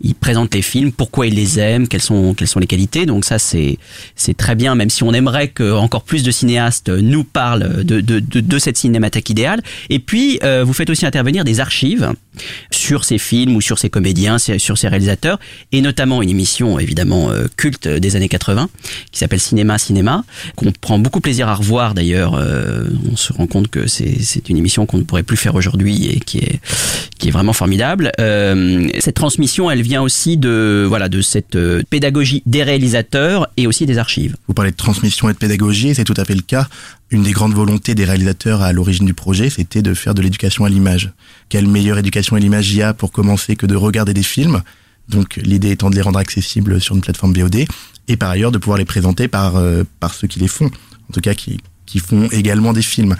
ils 0.00 0.14
présentent 0.14 0.54
les 0.54 0.62
films, 0.62 0.92
pourquoi 0.92 1.26
ils 1.26 1.34
les 1.34 1.58
aiment, 1.58 1.88
quelles 1.88 2.02
sont 2.02 2.34
quelles 2.34 2.48
sont 2.48 2.60
les 2.60 2.66
qualités. 2.66 3.06
Donc 3.06 3.24
ça, 3.24 3.38
c'est 3.38 3.78
c'est 4.16 4.36
très 4.36 4.54
bien, 4.54 4.74
même 4.74 4.90
si 4.90 5.02
on 5.02 5.12
aimerait 5.12 5.48
que 5.48 5.72
encore 5.72 6.02
plus 6.04 6.22
de 6.22 6.30
cinéastes 6.30 6.88
nous 6.88 7.24
parlent 7.24 7.84
de 7.84 8.00
de, 8.00 8.20
de, 8.20 8.40
de 8.40 8.58
cette 8.58 8.76
cinémathèque 8.78 9.30
idéale. 9.30 9.62
Et 9.90 9.98
puis, 9.98 10.38
euh, 10.42 10.64
vous 10.64 10.72
faites 10.72 10.90
aussi 10.90 11.06
intervenir 11.06 11.44
des 11.44 11.60
archives 11.60 12.12
sur 12.70 13.04
ces 13.04 13.18
films 13.18 13.54
ou 13.56 13.60
sur 13.60 13.78
ces 13.78 13.90
comédiens, 13.90 14.38
sur 14.38 14.76
ces 14.76 14.88
réalisateurs, 14.88 15.38
et 15.72 15.80
notamment 15.80 16.20
une 16.22 16.30
émission 16.30 16.78
évidemment 16.78 17.30
euh, 17.30 17.46
culte 17.56 17.86
des 17.86 18.16
années 18.16 18.28
80 18.28 18.68
qui 19.12 19.18
s'appelle 19.18 19.40
Cinéma 19.40 19.78
Cinéma, 19.78 20.24
qu'on 20.56 20.72
prend 20.72 20.98
beaucoup 20.98 21.20
plaisir 21.20 21.48
à 21.48 21.54
revoir 21.54 21.94
d'ailleurs. 21.94 22.34
euh, 22.34 22.84
on 23.12 23.16
se 23.16 23.32
rend 23.32 23.46
compte 23.46 23.68
que 23.68 23.86
c'est 23.86 24.22
c'est 24.22 24.48
une 24.48 24.56
émission 24.56 24.86
qu'on 24.86 24.98
ne 24.98 25.02
pourrait 25.04 25.22
plus 25.22 25.36
faire 25.36 25.54
aujourd'hui 25.54 26.13
qui 26.20 26.38
est 26.38 26.60
qui 27.18 27.28
est 27.28 27.30
vraiment 27.30 27.52
formidable. 27.52 28.12
Euh, 28.20 28.88
cette 28.98 29.14
transmission, 29.14 29.70
elle 29.70 29.82
vient 29.82 30.02
aussi 30.02 30.36
de 30.36 30.84
voilà 30.88 31.08
de 31.08 31.22
cette 31.22 31.56
euh, 31.56 31.82
pédagogie 31.88 32.42
des 32.46 32.62
réalisateurs 32.62 33.48
et 33.56 33.66
aussi 33.66 33.86
des 33.86 33.98
archives. 33.98 34.36
Vous 34.48 34.54
parlez 34.54 34.72
de 34.72 34.76
transmission 34.76 35.28
et 35.28 35.32
de 35.32 35.38
pédagogie, 35.38 35.94
c'est 35.94 36.04
tout 36.04 36.14
à 36.16 36.24
fait 36.24 36.34
le 36.34 36.42
cas. 36.42 36.68
Une 37.10 37.22
des 37.22 37.32
grandes 37.32 37.54
volontés 37.54 37.94
des 37.94 38.04
réalisateurs 38.04 38.62
à 38.62 38.72
l'origine 38.72 39.06
du 39.06 39.14
projet, 39.14 39.50
c'était 39.50 39.82
de 39.82 39.94
faire 39.94 40.14
de 40.14 40.22
l'éducation 40.22 40.64
à 40.64 40.68
l'image. 40.68 41.12
Quelle 41.48 41.66
meilleure 41.68 41.98
éducation 41.98 42.36
à 42.36 42.40
l'image 42.40 42.70
il 42.70 42.78
y 42.78 42.82
a 42.82 42.92
pour 42.94 43.12
commencer 43.12 43.56
que 43.56 43.66
de 43.66 43.76
regarder 43.76 44.14
des 44.14 44.22
films? 44.22 44.62
Donc 45.08 45.36
l'idée 45.36 45.70
étant 45.70 45.90
de 45.90 45.94
les 45.94 46.00
rendre 46.00 46.18
accessibles 46.18 46.80
sur 46.80 46.94
une 46.94 47.02
plateforme 47.02 47.34
VOD 47.34 47.66
et 48.08 48.16
par 48.16 48.30
ailleurs 48.30 48.52
de 48.52 48.58
pouvoir 48.58 48.78
les 48.78 48.84
présenter 48.84 49.28
par 49.28 49.56
euh, 49.56 49.84
par 50.00 50.14
ceux 50.14 50.26
qui 50.26 50.40
les 50.40 50.48
font, 50.48 50.66
en 50.66 51.12
tout 51.12 51.20
cas 51.20 51.34
qui 51.34 51.58
font 52.00 52.28
également 52.30 52.72
des 52.72 52.82
films. 52.82 53.16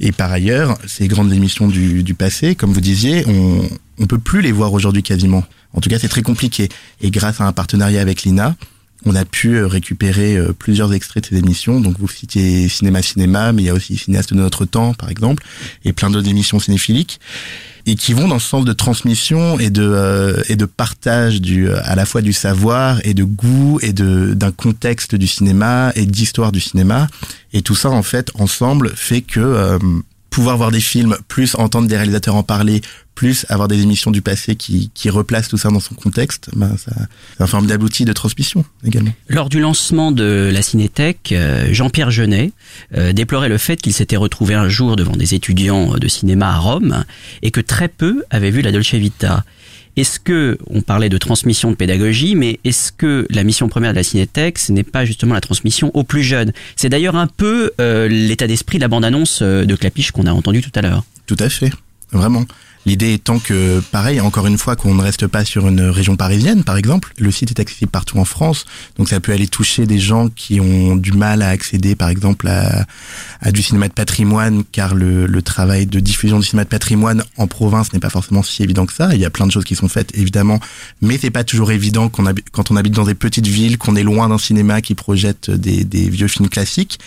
Et 0.00 0.12
par 0.12 0.30
ailleurs, 0.32 0.78
ces 0.86 1.08
grandes 1.08 1.32
émissions 1.32 1.68
du, 1.68 2.02
du 2.02 2.14
passé, 2.14 2.54
comme 2.54 2.72
vous 2.72 2.80
disiez, 2.80 3.24
on 3.26 3.68
on 4.00 4.06
peut 4.06 4.18
plus 4.18 4.40
les 4.40 4.52
voir 4.52 4.72
aujourd'hui 4.72 5.02
quasiment. 5.02 5.44
En 5.74 5.80
tout 5.80 5.90
cas, 5.90 5.98
c'est 5.98 6.08
très 6.08 6.22
compliqué. 6.22 6.68
Et 7.00 7.10
grâce 7.10 7.40
à 7.40 7.44
un 7.44 7.52
partenariat 7.52 8.00
avec 8.00 8.22
l'INA, 8.22 8.56
on 9.04 9.14
a 9.14 9.24
pu 9.24 9.56
euh, 9.56 9.66
récupérer 9.66 10.36
euh, 10.36 10.52
plusieurs 10.52 10.92
extraits 10.92 11.24
de 11.24 11.28
ces 11.28 11.36
émissions. 11.36 11.80
Donc 11.80 11.98
vous 11.98 12.08
citiez 12.08 12.68
Cinéma 12.68 13.02
Cinéma, 13.02 13.52
mais 13.52 13.62
il 13.62 13.66
y 13.66 13.70
a 13.70 13.74
aussi 13.74 13.96
Cinéaste 13.96 14.32
de 14.32 14.38
notre 14.38 14.64
temps, 14.64 14.94
par 14.94 15.10
exemple, 15.10 15.44
et 15.84 15.92
plein 15.92 16.10
d'autres 16.10 16.28
émissions 16.28 16.58
cinéphiliques 16.58 17.20
et 17.86 17.94
qui 17.94 18.12
vont 18.12 18.28
dans 18.28 18.34
le 18.34 18.40
sens 18.40 18.64
de 18.64 18.72
transmission 18.72 19.58
et 19.58 19.70
de 19.70 19.82
euh, 19.82 20.42
et 20.48 20.56
de 20.56 20.66
partage 20.66 21.40
du 21.40 21.70
à 21.70 21.94
la 21.94 22.04
fois 22.04 22.20
du 22.20 22.32
savoir 22.32 23.00
et 23.04 23.14
de 23.14 23.24
goût 23.24 23.78
et 23.82 23.92
de 23.92 24.34
d'un 24.34 24.52
contexte 24.52 25.14
du 25.14 25.26
cinéma 25.26 25.92
et 25.94 26.04
d'histoire 26.04 26.52
du 26.52 26.60
cinéma 26.60 27.06
et 27.54 27.62
tout 27.62 27.74
ça 27.74 27.88
en 27.88 28.02
fait 28.02 28.30
ensemble 28.34 28.92
fait 28.94 29.22
que 29.22 29.78
pouvoir 30.30 30.56
voir 30.56 30.70
des 30.70 30.80
films, 30.80 31.16
plus 31.28 31.54
entendre 31.54 31.88
des 31.88 31.96
réalisateurs 31.96 32.34
en 32.34 32.42
parler, 32.42 32.82
plus 33.14 33.46
avoir 33.48 33.66
des 33.66 33.82
émissions 33.82 34.12
du 34.12 34.22
passé 34.22 34.54
qui, 34.54 34.92
qui 34.94 35.10
replacent 35.10 35.48
tout 35.48 35.56
ça 35.56 35.70
dans 35.70 35.80
son 35.80 35.94
contexte, 35.94 36.50
ben 36.54 36.76
ça, 36.76 36.92
c'est 37.36 37.42
un 37.42 37.46
formidable 37.48 37.82
outil 37.84 38.04
de 38.04 38.12
transmission 38.12 38.64
également. 38.84 39.12
Lors 39.28 39.48
du 39.48 39.58
lancement 39.58 40.12
de 40.12 40.50
la 40.52 40.62
Cinétech, 40.62 41.32
euh, 41.32 41.66
Jean-Pierre 41.72 42.12
Jeunet 42.12 42.52
euh, 42.96 43.12
déplorait 43.12 43.48
le 43.48 43.58
fait 43.58 43.82
qu'il 43.82 43.92
s'était 43.92 44.16
retrouvé 44.16 44.54
un 44.54 44.68
jour 44.68 44.94
devant 44.94 45.16
des 45.16 45.34
étudiants 45.34 45.94
de 45.94 46.06
cinéma 46.08 46.50
à 46.50 46.58
Rome 46.58 47.04
et 47.42 47.50
que 47.50 47.60
très 47.60 47.88
peu 47.88 48.22
avaient 48.30 48.52
vu 48.52 48.62
la 48.62 48.70
Dolce 48.70 48.94
Vita. 48.94 49.44
Est-ce 49.98 50.20
que, 50.20 50.58
on 50.68 50.80
parlait 50.80 51.08
de 51.08 51.18
transmission 51.18 51.70
de 51.72 51.76
pédagogie, 51.76 52.36
mais 52.36 52.60
est-ce 52.62 52.92
que 52.92 53.26
la 53.30 53.42
mission 53.42 53.68
première 53.68 53.90
de 53.90 53.96
la 53.96 54.04
Cinétech, 54.04 54.68
n'est 54.68 54.84
pas 54.84 55.04
justement 55.04 55.34
la 55.34 55.40
transmission 55.40 55.90
aux 55.94 56.04
plus 56.04 56.22
jeunes? 56.22 56.52
C'est 56.76 56.88
d'ailleurs 56.88 57.16
un 57.16 57.26
peu 57.26 57.72
euh, 57.80 58.06
l'état 58.06 58.46
d'esprit 58.46 58.78
de 58.78 58.82
la 58.82 58.88
bande-annonce 58.88 59.42
de 59.42 59.74
Clapiche 59.74 60.12
qu'on 60.12 60.26
a 60.26 60.32
entendu 60.32 60.62
tout 60.62 60.70
à 60.76 60.82
l'heure. 60.82 61.04
Tout 61.26 61.36
à 61.40 61.48
fait, 61.48 61.72
vraiment. 62.12 62.44
L'idée 62.86 63.12
étant 63.14 63.38
que, 63.38 63.80
pareil, 63.92 64.20
encore 64.20 64.46
une 64.46 64.58
fois, 64.58 64.76
qu'on 64.76 64.94
ne 64.94 65.02
reste 65.02 65.26
pas 65.26 65.44
sur 65.44 65.68
une 65.68 65.82
région 65.82 66.16
parisienne, 66.16 66.64
par 66.64 66.76
exemple. 66.76 67.12
Le 67.18 67.30
site 67.30 67.50
est 67.50 67.60
accessible 67.60 67.90
partout 67.90 68.18
en 68.18 68.24
France, 68.24 68.64
donc 68.96 69.08
ça 69.08 69.20
peut 69.20 69.32
aller 69.32 69.48
toucher 69.48 69.86
des 69.86 69.98
gens 69.98 70.28
qui 70.28 70.60
ont 70.60 70.96
du 70.96 71.12
mal 71.12 71.42
à 71.42 71.48
accéder, 71.48 71.94
par 71.94 72.08
exemple, 72.08 72.48
à, 72.48 72.86
à 73.40 73.52
du 73.52 73.62
cinéma 73.62 73.88
de 73.88 73.92
patrimoine, 73.92 74.64
car 74.72 74.94
le, 74.94 75.26
le, 75.26 75.42
travail 75.42 75.86
de 75.86 76.00
diffusion 76.00 76.38
du 76.38 76.46
cinéma 76.46 76.64
de 76.64 76.68
patrimoine 76.68 77.24
en 77.36 77.46
province 77.46 77.92
n'est 77.92 78.00
pas 78.00 78.10
forcément 78.10 78.42
si 78.42 78.62
évident 78.62 78.86
que 78.86 78.92
ça. 78.92 79.14
Il 79.14 79.20
y 79.20 79.24
a 79.24 79.30
plein 79.30 79.46
de 79.46 79.52
choses 79.52 79.64
qui 79.64 79.74
sont 79.74 79.88
faites, 79.88 80.16
évidemment, 80.16 80.60
mais 81.02 81.18
c'est 81.18 81.30
pas 81.30 81.44
toujours 81.44 81.72
évident 81.72 82.08
qu'on 82.08 82.24
quand 82.52 82.70
on 82.70 82.76
habite 82.76 82.94
dans 82.94 83.04
des 83.04 83.14
petites 83.14 83.46
villes, 83.46 83.78
qu'on 83.78 83.96
est 83.96 84.02
loin 84.02 84.28
d'un 84.28 84.38
cinéma 84.38 84.80
qui 84.80 84.94
projette 84.94 85.50
des, 85.50 85.84
des, 85.84 86.08
vieux 86.08 86.28
films 86.28 86.48
classiques. 86.48 86.98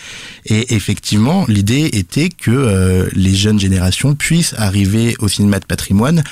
Et 0.46 0.74
effectivement, 0.74 1.44
l'idée 1.48 1.90
était 1.92 2.28
que 2.28 2.50
euh, 2.50 3.08
les 3.12 3.34
jeunes 3.34 3.60
générations 3.60 4.14
puissent 4.14 4.54
arriver 4.58 5.16
au 5.18 5.28
cinéma 5.28 5.60
patrimoine 5.68 6.22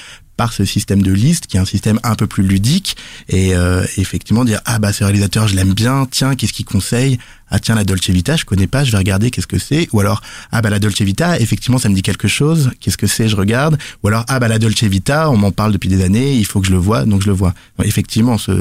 par 0.41 0.55
ce 0.55 0.65
système 0.65 1.03
de 1.03 1.13
liste 1.13 1.49
qui 1.49 1.59
est 1.59 1.61
un 1.61 1.67
système 1.67 2.01
un 2.03 2.15
peu 2.15 2.27
plus 2.27 2.43
ludique 2.43 2.97
et 3.29 3.55
euh, 3.55 3.85
effectivement 3.99 4.47
dire 4.47 4.63
ah 4.65 4.79
bah 4.79 4.91
ce 4.91 5.05
réalisateur 5.05 5.47
je 5.49 5.55
l'aime 5.55 5.75
bien 5.75 6.07
tiens 6.11 6.35
qu'est-ce 6.35 6.55
qu'il 6.55 6.65
conseille? 6.65 7.19
Ah 7.53 7.59
tiens 7.59 7.75
la 7.75 7.83
Dolce 7.83 8.09
Vita 8.09 8.37
je 8.37 8.45
connais 8.45 8.69
pas 8.69 8.85
je 8.85 8.93
vais 8.93 8.97
regarder 8.97 9.31
qu'est-ce 9.33 9.49
que 9.49 9.59
c'est? 9.59 9.89
Ou 9.93 9.99
alors 10.01 10.23
ah 10.53 10.63
bah 10.63 10.71
la 10.71 10.79
Dolce 10.79 11.03
Vita 11.03 11.39
effectivement 11.41 11.79
ça 11.79 11.89
me 11.91 11.95
dit 11.95 12.03
quelque 12.03 12.29
chose 12.29 12.71
qu'est-ce 12.81 12.97
que 12.97 13.09
c'est? 13.09 13.29
Je 13.29 13.35
regarde. 13.37 13.77
Ou 14.03 14.09
alors 14.09 14.25
ah 14.29 14.39
bah 14.39 14.47
la 14.49 14.59
Dolce 14.61 14.85
Vita 14.85 15.29
on 15.31 15.37
m'en 15.37 15.51
parle 15.51 15.73
depuis 15.73 15.89
des 15.91 16.03
années 16.03 16.33
il 16.37 16.47
faut 16.47 16.61
que 16.61 16.69
je 16.69 16.73
le 16.73 16.79
vois 16.79 17.05
donc 17.05 17.21
je 17.23 17.27
le 17.27 17.35
vois 17.35 17.53
effectivement 17.85 18.39
ce, 18.39 18.53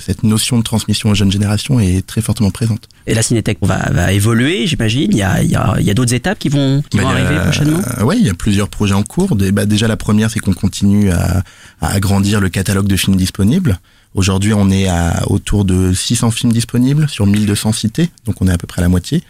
cette 0.00 0.22
notion 0.24 0.56
de 0.58 0.64
transmission 0.64 1.10
aux 1.10 1.14
jeunes 1.14 1.30
générations 1.30 1.78
est 1.78 2.04
très 2.04 2.22
fortement 2.22 2.50
présente. 2.50 2.88
Et 3.06 3.14
la 3.14 3.22
Cinétech 3.22 3.58
va, 3.62 3.90
va 3.92 4.12
évoluer 4.12 4.66
j'imagine. 4.66 5.10
Il 5.12 5.18
y 5.18 5.22
a, 5.22 5.42
il 5.42 5.50
y 5.50 5.56
a, 5.56 5.78
y 5.80 5.90
a 5.90 5.94
d'autres 5.94 6.14
étapes 6.14 6.38
qui 6.38 6.48
vont, 6.48 6.82
qui 6.90 6.96
bah, 6.96 7.02
vont 7.04 7.10
arriver 7.10 7.36
a, 7.36 7.40
prochainement? 7.42 7.80
euh, 7.98 8.02
ouais 8.04 8.16
il 8.18 8.26
y 8.26 8.30
a 8.30 8.34
plusieurs 8.34 8.68
projets 8.70 8.94
en 8.94 9.02
cours. 9.02 9.36
Bah, 9.36 9.66
déjà 9.66 9.86
la 9.88 9.98
première 9.98 10.30
c'est 10.30 10.40
qu'on 10.40 10.54
continue 10.54 11.10
à, 11.10 11.27
à 11.28 11.88
agrandir 11.94 12.40
le 12.40 12.48
catalogue 12.48 12.86
de 12.86 12.96
films 12.96 13.16
disponibles 13.16 13.78
Aujourd'hui, 14.14 14.54
on 14.54 14.70
est 14.70 14.88
à 14.88 15.22
autour 15.28 15.64
de 15.64 15.92
600 15.92 16.30
films 16.30 16.52
disponibles 16.52 17.08
sur 17.08 17.26
1200 17.26 17.72
cités, 17.72 18.10
donc 18.24 18.40
on 18.40 18.48
est 18.48 18.52
à 18.52 18.58
peu 18.58 18.66
près 18.66 18.80
à 18.80 18.82
la 18.82 18.88
moitié, 18.88 19.22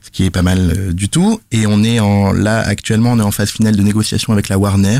ce 0.00 0.10
qui 0.10 0.24
est 0.24 0.30
pas 0.30 0.42
mal 0.42 0.72
euh, 0.76 0.92
du 0.92 1.08
tout. 1.08 1.40
Et 1.50 1.66
on 1.66 1.82
est 1.82 1.98
en 2.00 2.32
là 2.32 2.60
actuellement, 2.60 3.12
on 3.12 3.18
est 3.18 3.22
en 3.22 3.32
phase 3.32 3.50
finale 3.50 3.76
de 3.76 3.82
négociation 3.82 4.32
avec 4.32 4.48
la 4.48 4.58
Warner. 4.58 4.98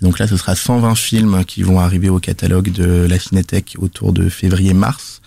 Donc 0.00 0.18
là, 0.18 0.26
ce 0.26 0.36
sera 0.36 0.56
120 0.56 0.94
films 0.94 1.44
qui 1.44 1.62
vont 1.62 1.80
arriver 1.80 2.08
au 2.08 2.18
catalogue 2.18 2.72
de 2.72 3.06
la 3.08 3.18
Cinétech 3.18 3.76
autour 3.78 4.12
de 4.12 4.28
février-mars. 4.28 5.21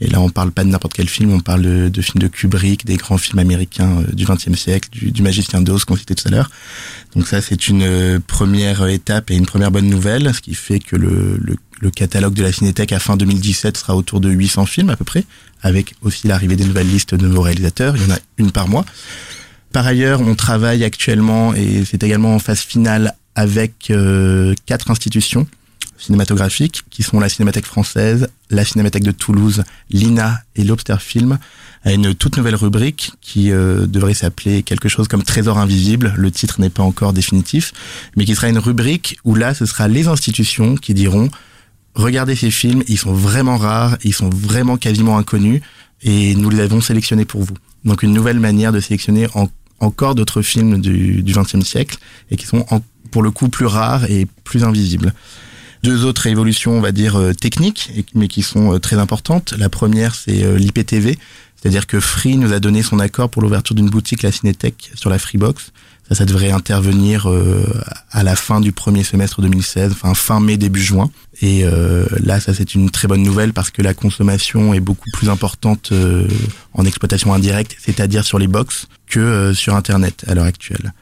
Et 0.00 0.08
là, 0.08 0.20
on 0.20 0.30
parle 0.30 0.52
pas 0.52 0.62
de 0.62 0.68
n'importe 0.68 0.94
quel 0.94 1.08
film, 1.08 1.32
on 1.32 1.40
parle 1.40 1.90
de, 1.90 2.02
films 2.02 2.22
de 2.22 2.28
Kubrick, 2.28 2.84
des 2.86 2.96
grands 2.96 3.18
films 3.18 3.40
américains 3.40 4.00
euh, 4.00 4.12
du 4.12 4.24
XXe 4.24 4.54
siècle, 4.54 4.88
du, 4.92 5.10
du 5.10 5.22
Magicien 5.22 5.60
d'Oz 5.60 5.84
qu'on 5.84 5.96
citait 5.96 6.14
tout 6.14 6.28
à 6.28 6.30
l'heure. 6.30 6.50
Donc 7.16 7.26
ça, 7.26 7.40
c'est 7.40 7.68
une 7.68 7.82
euh, 7.82 8.20
première 8.24 8.86
étape 8.86 9.30
et 9.30 9.34
une 9.34 9.46
première 9.46 9.72
bonne 9.72 9.88
nouvelle, 9.88 10.32
ce 10.32 10.40
qui 10.40 10.54
fait 10.54 10.78
que 10.78 10.94
le, 10.94 11.38
catalogue 11.94 12.34
de 12.34 12.42
la 12.42 12.52
Cinétech 12.52 12.92
à 12.92 12.98
fin 12.98 13.16
2017 13.16 13.76
sera 13.76 13.96
autour 13.96 14.20
de 14.20 14.30
800 14.30 14.66
films 14.66 14.90
à 14.90 14.96
peu 14.96 15.04
près, 15.04 15.24
avec 15.62 15.94
aussi 16.02 16.28
l'arrivée 16.28 16.56
des 16.56 16.64
nouvelles 16.64 16.88
listes 16.88 17.14
de 17.14 17.26
nouveaux 17.26 17.42
réalisateurs. 17.42 17.96
Il 17.96 18.02
y 18.02 18.06
en 18.06 18.14
a 18.14 18.18
une 18.36 18.52
par 18.52 18.68
mois. 18.68 18.84
Par 19.72 19.86
ailleurs, 19.86 20.20
on 20.20 20.34
travaille 20.34 20.84
actuellement, 20.84 21.54
et 21.54 21.84
c'est 21.84 22.02
également 22.02 22.34
en 22.34 22.38
phase 22.38 22.60
finale, 22.60 23.14
avec 23.34 23.90
euh, 23.90 24.54
quatre 24.66 24.90
institutions 24.90 25.46
cinématographiques 25.98 26.82
qui 26.90 27.02
sont 27.02 27.20
la 27.20 27.28
Cinémathèque 27.28 27.66
française, 27.66 28.28
la 28.50 28.64
Cinémathèque 28.64 29.04
de 29.04 29.10
Toulouse, 29.10 29.64
l'INA 29.90 30.40
et 30.56 30.64
l'Obster 30.64 30.96
Film, 31.00 31.38
à 31.84 31.92
une 31.92 32.14
toute 32.14 32.36
nouvelle 32.36 32.54
rubrique 32.54 33.12
qui 33.20 33.52
euh, 33.52 33.86
devrait 33.86 34.14
s'appeler 34.14 34.62
quelque 34.62 34.88
chose 34.88 35.08
comme 35.08 35.22
Trésor 35.22 35.58
invisible. 35.58 36.14
Le 36.16 36.30
titre 36.30 36.60
n'est 36.60 36.70
pas 36.70 36.82
encore 36.82 37.12
définitif, 37.12 37.72
mais 38.16 38.24
qui 38.24 38.34
sera 38.34 38.48
une 38.48 38.58
rubrique 38.58 39.18
où 39.24 39.34
là, 39.34 39.54
ce 39.54 39.66
sera 39.66 39.88
les 39.88 40.08
institutions 40.08 40.76
qui 40.76 40.94
diront 40.94 41.28
regardez 41.94 42.36
ces 42.36 42.50
films, 42.50 42.82
ils 42.86 42.98
sont 42.98 43.12
vraiment 43.12 43.56
rares, 43.56 43.98
ils 44.04 44.14
sont 44.14 44.30
vraiment 44.30 44.76
quasiment 44.76 45.18
inconnus, 45.18 45.60
et 46.02 46.34
nous 46.36 46.48
les 46.48 46.60
avons 46.60 46.80
sélectionnés 46.80 47.24
pour 47.24 47.42
vous. 47.42 47.56
Donc 47.84 48.02
une 48.02 48.12
nouvelle 48.12 48.38
manière 48.38 48.70
de 48.70 48.78
sélectionner 48.78 49.26
en, 49.34 49.48
encore 49.80 50.14
d'autres 50.14 50.42
films 50.42 50.80
du 50.80 51.24
XXe 51.26 51.64
siècle, 51.66 51.98
et 52.30 52.36
qui 52.36 52.46
sont 52.46 52.64
en, 52.70 52.82
pour 53.10 53.22
le 53.22 53.30
coup 53.30 53.48
plus 53.48 53.66
rares 53.66 54.04
et 54.10 54.26
plus 54.44 54.62
invisibles 54.62 55.12
deux 55.82 56.04
autres 56.04 56.26
évolutions, 56.26 56.72
on 56.72 56.80
va 56.80 56.92
dire, 56.92 57.16
euh, 57.16 57.32
techniques, 57.32 57.90
mais 58.14 58.28
qui 58.28 58.42
sont 58.42 58.74
euh, 58.74 58.78
très 58.78 58.96
importantes. 58.96 59.54
La 59.56 59.68
première, 59.68 60.14
c'est 60.14 60.42
euh, 60.42 60.56
l'IPTV, 60.56 61.18
c'est-à-dire 61.56 61.86
que 61.86 62.00
Free 62.00 62.36
nous 62.36 62.52
a 62.52 62.60
donné 62.60 62.82
son 62.82 62.98
accord 62.98 63.30
pour 63.30 63.42
l'ouverture 63.42 63.74
d'une 63.74 63.90
boutique, 63.90 64.22
la 64.22 64.32
Cinétech, 64.32 64.90
sur 64.94 65.10
la 65.10 65.18
Freebox. 65.18 65.72
Ça, 66.08 66.14
ça 66.14 66.24
devrait 66.24 66.50
intervenir 66.50 67.28
à 68.12 68.22
la 68.22 68.34
fin 68.34 68.62
du 68.62 68.72
premier 68.72 69.04
semestre 69.04 69.42
2016, 69.42 69.92
enfin 69.92 70.14
fin 70.14 70.40
mai, 70.40 70.56
début 70.56 70.80
juin. 70.80 71.10
Et 71.42 71.66
là, 72.20 72.40
ça 72.40 72.54
c'est 72.54 72.74
une 72.74 72.88
très 72.88 73.08
bonne 73.08 73.22
nouvelle 73.22 73.52
parce 73.52 73.70
que 73.70 73.82
la 73.82 73.92
consommation 73.92 74.72
est 74.72 74.80
beaucoup 74.80 75.10
plus 75.12 75.28
importante 75.28 75.92
en 76.72 76.84
exploitation 76.86 77.34
indirecte, 77.34 77.76
c'est-à-dire 77.78 78.24
sur 78.24 78.38
les 78.38 78.46
box, 78.46 78.86
que 79.06 79.52
sur 79.52 79.74
Internet 79.74 80.24
à 80.26 80.34
l'heure 80.34 80.46
actuelle. 80.46 80.94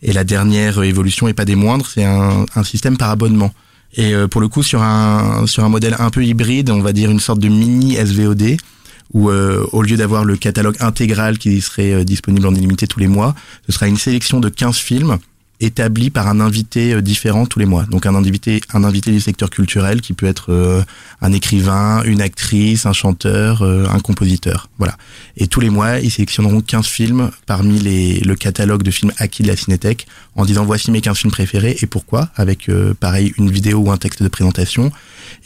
Et 0.00 0.12
la 0.12 0.22
dernière 0.22 0.80
évolution, 0.84 1.26
et 1.26 1.34
pas 1.34 1.44
des 1.44 1.56
moindres, 1.56 1.88
c'est 1.92 2.04
un, 2.04 2.46
un 2.54 2.62
système 2.62 2.96
par 2.96 3.10
abonnement. 3.10 3.52
Et 3.94 4.14
euh, 4.14 4.26
pour 4.26 4.40
le 4.40 4.48
coup, 4.48 4.62
sur 4.62 4.82
un 4.82 5.46
sur 5.46 5.64
un 5.64 5.68
modèle 5.68 5.96
un 5.98 6.10
peu 6.10 6.24
hybride, 6.24 6.70
on 6.70 6.80
va 6.80 6.92
dire 6.92 7.10
une 7.10 7.20
sorte 7.20 7.40
de 7.40 7.48
mini 7.48 7.96
SVOD, 7.96 8.56
où 9.12 9.30
euh, 9.30 9.66
au 9.72 9.82
lieu 9.82 9.96
d'avoir 9.96 10.24
le 10.24 10.36
catalogue 10.36 10.76
intégral 10.80 11.38
qui 11.38 11.60
serait 11.60 11.92
euh, 11.92 12.04
disponible 12.04 12.46
en 12.46 12.54
illimité 12.54 12.86
tous 12.86 13.00
les 13.00 13.08
mois, 13.08 13.34
ce 13.66 13.72
sera 13.72 13.88
une 13.88 13.98
sélection 13.98 14.40
de 14.40 14.48
15 14.48 14.76
films 14.76 15.18
établi 15.62 16.10
par 16.10 16.28
un 16.28 16.40
invité 16.40 17.00
différent 17.02 17.46
tous 17.46 17.58
les 17.58 17.66
mois. 17.66 17.84
Donc 17.84 18.06
un 18.06 18.14
invité, 18.14 18.60
un 18.72 18.84
invité 18.84 19.10
du 19.10 19.20
secteur 19.20 19.50
culturel 19.50 20.00
qui 20.00 20.12
peut 20.12 20.26
être 20.26 20.52
euh, 20.52 20.82
un 21.20 21.32
écrivain, 21.32 22.02
une 22.04 22.20
actrice, 22.20 22.84
un 22.86 22.92
chanteur, 22.92 23.62
euh, 23.62 23.86
un 23.88 24.00
compositeur. 24.00 24.68
Voilà. 24.78 24.96
Et 25.36 25.46
tous 25.46 25.60
les 25.60 25.70
mois, 25.70 26.00
ils 26.00 26.10
sélectionneront 26.10 26.60
15 26.60 26.86
films 26.86 27.30
parmi 27.46 27.78
les, 27.78 28.20
le 28.20 28.34
catalogue 28.34 28.82
de 28.82 28.90
films 28.90 29.12
acquis 29.18 29.42
de 29.42 29.48
la 29.48 29.56
Cinétech 29.56 30.06
en 30.34 30.44
disant 30.44 30.64
voici 30.64 30.90
mes 30.90 31.00
15 31.00 31.16
films 31.16 31.32
préférés 31.32 31.76
et 31.80 31.86
pourquoi, 31.86 32.28
avec 32.36 32.68
euh, 32.68 32.94
pareil 32.94 33.32
une 33.38 33.50
vidéo 33.50 33.78
ou 33.78 33.90
un 33.90 33.98
texte 33.98 34.22
de 34.22 34.28
présentation. 34.28 34.90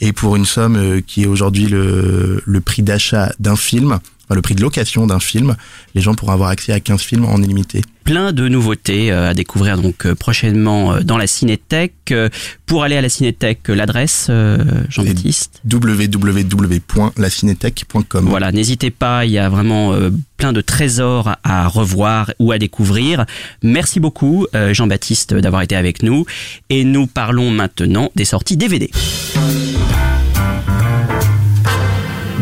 Et 0.01 0.13
pour 0.13 0.35
une 0.35 0.45
somme 0.45 1.01
qui 1.03 1.23
est 1.23 1.27
aujourd'hui 1.27 1.67
le, 1.67 2.41
le 2.45 2.61
prix 2.61 2.81
d'achat 2.81 3.31
d'un 3.39 3.55
film, 3.55 3.99
enfin, 4.27 4.35
le 4.35 4.41
prix 4.41 4.55
de 4.55 4.61
location 4.61 5.07
d'un 5.07 5.19
film, 5.19 5.55
les 5.95 6.01
gens 6.01 6.13
pourront 6.13 6.33
avoir 6.33 6.49
accès 6.49 6.73
à 6.73 6.79
15 6.79 7.01
films 7.01 7.25
en 7.25 7.37
illimité. 7.37 7.81
Plein 8.03 8.31
de 8.31 8.47
nouveautés 8.47 9.11
euh, 9.11 9.31
à 9.31 9.33
découvrir 9.33 9.77
donc 9.77 10.05
euh, 10.05 10.13
prochainement 10.15 10.93
euh, 10.93 11.01
dans 11.01 11.17
la 11.17 11.27
Cinétech. 11.27 11.93
Pour 12.65 12.85
aller 12.85 12.95
à 12.95 13.01
la 13.01 13.09
Cinétech, 13.09 13.67
l'adresse, 13.67 14.31
Jean-Baptiste 14.89 15.61
www.lacinetech.com. 15.69 18.25
Voilà, 18.25 18.53
n'hésitez 18.53 18.91
pas, 18.91 19.25
il 19.25 19.31
y 19.31 19.37
a 19.37 19.49
vraiment 19.49 19.93
plein 20.37 20.53
de 20.53 20.61
trésors 20.61 21.35
à 21.43 21.67
revoir 21.67 22.31
ou 22.39 22.53
à 22.53 22.57
découvrir. 22.57 23.25
Merci 23.61 23.99
beaucoup 23.99 24.47
Jean-Baptiste 24.71 25.33
d'avoir 25.33 25.63
été 25.63 25.75
avec 25.75 26.01
nous 26.01 26.25
et 26.69 26.85
nous 26.85 27.07
parlons 27.07 27.51
maintenant 27.51 28.09
des 28.15 28.23
sorties 28.23 28.55
DVD. 28.55 28.89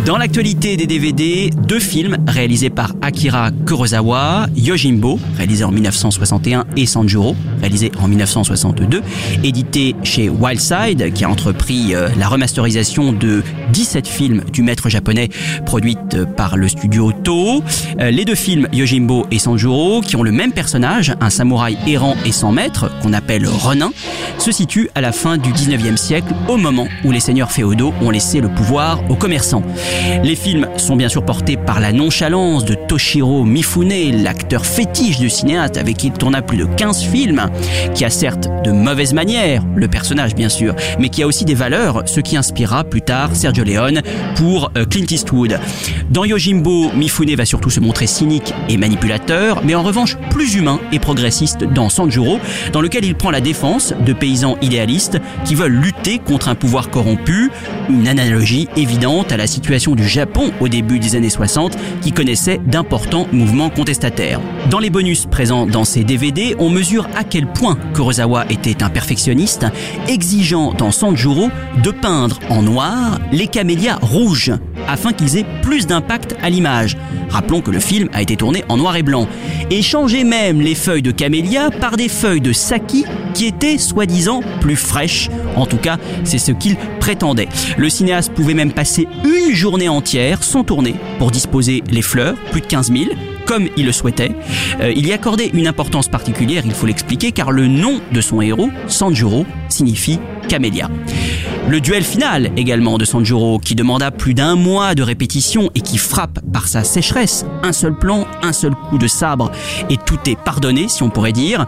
Dans 0.06 0.20
l'actualité 0.20 0.78
des 0.78 0.86
DVD, 0.86 1.50
deux 1.50 1.80
films 1.80 2.18
réalisés 2.28 2.70
par 2.70 2.94
Akira 3.02 3.50
Kurosawa, 3.66 4.46
Yojimbo, 4.56 5.20
réalisé 5.36 5.64
en 5.64 5.72
1961, 5.72 6.66
et 6.78 6.86
Sanjuro, 6.86 7.36
réalisé 7.60 7.92
en 8.00 8.08
1962, 8.08 9.02
édité 9.44 9.96
chez 10.04 10.30
Wildside, 10.30 11.12
qui 11.12 11.24
a 11.24 11.30
entrepris 11.30 11.96
euh, 11.96 12.10
la 12.20 12.28
remasterisation 12.28 13.14
de 13.14 13.42
17 13.74 14.08
films 14.08 14.44
du 14.54 14.62
maître 14.62 14.90
japonais, 14.90 15.30
produite 15.66 16.24
par 16.38 16.56
le 16.56 16.68
studio 16.68 17.12
Toho. 17.12 17.64
Euh, 18.00 18.12
Les 18.12 18.26
deux 18.26 18.36
films, 18.36 18.68
Yojimbo 18.74 19.26
et 19.32 19.40
Sanjuro, 19.40 20.02
qui 20.02 20.16
ont 20.16 20.24
le 20.24 20.32
même 20.32 20.52
personnage, 20.52 21.16
un 21.20 21.32
samouraï 21.32 21.80
errant 21.88 22.16
et 22.26 22.32
sans 22.32 22.52
maître, 22.52 22.92
qu'on 23.02 23.14
appelle 23.14 23.48
Ronin, 23.48 23.92
se 24.38 24.52
situent 24.52 24.90
à 24.94 25.02
la 25.02 25.12
fin 25.12 25.38
du 25.38 25.52
19e 25.52 25.98
siècle, 25.98 26.32
au 26.48 26.58
moment 26.58 26.88
où 27.04 27.12
les 27.12 27.20
seigneurs 27.20 27.52
féodaux 27.52 27.92
ont 28.04 28.12
laissé 28.12 28.40
le 28.40 28.50
pouvoir 28.50 29.00
aux 29.10 29.16
commerçants. 29.16 29.64
Les 30.24 30.36
films 30.36 30.68
sont 30.78 30.96
bien 30.96 31.10
sûr 31.10 31.24
portés 31.24 31.58
par 31.58 31.80
la 31.80 31.92
nonchalance 31.92 32.66
de 32.66 32.74
Toshiro 32.74 33.44
Mifune, 33.44 34.24
l'acteur 34.24 34.66
fétiche 34.66 35.20
du 35.20 35.30
cinéaste 35.30 35.78
avec 35.78 35.98
qui 35.98 36.08
il 36.08 36.14
tourna 36.14 36.42
plus 36.42 36.58
de 36.58 36.66
15 36.66 37.04
films, 37.04 37.50
qui 37.94 38.06
a 38.06 38.10
certes 38.10 38.50
de 38.64 38.72
mauvaises 38.72 39.14
manières, 39.14 39.64
le 39.76 39.88
personnage 39.88 40.36
bien 40.36 40.50
sûr, 40.50 40.76
mais 41.00 41.10
qui 41.10 41.24
a 41.24 41.28
aussi 41.28 41.46
des 41.46 41.54
valeurs, 41.54 42.04
ce 42.06 42.20
qui 42.20 42.38
inspirera 42.38 42.84
plus 42.84 43.02
tard 43.02 43.36
Sergio 43.36 43.64
Leone 43.64 44.02
pour 44.36 44.72
euh, 44.78 44.86
Clint 44.86 45.06
Eastwood. 45.10 45.60
Dans 46.10 46.26
Yojimbo, 46.26 46.92
Mifune 46.94 47.36
va 47.36 47.46
surtout 47.46 47.70
se 47.70 47.80
montrer 47.80 48.08
cynique 48.08 48.54
et 48.70 48.78
manipulateur, 48.78 49.62
mais 49.64 49.76
en 49.76 49.84
revanche 49.84 50.18
plus 50.32 50.56
humain 50.56 50.80
et 50.92 51.00
progressiste 51.00 51.64
dans 51.64 51.90
Sanjuro, 51.90 52.40
dans 52.74 52.82
lequel 52.82 53.06
il 53.06 53.16
prend 53.16 53.32
la 53.32 53.42
défense 53.42 53.94
de 54.06 54.14
paysans 54.14 54.58
idéalistes 54.62 55.20
qui 55.46 55.56
veulent 55.56 55.72
lutter 55.72 56.20
contre 56.20 56.50
un 56.50 56.56
pouvoir 56.56 56.90
corrompu, 56.90 57.52
une 57.90 58.08
analogie 58.08 58.68
évidente 58.76 59.32
à 59.32 59.38
la 59.38 59.48
situation 59.48 59.85
du 59.94 60.08
Japon 60.08 60.52
au 60.60 60.68
début 60.68 60.98
des 60.98 61.16
années 61.16 61.30
60 61.30 61.78
qui 62.02 62.12
connaissait 62.12 62.60
d'importants 62.66 63.28
mouvements 63.32 63.70
contestataires. 63.70 64.40
Dans 64.72 64.80
les 64.80 64.90
bonus 64.90 65.28
présents 65.28 65.68
dans 65.68 65.84
ces 65.84 66.04
DVD, 66.04 66.56
on 66.58 66.72
mesure 66.72 67.08
à 67.16 67.24
quel 67.24 67.46
point 67.46 67.78
Kurosawa 67.94 68.46
était 68.50 68.82
un 68.82 68.90
perfectionniste, 68.90 69.68
exigeant 70.08 70.74
dans 70.74 70.92
Sanjuro 70.92 71.50
de 71.84 71.92
peindre 71.92 72.40
en 72.50 72.64
noir 72.64 73.20
les 73.32 73.48
camélias 73.48 74.00
rouges 74.02 74.54
afin 74.88 75.14
qu'ils 75.14 75.38
aient 75.38 75.46
plus 75.62 75.88
d'impact 75.88 76.36
à 76.42 76.50
l'image. 76.50 76.98
Rappelons 77.30 77.62
que 77.62 77.72
le 77.72 77.80
film 77.80 78.10
a 78.14 78.22
été 78.22 78.36
tourné 78.36 78.64
en 78.70 78.78
noir 78.78 78.96
et 78.96 79.04
blanc. 79.04 79.28
Et 79.70 79.82
changer 79.82 80.24
même 80.24 80.62
les 80.62 80.76
feuilles 80.76 81.02
de 81.02 81.12
camélia 81.12 81.70
par 81.70 81.98
des 81.98 82.08
feuilles 82.08 82.42
de 82.42 82.54
saki 82.54 83.06
qui 83.34 83.46
étaient 83.46 83.78
soi-disant 83.78 84.42
plus 84.62 84.76
fraîches. 84.76 85.30
En 85.56 85.66
tout 85.66 85.78
cas, 85.78 85.98
c'est 86.24 86.38
ce 86.38 86.52
qu'il 86.52 86.78
prétendait. 87.00 87.50
Le 87.78 87.90
cinéaste 87.90 88.34
pouvait 88.34 88.54
même 88.54 88.72
passer 88.72 89.08
une 89.26 89.54
journée 89.54 89.75
entière 89.84 90.44
sans 90.44 90.64
tourner 90.64 90.96
pour 91.20 91.32
disposer 91.32 91.84
les 91.90 92.02
fleurs, 92.02 92.36
plus 92.52 92.62
de 92.62 92.66
15 92.66 92.92
000, 92.92 93.06
comme 93.46 93.68
il 93.78 93.86
le 93.86 93.92
souhaitait. 93.92 94.32
Euh, 94.82 94.92
il 94.96 95.08
y 95.08 95.14
accordait 95.14 95.50
une 95.54 95.68
importance 95.68 96.08
particulière, 96.08 96.64
il 96.66 96.74
faut 96.74 96.86
l'expliquer, 96.86 97.32
car 97.32 97.52
le 97.52 97.68
nom 97.68 98.02
de 98.12 98.22
son 98.22 98.42
héros, 98.42 98.70
Sanjuro, 98.88 99.46
signifie 99.70 100.20
camélia. 100.48 100.90
Le 101.68 101.82
duel 101.82 102.04
final 102.04 102.52
également 102.58 103.00
de 103.00 103.06
Sanjuro, 103.06 103.58
qui 103.58 103.74
demanda 103.74 104.12
plus 104.12 104.36
d'un 104.36 104.56
mois 104.56 104.94
de 104.94 105.02
répétition 105.02 105.72
et 105.74 105.82
qui 105.82 105.98
frappe 105.98 106.40
par 106.54 106.68
sa 106.68 106.84
sécheresse. 106.84 107.44
Un 107.64 107.74
seul 107.74 107.96
plan, 107.96 108.28
un 108.44 108.54
seul 108.54 108.76
coup 108.76 109.00
de 109.00 109.08
sabre 109.08 109.52
et 109.90 109.98
tout 109.98 110.20
est 110.28 110.38
pardonné, 110.38 110.88
si 110.88 111.02
on 111.02 111.10
pourrait 111.10 111.32
dire. 111.32 111.66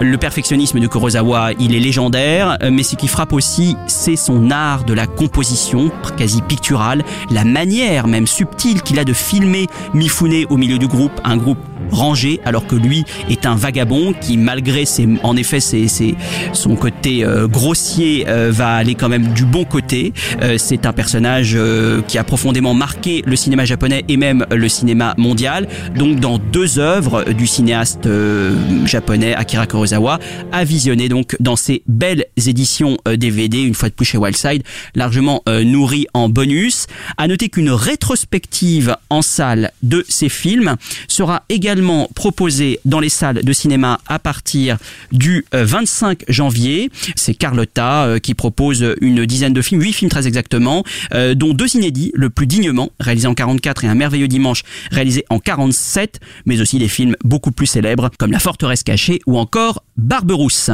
Le 0.00 0.16
perfectionnisme 0.16 0.80
de 0.80 0.86
Kurosawa, 0.88 1.52
il 1.60 1.76
est 1.76 1.80
légendaire, 1.80 2.58
mais 2.72 2.82
ce 2.82 2.96
qui 2.96 3.06
frappe 3.06 3.32
aussi, 3.32 3.76
c'est 3.86 4.16
son 4.16 4.50
art 4.50 4.84
de 4.84 4.94
la 4.94 5.06
composition, 5.06 5.92
quasi 6.16 6.42
picturale, 6.42 7.04
la 7.30 7.44
manière 7.44 8.08
même 8.08 8.26
subtile 8.26 8.82
qu'il 8.82 8.98
a 8.98 9.04
de 9.04 9.12
filmer 9.12 9.68
Mifune 9.94 10.46
au 10.50 10.56
milieu 10.56 10.78
du 10.78 10.88
groupe, 10.88 11.15
un 11.24 11.36
groupe 11.36 11.58
rangé 11.90 12.40
alors 12.44 12.66
que 12.66 12.74
lui 12.74 13.04
est 13.30 13.46
un 13.46 13.54
vagabond 13.54 14.12
qui 14.20 14.36
malgré 14.36 14.84
ses, 14.84 15.08
en 15.22 15.36
effet 15.36 15.60
ses, 15.60 15.86
ses- 15.86 16.16
son 16.52 16.74
côté 16.74 17.24
euh, 17.24 17.46
grossier 17.46 18.24
euh, 18.28 18.50
va 18.52 18.74
aller 18.74 18.94
quand 18.96 19.08
même 19.08 19.28
du 19.32 19.44
bon 19.44 19.64
côté. 19.64 20.12
Euh, 20.42 20.56
c'est 20.58 20.84
un 20.86 20.92
personnage 20.92 21.52
euh, 21.54 22.02
qui 22.02 22.18
a 22.18 22.24
profondément 22.24 22.74
marqué 22.74 23.22
le 23.24 23.36
cinéma 23.36 23.64
japonais 23.64 24.04
et 24.08 24.16
même 24.16 24.44
le 24.50 24.68
cinéma 24.68 25.14
mondial. 25.16 25.68
Donc 25.96 26.18
dans 26.18 26.38
deux 26.38 26.78
œuvres 26.80 27.24
du 27.32 27.46
cinéaste 27.46 28.06
euh, 28.06 28.54
japonais 28.84 29.34
Akira 29.34 29.66
Kurosawa 29.66 30.18
a 30.52 30.64
visionné 30.64 31.08
donc 31.08 31.36
dans 31.38 31.56
ces 31.56 31.82
belles 31.86 32.26
éditions 32.36 32.96
euh, 33.06 33.16
DVD 33.16 33.62
une 33.62 33.74
fois 33.74 33.88
de 33.90 33.94
plus 33.94 34.06
chez 34.06 34.18
Wildside 34.18 34.62
largement 34.96 35.42
euh, 35.48 35.62
nourries 35.62 36.06
en 36.14 36.28
bonus. 36.28 36.86
À 37.16 37.28
noter 37.28 37.48
qu'une 37.48 37.70
rétrospective 37.70 38.96
en 39.10 39.22
salle 39.22 39.70
de 39.82 40.04
ces 40.08 40.28
films 40.28 40.76
sera 41.08 41.44
également 41.48 42.08
proposée 42.14 42.80
dans 42.84 43.00
les 43.00 43.08
salles 43.08 43.42
de 43.42 43.52
cinéma 43.52 44.00
à 44.06 44.18
partir 44.18 44.78
du 45.12 45.44
euh, 45.54 45.64
25 45.64 46.24
janvier. 46.28 46.90
C'est 47.14 47.34
Carlotta 47.34 48.04
euh, 48.04 48.18
qui 48.18 48.34
propose 48.34 48.94
une 49.00 49.26
dizaine 49.26 49.52
de 49.52 49.62
films, 49.62 49.82
huit 49.82 49.92
films 49.92 50.10
très 50.10 50.26
exactement, 50.26 50.84
euh, 51.14 51.34
dont 51.34 51.54
deux 51.54 51.74
inédits, 51.76 52.12
le 52.14 52.30
plus 52.30 52.46
dignement, 52.46 52.90
réalisé 53.00 53.26
en 53.26 53.34
44 53.34 53.84
et 53.84 53.88
un 53.88 53.94
merveilleux 53.94 54.28
dimanche, 54.28 54.62
réalisé 54.90 55.24
en 55.30 55.38
47, 55.38 56.20
mais 56.44 56.60
aussi 56.60 56.78
des 56.78 56.88
films 56.88 57.16
beaucoup 57.24 57.52
plus 57.52 57.66
célèbres 57.66 58.10
comme 58.18 58.32
La 58.32 58.38
forteresse 58.38 58.82
cachée 58.82 59.20
ou 59.26 59.38
encore 59.38 59.82
Barberousse. 59.96 60.70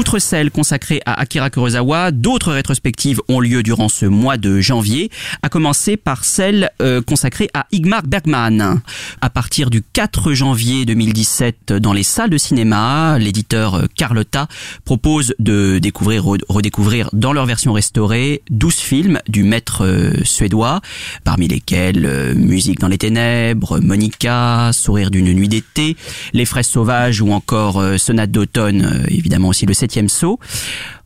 Outre 0.00 0.18
celle 0.18 0.50
consacrée 0.50 1.02
à 1.04 1.20
Akira 1.20 1.50
Kurosawa, 1.50 2.10
d'autres 2.10 2.54
rétrospectives 2.54 3.20
ont 3.28 3.38
lieu 3.38 3.62
durant 3.62 3.90
ce 3.90 4.06
mois 4.06 4.38
de 4.38 4.58
janvier, 4.58 5.10
à 5.42 5.50
commencer 5.50 5.98
par 5.98 6.24
celle 6.24 6.70
euh, 6.80 7.02
consacrée 7.02 7.50
à 7.52 7.66
Igmar 7.70 8.04
Bergman. 8.04 8.80
À 9.20 9.28
partir 9.28 9.68
du 9.68 9.82
4 9.82 10.32
janvier 10.32 10.86
2017, 10.86 11.74
dans 11.74 11.92
les 11.92 12.02
salles 12.02 12.30
de 12.30 12.38
cinéma, 12.38 13.18
l'éditeur 13.18 13.74
euh, 13.74 13.84
Carlotta 13.94 14.48
propose 14.86 15.34
de 15.38 15.78
découvrir, 15.78 16.24
re- 16.24 16.40
redécouvrir 16.48 17.10
dans 17.12 17.34
leur 17.34 17.44
version 17.44 17.74
restaurée 17.74 18.40
12 18.48 18.74
films 18.74 19.18
du 19.28 19.42
maître 19.42 19.84
euh, 19.84 20.12
suédois, 20.24 20.80
parmi 21.24 21.46
lesquels 21.46 22.06
euh, 22.06 22.34
Musique 22.34 22.78
dans 22.78 22.88
les 22.88 22.96
ténèbres, 22.96 23.80
Monica, 23.80 24.70
Sourire 24.72 25.10
d'une 25.10 25.30
nuit 25.34 25.48
d'été, 25.48 25.94
Les 26.32 26.46
fraises 26.46 26.68
sauvages 26.68 27.20
ou 27.20 27.32
encore 27.32 27.84
Sonate 27.98 28.30
d'automne, 28.30 29.04
évidemment 29.08 29.48
aussi 29.48 29.66
le 29.66 29.74
saut. 30.08 30.38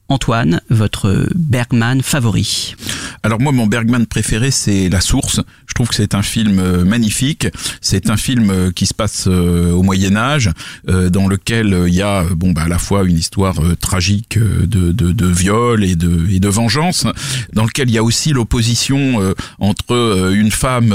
Antoine, 0.09 0.61
votre 0.69 1.27
Bergman 1.35 2.03
favori 2.03 2.77
Alors 3.25 3.41
moi, 3.41 3.53
mon 3.53 3.67
Bergman 3.67 4.05
préféré, 4.05 4.51
c'est 4.51 4.91
La 4.91 5.01
Source. 5.01 5.41
Je 5.67 5.73
trouve 5.73 5.89
que 5.89 5.95
c'est 5.95 6.15
un 6.15 6.21
film 6.21 6.59
euh, 6.59 6.85
magnifique. 6.85 7.49
C'est 7.81 8.11
un 8.11 8.19
film 8.19 8.51
euh, 8.51 8.71
qui 8.71 8.85
se 8.85 8.93
passe 8.93 9.25
euh, 9.29 9.73
au 9.73 9.83
Moyen 9.83 10.15
Âge, 10.15 10.51
dans 10.87 11.27
lequel 11.27 11.85
il 11.87 11.95
y 11.95 12.03
a 12.03 12.25
bon 12.37 12.53
bah 12.53 12.65
à 12.65 12.69
la 12.69 12.79
fois 12.79 13.05
une 13.05 13.17
histoire 13.17 13.57
tragique 13.81 14.39
de, 14.39 14.93
de, 14.93 15.27
viol 15.27 15.83
et 15.83 15.97
de, 15.97 16.29
et 16.31 16.39
de 16.39 16.49
vengeance, 16.49 17.07
dans 17.55 17.65
lequel 17.65 17.89
il 17.89 17.95
y 17.95 17.99
a 17.99 18.03
aussi 18.03 18.33
l'opposition 18.33 19.35
entre 19.59 20.33
une 20.35 20.51
femme, 20.51 20.95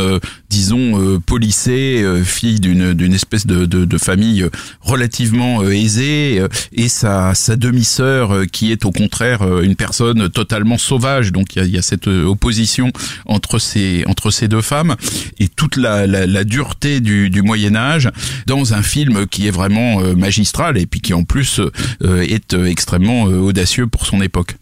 disons 0.49 1.19
policée, 1.25 2.05
fille 2.23 2.59
d'une 2.59 2.93
d'une 2.93 3.13
espèce 3.13 3.47
de, 3.47 3.65
de, 3.65 3.97
famille 3.97 4.45
relativement 4.81 5.63
aisée, 5.63 6.43
et 6.73 6.87
sa, 6.87 7.33
sa 7.33 7.55
demi-sœur 7.55 8.45
qui 8.51 8.71
est 8.71 8.85
au 8.85 8.91
contraire 8.91 9.61
une 9.61 9.75
personne 9.75 10.29
totalement 10.29 10.77
sauvage. 10.77 11.31
Donc 11.31 11.55
il 11.55 11.67
y 11.67 11.77
a, 11.77 11.81
cette 11.81 12.07
opposition 12.23 12.91
entre 13.25 13.59
ces 13.59 14.03
entre 14.07 14.31
ces 14.31 14.47
deux 14.47 14.61
femmes 14.61 14.95
et 15.39 15.47
toute 15.47 15.75
la, 15.77 16.07
la, 16.07 16.25
la 16.25 16.43
dureté 16.43 16.99
du, 16.99 17.29
du 17.29 17.41
Moyen 17.41 17.75
Âge 17.75 18.09
dans 18.45 18.73
un 18.73 18.81
film 18.81 19.27
qui 19.27 19.47
est 19.47 19.51
vraiment 19.51 20.01
euh, 20.01 20.15
magistral 20.15 20.77
et 20.77 20.85
puis 20.85 21.01
qui 21.01 21.13
en 21.13 21.23
plus 21.23 21.59
euh, 21.59 22.21
est 22.21 22.53
euh, 22.53 22.65
extrêmement 22.65 23.23
audacieux 23.23 23.87
pour 23.87 24.05
son 24.05 24.21
époque. 24.21 24.55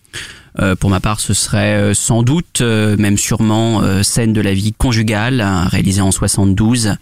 Euh, 0.59 0.75
pour 0.75 0.89
ma 0.89 0.99
part, 0.99 1.19
ce 1.19 1.33
serait 1.33 1.75
euh, 1.75 1.93
sans 1.93 2.23
doute, 2.23 2.61
euh, 2.61 2.97
même 2.97 3.17
sûrement, 3.17 3.81
scène 4.03 4.33
de 4.33 4.41
la 4.41 4.53
vie 4.53 4.73
conjugale, 4.73 5.41
hein, 5.41 5.67
réalisée 5.67 6.01
en 6.01 6.11
72, 6.11 6.95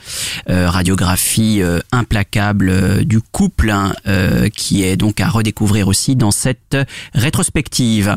euh, 0.49 0.69
radiographie 0.69 1.61
implacable 1.91 3.05
du 3.05 3.21
couple, 3.21 3.69
hein, 3.69 3.93
qui 4.55 4.83
est 4.83 4.97
donc 4.97 5.19
à 5.19 5.29
redécouvrir 5.29 5.87
aussi 5.87 6.15
dans 6.15 6.31
cette 6.31 6.77
rétrospective. 7.13 8.15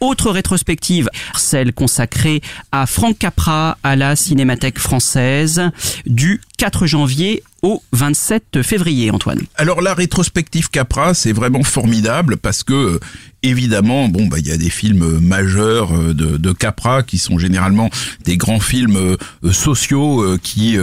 Autre 0.00 0.30
rétrospective, 0.30 1.10
celle 1.36 1.72
consacrée 1.72 2.40
à 2.72 2.86
Franck 2.86 3.18
Capra 3.18 3.76
à 3.82 3.96
la 3.96 4.16
Cinémathèque 4.16 4.78
française 4.78 5.70
du 6.06 6.40
4 6.56 6.86
janvier 6.86 7.42
au 7.62 7.82
27 7.92 8.62
février, 8.62 9.10
Antoine. 9.10 9.40
Alors 9.56 9.82
la 9.82 9.92
rétrospective 9.92 10.70
Capra, 10.70 11.12
c'est 11.14 11.32
vraiment 11.32 11.62
formidable 11.62 12.38
parce 12.38 12.64
que 12.64 12.98
évidemment, 13.42 14.08
bon 14.08 14.26
bah 14.26 14.38
il 14.38 14.46
y 14.46 14.52
a 14.52 14.56
des 14.56 14.70
films 14.70 15.02
euh, 15.02 15.20
majeurs 15.20 15.92
euh, 15.94 16.14
de, 16.14 16.36
de 16.36 16.52
Capra 16.52 17.02
qui 17.02 17.18
sont 17.18 17.38
généralement 17.38 17.90
des 18.24 18.36
grands 18.36 18.60
films 18.60 18.96
euh, 18.96 19.52
sociaux 19.52 20.36
qui 20.42 20.76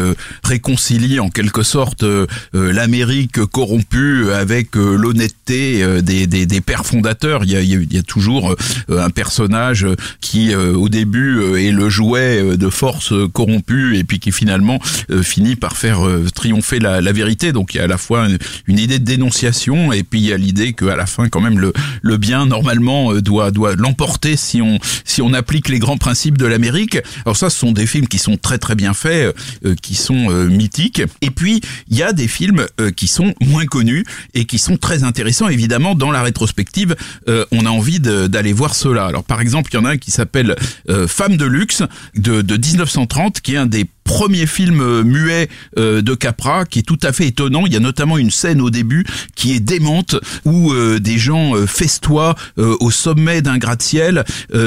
réconcilient 0.43 1.19
en 1.19 1.29
quelque 1.29 1.63
sorte 1.63 2.03
l'Amérique 2.53 3.43
corrompue 3.45 4.31
avec 4.31 4.75
l'honnêteté 4.75 6.01
des, 6.01 6.27
des, 6.27 6.45
des 6.45 6.61
pères 6.61 6.85
fondateurs. 6.85 7.43
Il 7.43 7.51
y 7.51 7.55
a, 7.55 7.61
il 7.61 7.93
y 7.93 7.97
a- 7.97 8.03
toujours 8.03 8.55
un 8.89 9.09
personnage 9.09 9.85
qui 10.21 10.55
au 10.55 10.89
début 10.89 11.41
est 11.57 11.71
le 11.71 11.89
jouet 11.89 12.57
de 12.57 12.69
forces 12.69 13.13
corrompues 13.33 13.97
et 13.97 14.03
puis 14.03 14.19
qui 14.19 14.31
finalement 14.31 14.79
finit 15.21 15.55
par 15.55 15.77
faire 15.77 15.99
triompher 16.33 16.79
la, 16.79 17.01
la 17.01 17.11
vérité. 17.11 17.51
Donc 17.51 17.73
il 17.73 17.77
y 17.77 17.79
a 17.79 17.83
à 17.83 17.87
la 17.87 17.97
fois 17.97 18.27
une, 18.27 18.37
une 18.67 18.79
idée 18.79 18.99
de 18.99 19.05
dénonciation 19.05 19.91
et 19.93 20.03
puis 20.03 20.19
il 20.19 20.25
y 20.25 20.33
a 20.33 20.37
l'idée 20.37 20.73
qu'à 20.73 20.95
la 20.95 21.05
fin 21.05 21.29
quand 21.29 21.41
même 21.41 21.59
le, 21.59 21.73
le 22.01 22.17
bien 22.17 22.46
normalement 22.47 23.13
euh, 23.13 23.21
doit 23.21 23.51
doit 23.51 23.75
l'emporter 23.75 24.35
si 24.37 24.61
on 24.61 24.79
si 25.05 25.21
on 25.21 25.33
applique 25.33 25.69
les 25.69 25.79
grands 25.79 25.97
principes 25.97 26.37
de 26.37 26.45
l'Amérique. 26.45 26.97
Alors 27.25 27.37
ça 27.37 27.49
ce 27.49 27.57
sont 27.59 27.71
des 27.71 27.85
films 27.85 28.07
qui 28.07 28.17
sont 28.17 28.37
très 28.37 28.57
très 28.57 28.75
bien 28.75 28.93
faits, 28.93 29.35
euh, 29.65 29.75
qui 29.81 29.95
sont 29.95 30.29
euh, 30.29 30.47
mythiques. 30.47 31.01
Et 31.21 31.29
puis 31.29 31.61
il 31.89 31.97
y 31.97 32.03
a 32.03 32.13
des 32.13 32.27
films 32.27 32.65
euh, 32.79 32.91
qui 32.91 33.07
sont 33.07 33.33
moins 33.41 33.65
connus 33.65 34.05
et 34.33 34.45
qui 34.45 34.57
sont 34.59 34.77
très 34.77 35.03
intéressants 35.03 35.47
évidemment 35.49 35.95
dans 35.95 36.11
la 36.11 36.21
rétrospective. 36.23 36.95
euh, 37.27 37.45
on 37.51 37.65
a 37.65 37.69
envie 37.69 37.99
d'aller 37.99 38.53
voir 38.53 38.75
cela. 38.75 39.05
Alors 39.05 39.23
par 39.23 39.41
exemple 39.41 39.69
il 39.73 39.75
y 39.75 39.79
en 39.79 39.85
a 39.85 39.91
un 39.91 39.97
qui 39.97 40.11
s'appelle 40.11 40.55
euh, 40.89 41.07
Femme 41.07 41.37
de 41.37 41.45
luxe 41.45 41.83
de, 42.15 42.41
de 42.41 42.57
1930 42.57 43.41
qui 43.41 43.53
est 43.53 43.57
un 43.57 43.65
des 43.65 43.85
premiers 44.07 44.47
films 44.47 44.81
euh, 44.81 45.03
muets 45.03 45.49
euh, 45.77 46.01
de 46.01 46.15
Capra 46.15 46.65
qui 46.65 46.79
est 46.79 46.83
tout 46.83 46.97
à 47.03 47.11
fait 47.11 47.27
étonnant. 47.27 47.65
Il 47.67 47.73
y 47.73 47.75
a 47.75 47.79
notamment 47.79 48.17
une 48.17 48.31
scène 48.31 48.61
au 48.61 48.69
début 48.69 49.05
qui 49.35 49.53
est 49.53 49.59
démente 49.59 50.15
où 50.45 50.71
euh, 50.71 50.99
des 50.99 51.17
gens 51.19 51.53
festoient 51.67 52.35
au 52.57 52.89
sommet 52.89 53.41
d'un 53.41 53.57
gratte-ciel 53.57 54.23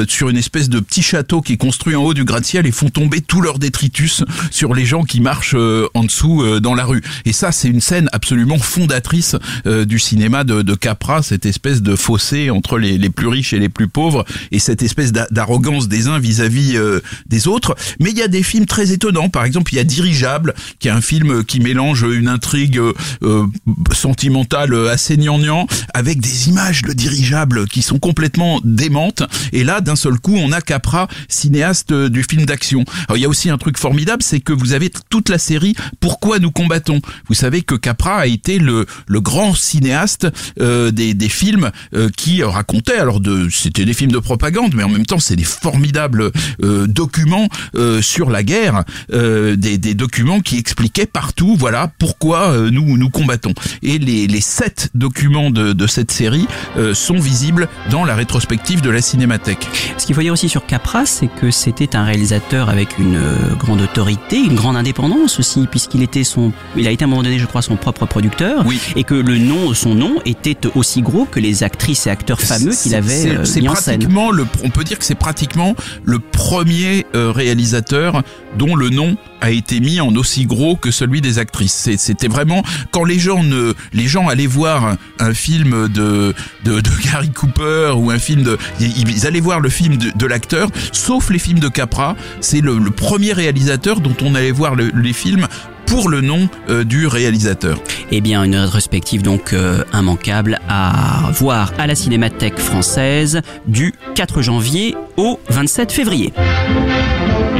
sur 0.09 0.29
une 0.29 0.37
espèce 0.37 0.69
de 0.69 0.79
petit 0.81 1.03
château 1.03 1.41
qui 1.41 1.55
est 1.55 1.57
construit 1.57 1.97
en 1.97 2.03
haut 2.03 2.15
du 2.15 2.25
gratte-ciel 2.25 2.67
et 2.67 2.73
font 2.73 2.91
tomber 2.91 3.21
tout 3.23 3.41
leur 3.41 3.59
détritus 3.59 4.23
sur 4.51 4.75
les 4.75 4.85
gens 4.85 5.05
qui 5.05 5.21
marchent 5.21 5.57
en 5.95 6.05
dessous 6.05 6.61
dans 6.61 6.75
la 6.75 6.85
rue. 6.85 7.03
Et 7.25 7.33
ça, 7.33 7.51
c'est 7.53 7.69
une 7.69 7.81
scène 7.81 8.09
absolument 8.13 8.59
fondatrice 8.59 9.37
du 9.65 9.99
cinéma 9.99 10.45
de, 10.45 10.63
de 10.63 10.75
Capra, 10.75 11.23
cette 11.23 11.47
espèce 11.47 11.81
de 11.83 11.97
fossé 11.97 12.51
entre 12.51 12.79
les, 12.79 12.99
les 12.99 13.11
plus 13.11 13.29
riches 13.29 13.53
et 13.53 13.59
les 13.59 13.71
plus 13.71 13.89
pauvres 13.89 14.25
et 14.53 14.59
cette 14.59 14.83
espèce 14.83 15.13
d'a- 15.13 15.29
d'arrogance 15.31 15.89
des 15.89 16.09
uns 16.09 16.19
vis-à-vis 16.19 16.77
euh, 16.77 17.01
des 17.29 17.49
autres. 17.49 17.75
Mais 18.01 18.11
il 18.11 18.19
y 18.19 18.23
a 18.23 18.29
des 18.29 18.43
films 18.43 18.67
très 18.67 18.93
étonnants. 18.93 19.30
Par 19.31 19.45
exemple, 19.45 19.73
il 19.73 19.77
y 19.77 19.81
a 19.81 19.85
Dirigeable, 19.85 20.55
qui 20.79 20.89
est 20.89 20.91
un 20.93 21.01
film 21.01 21.45
qui 21.45 21.61
mélange 21.61 22.03
une 22.03 22.29
intrigue 22.29 22.79
euh, 22.79 22.93
euh, 23.23 23.47
sentimentale 23.93 24.89
assez 24.89 25.17
gnangnan 25.17 25.67
avec 25.95 26.21
des 26.21 26.49
images 26.49 26.83
de 26.83 26.93
dirigeables 26.93 27.67
qui 27.67 27.83
sont 27.83 27.99
complètement 27.99 28.61
démentes. 28.65 29.23
Et 29.53 29.65
là, 29.65 29.81
d'un 29.81 29.97
seul 29.97 30.19
coup, 30.19 30.37
on 30.37 30.53
a 30.53 30.61
Capra, 30.61 31.09
cinéaste 31.29 31.93
du 31.93 32.23
film 32.23 32.45
d'action. 32.45 32.85
Il 33.15 33.21
y 33.21 33.25
a 33.25 33.29
aussi 33.29 33.51
un 33.51 33.59
truc 33.59 33.79
formidable, 33.79 34.23
c'est 34.23 34.41
que 34.41 34.53
vous 34.53 34.73
avez 34.73 34.91
toute 35.09 35.29
la 35.29 35.39
série 35.39 35.75
Pourquoi 36.01 36.39
nous 36.39 36.51
combattons? 36.51 37.01
Vous 37.29 37.35
savez 37.35 37.63
que 37.63 37.75
Capra 37.75 38.19
a 38.19 38.27
été 38.27 38.59
le, 38.59 38.87
le 39.07 39.21
grand 39.21 39.55
cinéaste 39.55 40.29
euh, 40.61 40.91
des, 40.91 41.15
des 41.15 41.29
films 41.29 41.71
euh, 41.95 42.09
qui 42.17 42.43
racontaient, 42.43 42.99
alors 42.99 43.21
de, 43.21 43.49
c'était 43.51 43.85
des 43.85 43.95
films 43.95 44.13
de 44.13 44.19
propagande, 44.19 44.75
mais 44.75 44.83
en 44.83 44.89
même 44.89 45.07
temps, 45.07 45.19
c'est 45.19 45.37
des 45.37 45.45
formidables 45.45 46.31
euh, 46.63 46.87
documents 46.87 47.49
euh, 47.75 48.03
sur 48.03 48.31
la 48.31 48.43
guerre, 48.43 48.85
euh, 49.21 49.57
des, 49.57 49.79
des 49.79 49.95
documents 49.95 50.41
qui 50.41 50.59
expliquaient 50.59 51.07
partout, 51.07 51.55
voilà, 51.57 51.93
pourquoi 51.99 52.51
euh, 52.53 52.71
nous 52.71 52.97
nous 52.97 53.11
combattons. 53.11 53.55
Et 53.83 53.99
les, 53.99 54.27
les 54.27 54.41
sept 54.41 54.91
documents 54.95 55.51
de, 55.51 55.73
de 55.73 55.87
cette 55.87 56.11
série 56.11 56.47
euh, 56.77 56.95
sont 56.95 57.19
visibles 57.19 57.69
dans 57.91 58.05
la 58.05 58.15
rétrospective 58.15 58.81
de 58.81 58.91
la 58.91 59.03
Cinémathèque. 59.03 59.69
Ce 59.99 60.07
qu'il 60.07 60.15
faut 60.15 60.23
dire 60.23 60.33
aussi 60.33 60.49
sur 60.49 60.67
Capra, 60.67 61.07
c'est 61.07 61.29
que 61.29 61.51
c'était 61.51 61.95
un 61.97 62.05
réalisateur 62.05 62.69
avec 62.69 62.99
une 62.99 63.17
euh, 63.17 63.55
grande 63.59 63.81
autorité, 63.83 64.39
une 64.39 64.55
grande 64.55 64.77
indépendance 64.77 65.39
aussi, 65.39 65.67
puisqu'il 65.71 66.03
était 66.03 66.25
son, 66.25 66.53
il 66.77 66.87
a 66.89 66.91
été 66.91 67.05
à 67.05 67.07
un 67.07 67.11
moment 67.11 67.23
donné, 67.23 67.39
je 67.39 67.47
crois, 67.47 67.63
son 67.63 67.77
propre 67.77 68.07
producteur, 68.07 68.65
et 68.97 69.05
que 69.05 69.15
le 69.15 69.39
nom, 69.39 69.75
son 69.75 69.95
nom 69.95 70.17
était 70.25 70.57
aussi 70.75 71.03
gros 71.03 71.27
que 71.27 71.41
les 71.41 71.63
actrices 71.63 72.07
et 72.07 72.11
acteurs 72.11 72.41
fameux 72.41 72.75
qu'il 72.75 72.95
avait 72.95 73.31
euh, 73.31 73.45
c'est 73.45 73.61
mis 73.61 73.69
en 73.69 73.75
scène. 73.75 73.99
pratiquement 73.99 74.31
le, 74.31 74.47
on 74.65 74.71
peut 74.71 74.85
dire 74.85 74.99
que 74.99 75.05
c'est 75.05 75.15
pratiquement 75.15 75.75
le 76.05 76.19
premier 76.19 77.07
euh, 77.15 77.31
réalisateur 77.33 78.23
dont 78.59 78.75
le 78.75 78.91
nom 78.91 79.10
a 79.41 79.51
été 79.51 79.81
mis 79.81 80.01
en 80.01 80.15
aussi 80.17 80.47
gros 80.47 80.77
que 80.77 80.91
celui 80.91 81.21
des 81.21 81.39
actrices. 81.39 81.91
C'était 81.97 82.29
vraiment 82.29 82.63
quand 82.91 83.05
les 83.05 83.19
gens 83.19 83.43
ne, 83.43 83.73
les 83.93 84.07
gens 84.07 84.29
allaient 84.29 84.47
voir 84.47 84.97
un, 85.19 85.35
film 85.35 85.89
de, 85.89 86.35
de 86.65 86.81
Gary 87.05 87.31
Cooper 87.31 87.93
ou 87.97 88.11
un 88.11 88.19
film 88.19 88.43
de, 88.43 88.59
ils, 88.81 89.27
allaient 89.27 89.41
voir 89.41 89.61
le 89.61 89.69
film 89.69 89.97
de, 89.97 90.27
l'acteur, 90.27 90.69
sauf 90.93 91.31
les 91.31 91.39
films 91.39 91.61
de 91.61 91.69
Capra. 91.69 92.17
C'est 92.41 92.61
le, 92.61 92.79
premier 92.91 93.33
réalisateur 93.33 94.01
dont 94.01 94.17
on 94.23 94.35
allait 94.35 94.51
voir 94.51 94.75
le- 94.75 94.93
les 94.95 95.13
films 95.13 95.47
pour 95.87 96.09
le 96.09 96.21
nom 96.21 96.49
euh, 96.69 96.85
du 96.85 97.07
réalisateur. 97.09 97.79
Eh 98.13 98.21
bien, 98.21 98.45
une 98.45 98.55
rétrospective 98.55 99.23
donc 99.23 99.53
euh, 99.53 99.83
immanquable 99.93 100.61
à 100.69 101.31
voir 101.35 101.73
à 101.79 101.87
la 101.89 101.97
Cinémathèque 101.97 102.59
française 102.59 103.43
du 103.67 103.93
4 104.15 104.41
janvier 104.43 104.95
au 105.17 105.41
27 105.49 105.91
février. 105.91 106.33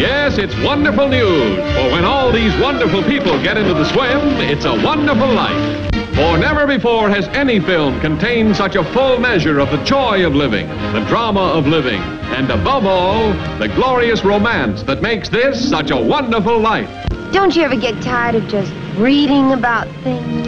Yes, 0.01 0.39
it's 0.39 0.57
wonderful 0.65 1.09
news. 1.09 1.57
For 1.75 1.93
when 1.93 2.07
all 2.07 2.33
these 2.33 2.59
wonderful 2.59 3.03
people 3.03 3.33
get 3.43 3.59
into 3.59 3.75
the 3.75 3.85
swim, 3.85 4.19
it's 4.41 4.65
a 4.65 4.73
wonderful 4.83 5.29
life. 5.29 5.95
For 6.15 6.39
never 6.39 6.67
before 6.67 7.11
has 7.11 7.29
any 7.29 7.61
film 7.61 8.01
contained 8.01 8.57
such 8.57 8.77
a 8.77 8.83
full 8.95 9.19
measure 9.19 9.59
of 9.59 9.71
the 9.71 9.77
joy 9.85 10.27
of 10.27 10.35
living, 10.35 10.69
the 10.95 11.05
drama 11.07 11.41
of 11.41 11.67
living, 11.67 12.01
and 12.33 12.51
above 12.51 12.87
all, 12.87 13.35
the 13.59 13.69
glorious 13.69 14.25
romance 14.25 14.83
that 14.85 15.03
makes 15.03 15.29
this 15.29 15.69
such 15.69 15.91
a 15.91 15.97
wonderful 16.01 16.59
life. 16.59 16.89
Don't 17.31 17.55
you 17.55 17.63
ever 17.63 17.77
get 17.77 18.03
tired 18.03 18.37
of 18.37 18.49
just 18.49 18.73
reading 18.97 19.53
about 19.53 19.87
things? 20.03 20.47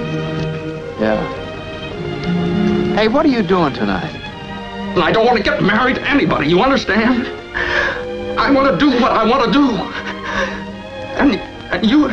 Yeah. 0.99 1.23
Hey, 2.95 3.09
what 3.09 3.27
are 3.27 3.29
you 3.29 3.43
doing 3.43 3.75
tonight? 3.75 4.19
I 4.97 5.13
don't 5.13 5.27
want 5.27 5.37
to 5.37 5.45
get 5.45 5.63
married 5.63 5.97
to 5.97 6.09
anybody, 6.09 6.49
you 6.49 6.63
understand? 6.63 7.29
I 8.39 8.51
want 8.51 8.71
to 8.71 8.79
do 8.79 8.91
what 9.01 9.13
I 9.13 9.25
want 9.25 9.45
to 9.45 9.53
do. 9.53 9.67
And, 11.19 11.37
and 11.73 11.91
you. 11.91 12.11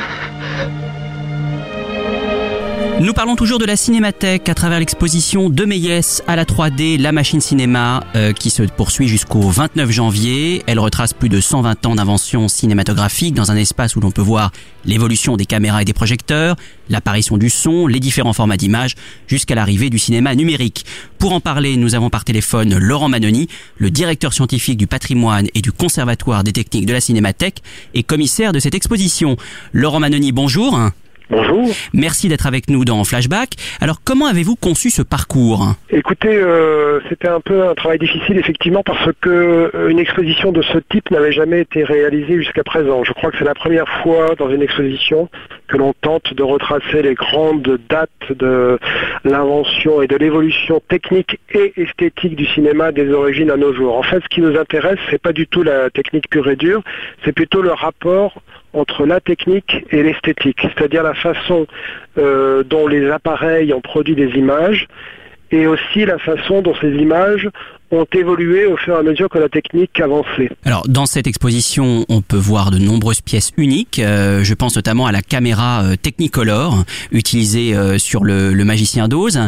Nous 3.01 3.13
parlons 3.13 3.37
toujours 3.37 3.59
de 3.59 3.65
la 3.65 3.77
Cinémathèque 3.77 4.49
à 4.49 4.53
travers 4.53 4.77
l'exposition 4.77 5.49
de 5.49 5.63
Méliès 5.63 6.21
à 6.27 6.35
la 6.35 6.43
3D, 6.43 6.99
la 6.99 7.13
machine 7.13 7.39
cinéma, 7.39 8.03
euh, 8.17 8.33
qui 8.33 8.49
se 8.49 8.63
poursuit 8.63 9.07
jusqu'au 9.07 9.39
29 9.39 9.89
janvier. 9.89 10.63
Elle 10.67 10.79
retrace 10.79 11.13
plus 11.13 11.29
de 11.29 11.39
120 11.39 11.85
ans 11.85 11.95
d'invention 11.95 12.49
cinématographique 12.49 13.35
dans 13.35 13.51
un 13.51 13.55
espace 13.55 13.95
où 13.95 14.01
l'on 14.01 14.11
peut 14.11 14.21
voir 14.21 14.51
l'évolution 14.83 15.37
des 15.37 15.45
caméras 15.45 15.81
et 15.81 15.85
des 15.85 15.93
projecteurs, 15.93 16.57
l'apparition 16.89 17.37
du 17.37 17.49
son, 17.49 17.87
les 17.87 18.01
différents 18.01 18.33
formats 18.33 18.57
d'image, 18.57 18.95
jusqu'à 19.27 19.55
l'arrivée 19.55 19.89
du 19.89 19.97
cinéma 19.97 20.35
numérique. 20.35 20.85
Pour 21.19 21.31
en 21.31 21.39
parler, 21.39 21.77
nous 21.77 21.95
avons 21.95 22.09
par 22.09 22.25
téléphone 22.25 22.77
Laurent 22.77 23.07
Manoni, 23.07 23.47
le 23.77 23.91
directeur 23.91 24.33
scientifique 24.33 24.77
du 24.77 24.87
patrimoine 24.87 25.47
et 25.55 25.61
du 25.61 25.71
conservatoire 25.71 26.43
des 26.43 26.51
techniques 26.51 26.85
de 26.85 26.93
la 26.93 26.99
Cinémathèque 26.99 27.63
et 27.93 28.03
commissaire 28.03 28.51
de 28.51 28.59
cette 28.59 28.75
exposition. 28.75 29.37
Laurent 29.71 30.01
Manoni, 30.01 30.33
bonjour. 30.33 30.91
Bonjour. 31.30 31.69
Merci 31.93 32.27
d'être 32.27 32.47
avec 32.47 32.69
nous 32.69 32.86
dans 32.86 33.03
Flashback. 33.03 33.49
Alors, 33.82 33.97
comment 34.03 34.25
avez-vous 34.25 34.55
conçu 34.55 34.89
ce 34.89 35.03
parcours 35.03 35.75
Écoutez, 35.91 36.36
euh, 36.36 36.99
c'était 37.07 37.27
un 37.27 37.39
peu 37.39 37.67
un 37.67 37.75
travail 37.75 37.99
difficile 37.99 38.38
effectivement 38.38 38.82
parce 38.84 39.11
que 39.21 39.30
euh, 39.30 39.89
une 39.89 39.99
exposition 39.99 40.51
de 40.51 40.63
ce 40.63 40.80
type 40.89 41.11
n'avait 41.11 41.32
jamais 41.32 41.61
été 41.61 41.84
réalisée 41.84 42.38
jusqu'à 42.38 42.63
présent. 42.63 43.03
Je 43.03 43.13
crois 43.13 43.30
que 43.30 43.38
c'est 43.38 43.45
la 43.45 43.53
première 43.53 43.88
fois 44.01 44.34
dans 44.39 44.49
une 44.49 44.63
exposition 44.63 45.30
que 45.67 45.77
l'on 45.77 45.93
tente 46.01 46.34
de 46.34 46.41
retracer 46.41 47.03
les 47.03 47.13
grandes 47.13 47.80
dates 47.89 48.09
de 48.32 48.80
l'invention 49.23 50.01
et 50.01 50.07
de 50.07 50.15
l'évolution 50.15 50.82
technique 50.89 51.39
et 51.53 51.73
esthétique 51.77 52.36
du 52.36 52.47
cinéma 52.47 52.91
des 52.91 53.11
origines 53.11 53.51
à 53.51 53.57
nos 53.57 53.73
jours. 53.73 53.95
En 53.95 54.03
fait, 54.03 54.21
ce 54.23 54.30
qui 54.30 54.41
nous 54.41 54.57
intéresse, 54.57 54.97
c'est 55.11 55.21
pas 55.21 55.34
du 55.34 55.45
tout 55.45 55.61
la 55.61 55.91
technique 55.91 56.27
pure 56.30 56.49
et 56.49 56.55
dure, 56.55 56.82
c'est 57.23 57.34
plutôt 57.34 57.61
le 57.61 57.71
rapport 57.71 58.41
entre 58.74 59.05
la 59.05 59.20
technique 59.20 59.86
et 59.91 60.03
l'esthétique, 60.03 60.59
c'est-à-dire 60.61 61.03
la 61.03 61.13
façon 61.13 61.67
euh, 62.17 62.63
dont 62.63 62.88
les 62.88 63.09
appareils 63.09 63.74
ont 63.74 63.82
produit 63.82 64.15
des 64.15 64.30
images 64.38 64.88
et 65.51 65.67
aussi 65.67 66.05
la 66.05 66.17
façon 66.19 66.61
dont 66.61 66.75
ces 66.81 66.89
images 66.91 67.49
ont 67.91 68.05
évolué 68.13 68.67
au 68.67 68.77
fur 68.77 68.95
et 68.95 68.99
à 68.99 69.01
mesure 69.01 69.29
que 69.29 69.39
la 69.39 69.49
technique 69.49 69.99
avançait. 69.99 70.51
Alors, 70.63 70.83
dans 70.87 71.07
cette 71.07 71.25
exposition, 71.25 72.05
on 72.07 72.21
peut 72.21 72.37
voir 72.37 72.69
de 72.69 72.77
nombreuses 72.77 73.21
pièces 73.21 73.51
uniques. 73.57 73.97
Euh, 73.97 74.43
je 74.43 74.53
pense 74.53 74.75
notamment 74.75 75.07
à 75.07 75.11
la 75.11 75.23
caméra 75.23 75.81
euh, 75.83 75.95
Technicolor 75.95 76.83
utilisée 77.11 77.75
euh, 77.75 77.97
sur 77.97 78.23
le, 78.23 78.53
le 78.53 78.63
Magicien 78.63 79.07
d'Oz. 79.07 79.39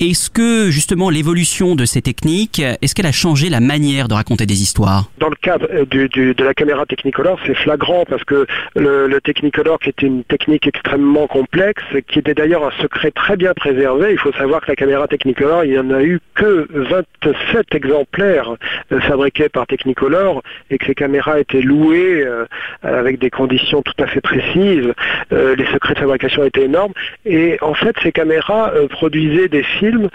Est-ce 0.00 0.28
que 0.28 0.70
justement 0.70 1.08
l'évolution 1.08 1.76
de 1.76 1.86
ces 1.86 2.02
techniques, 2.02 2.58
est-ce 2.82 2.94
qu'elle 2.94 3.06
a 3.06 3.12
changé 3.12 3.48
la 3.48 3.60
manière 3.60 4.08
de 4.08 4.12
raconter 4.12 4.44
des 4.44 4.60
histoires? 4.60 5.04
Dans 5.18 5.30
le 5.30 5.36
cas 5.36 5.56
euh, 5.72 5.86
du- 5.86 6.10
du- 6.10 6.34
de 6.34 6.44
la 6.44 6.52
caméra 6.52 6.84
Technicolor, 6.84 7.38
c'est 7.46 7.56
flagrant 7.56 8.04
parce 8.06 8.24
que 8.24 8.46
le, 8.76 9.06
le 9.08 9.20
Technicolor, 9.22 9.78
qui 9.78 9.88
était 9.88 10.06
une 10.06 10.24
technique 10.24 10.66
extrêmement 10.66 11.26
complexe, 11.26 11.82
qui 12.12 12.18
était 12.18 12.34
d'ailleurs 12.34 12.66
un 12.66 12.82
secret 12.82 13.12
très 13.12 13.38
bien 13.38 13.54
préservé, 13.54 14.08
il 14.12 14.18
faut 14.18 14.32
savoir 14.32 14.60
que 14.60 14.66
la 14.68 14.76
caméra 14.76 15.08
Technicolor, 15.08 15.36
il 15.40 15.70
n'y 15.70 15.78
en 15.78 15.90
a 15.90 16.02
eu 16.02 16.20
que 16.34 16.66
27 16.70 17.74
exemplaires 17.74 18.54
euh, 18.92 19.00
fabriqués 19.00 19.48
par 19.48 19.66
Technicolor 19.66 20.42
et 20.70 20.78
que 20.78 20.86
ces 20.86 20.94
caméras 20.94 21.40
étaient 21.40 21.60
louées 21.60 22.24
euh, 22.24 22.46
avec 22.82 23.18
des 23.18 23.30
conditions 23.30 23.82
tout 23.82 24.02
à 24.02 24.06
fait 24.06 24.20
précises. 24.20 24.92
Euh, 25.32 25.54
les 25.56 25.66
secrets 25.66 25.94
de 25.94 26.00
fabrication 26.00 26.44
étaient 26.44 26.64
énormes 26.64 26.92
et 27.24 27.58
en 27.60 27.74
fait 27.74 27.94
ces 28.02 28.12
caméras 28.12 28.72
produisaient 28.90 29.48
des 29.48 29.62
films, 29.62 30.08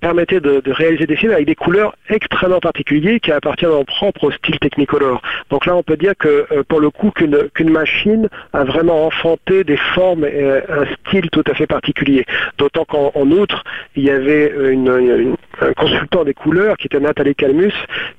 permettaient 0.00 0.40
de, 0.40 0.62
réaliser 0.66 1.06
des 1.06 1.16
films 1.16 1.32
avec 1.32 1.46
des 1.46 1.54
couleurs 1.54 1.94
extrêmement 2.08 2.60
particulières 2.60 3.18
qui 3.22 3.32
appartiennent 3.32 3.72
en 3.72 3.84
propre 3.84 4.24
au 4.24 4.30
style 4.32 4.58
Technicolor. 4.58 5.22
Donc 5.50 5.66
là 5.66 5.74
on 5.76 5.82
peut 5.82 5.96
dire 5.96 6.14
que 6.18 6.46
pour 6.68 6.80
le 6.80 6.90
coup 6.90 7.10
qu'une 7.10 7.70
machine 7.70 8.28
a 8.52 8.64
vraiment 8.64 9.06
enfanté 9.06 9.64
des 9.64 9.76
formes 9.94 10.24
et 10.24 10.44
un 10.68 10.84
style 11.00 11.30
tout 11.30 11.44
à 11.46 11.54
fait 11.54 11.66
particulier. 11.66 12.24
D'autant 12.58 12.84
qu'en 12.84 13.12
en 13.14 13.30
outre 13.30 13.64
il 13.96 14.04
y 14.04 14.10
avait 14.10 14.43
un 14.52 15.72
consultant 15.74 16.24
des 16.24 16.34
couleurs 16.34 16.76
qui 16.76 16.86
était 16.86 17.00
Nathalie 17.00 17.34
Calmus 17.34 17.72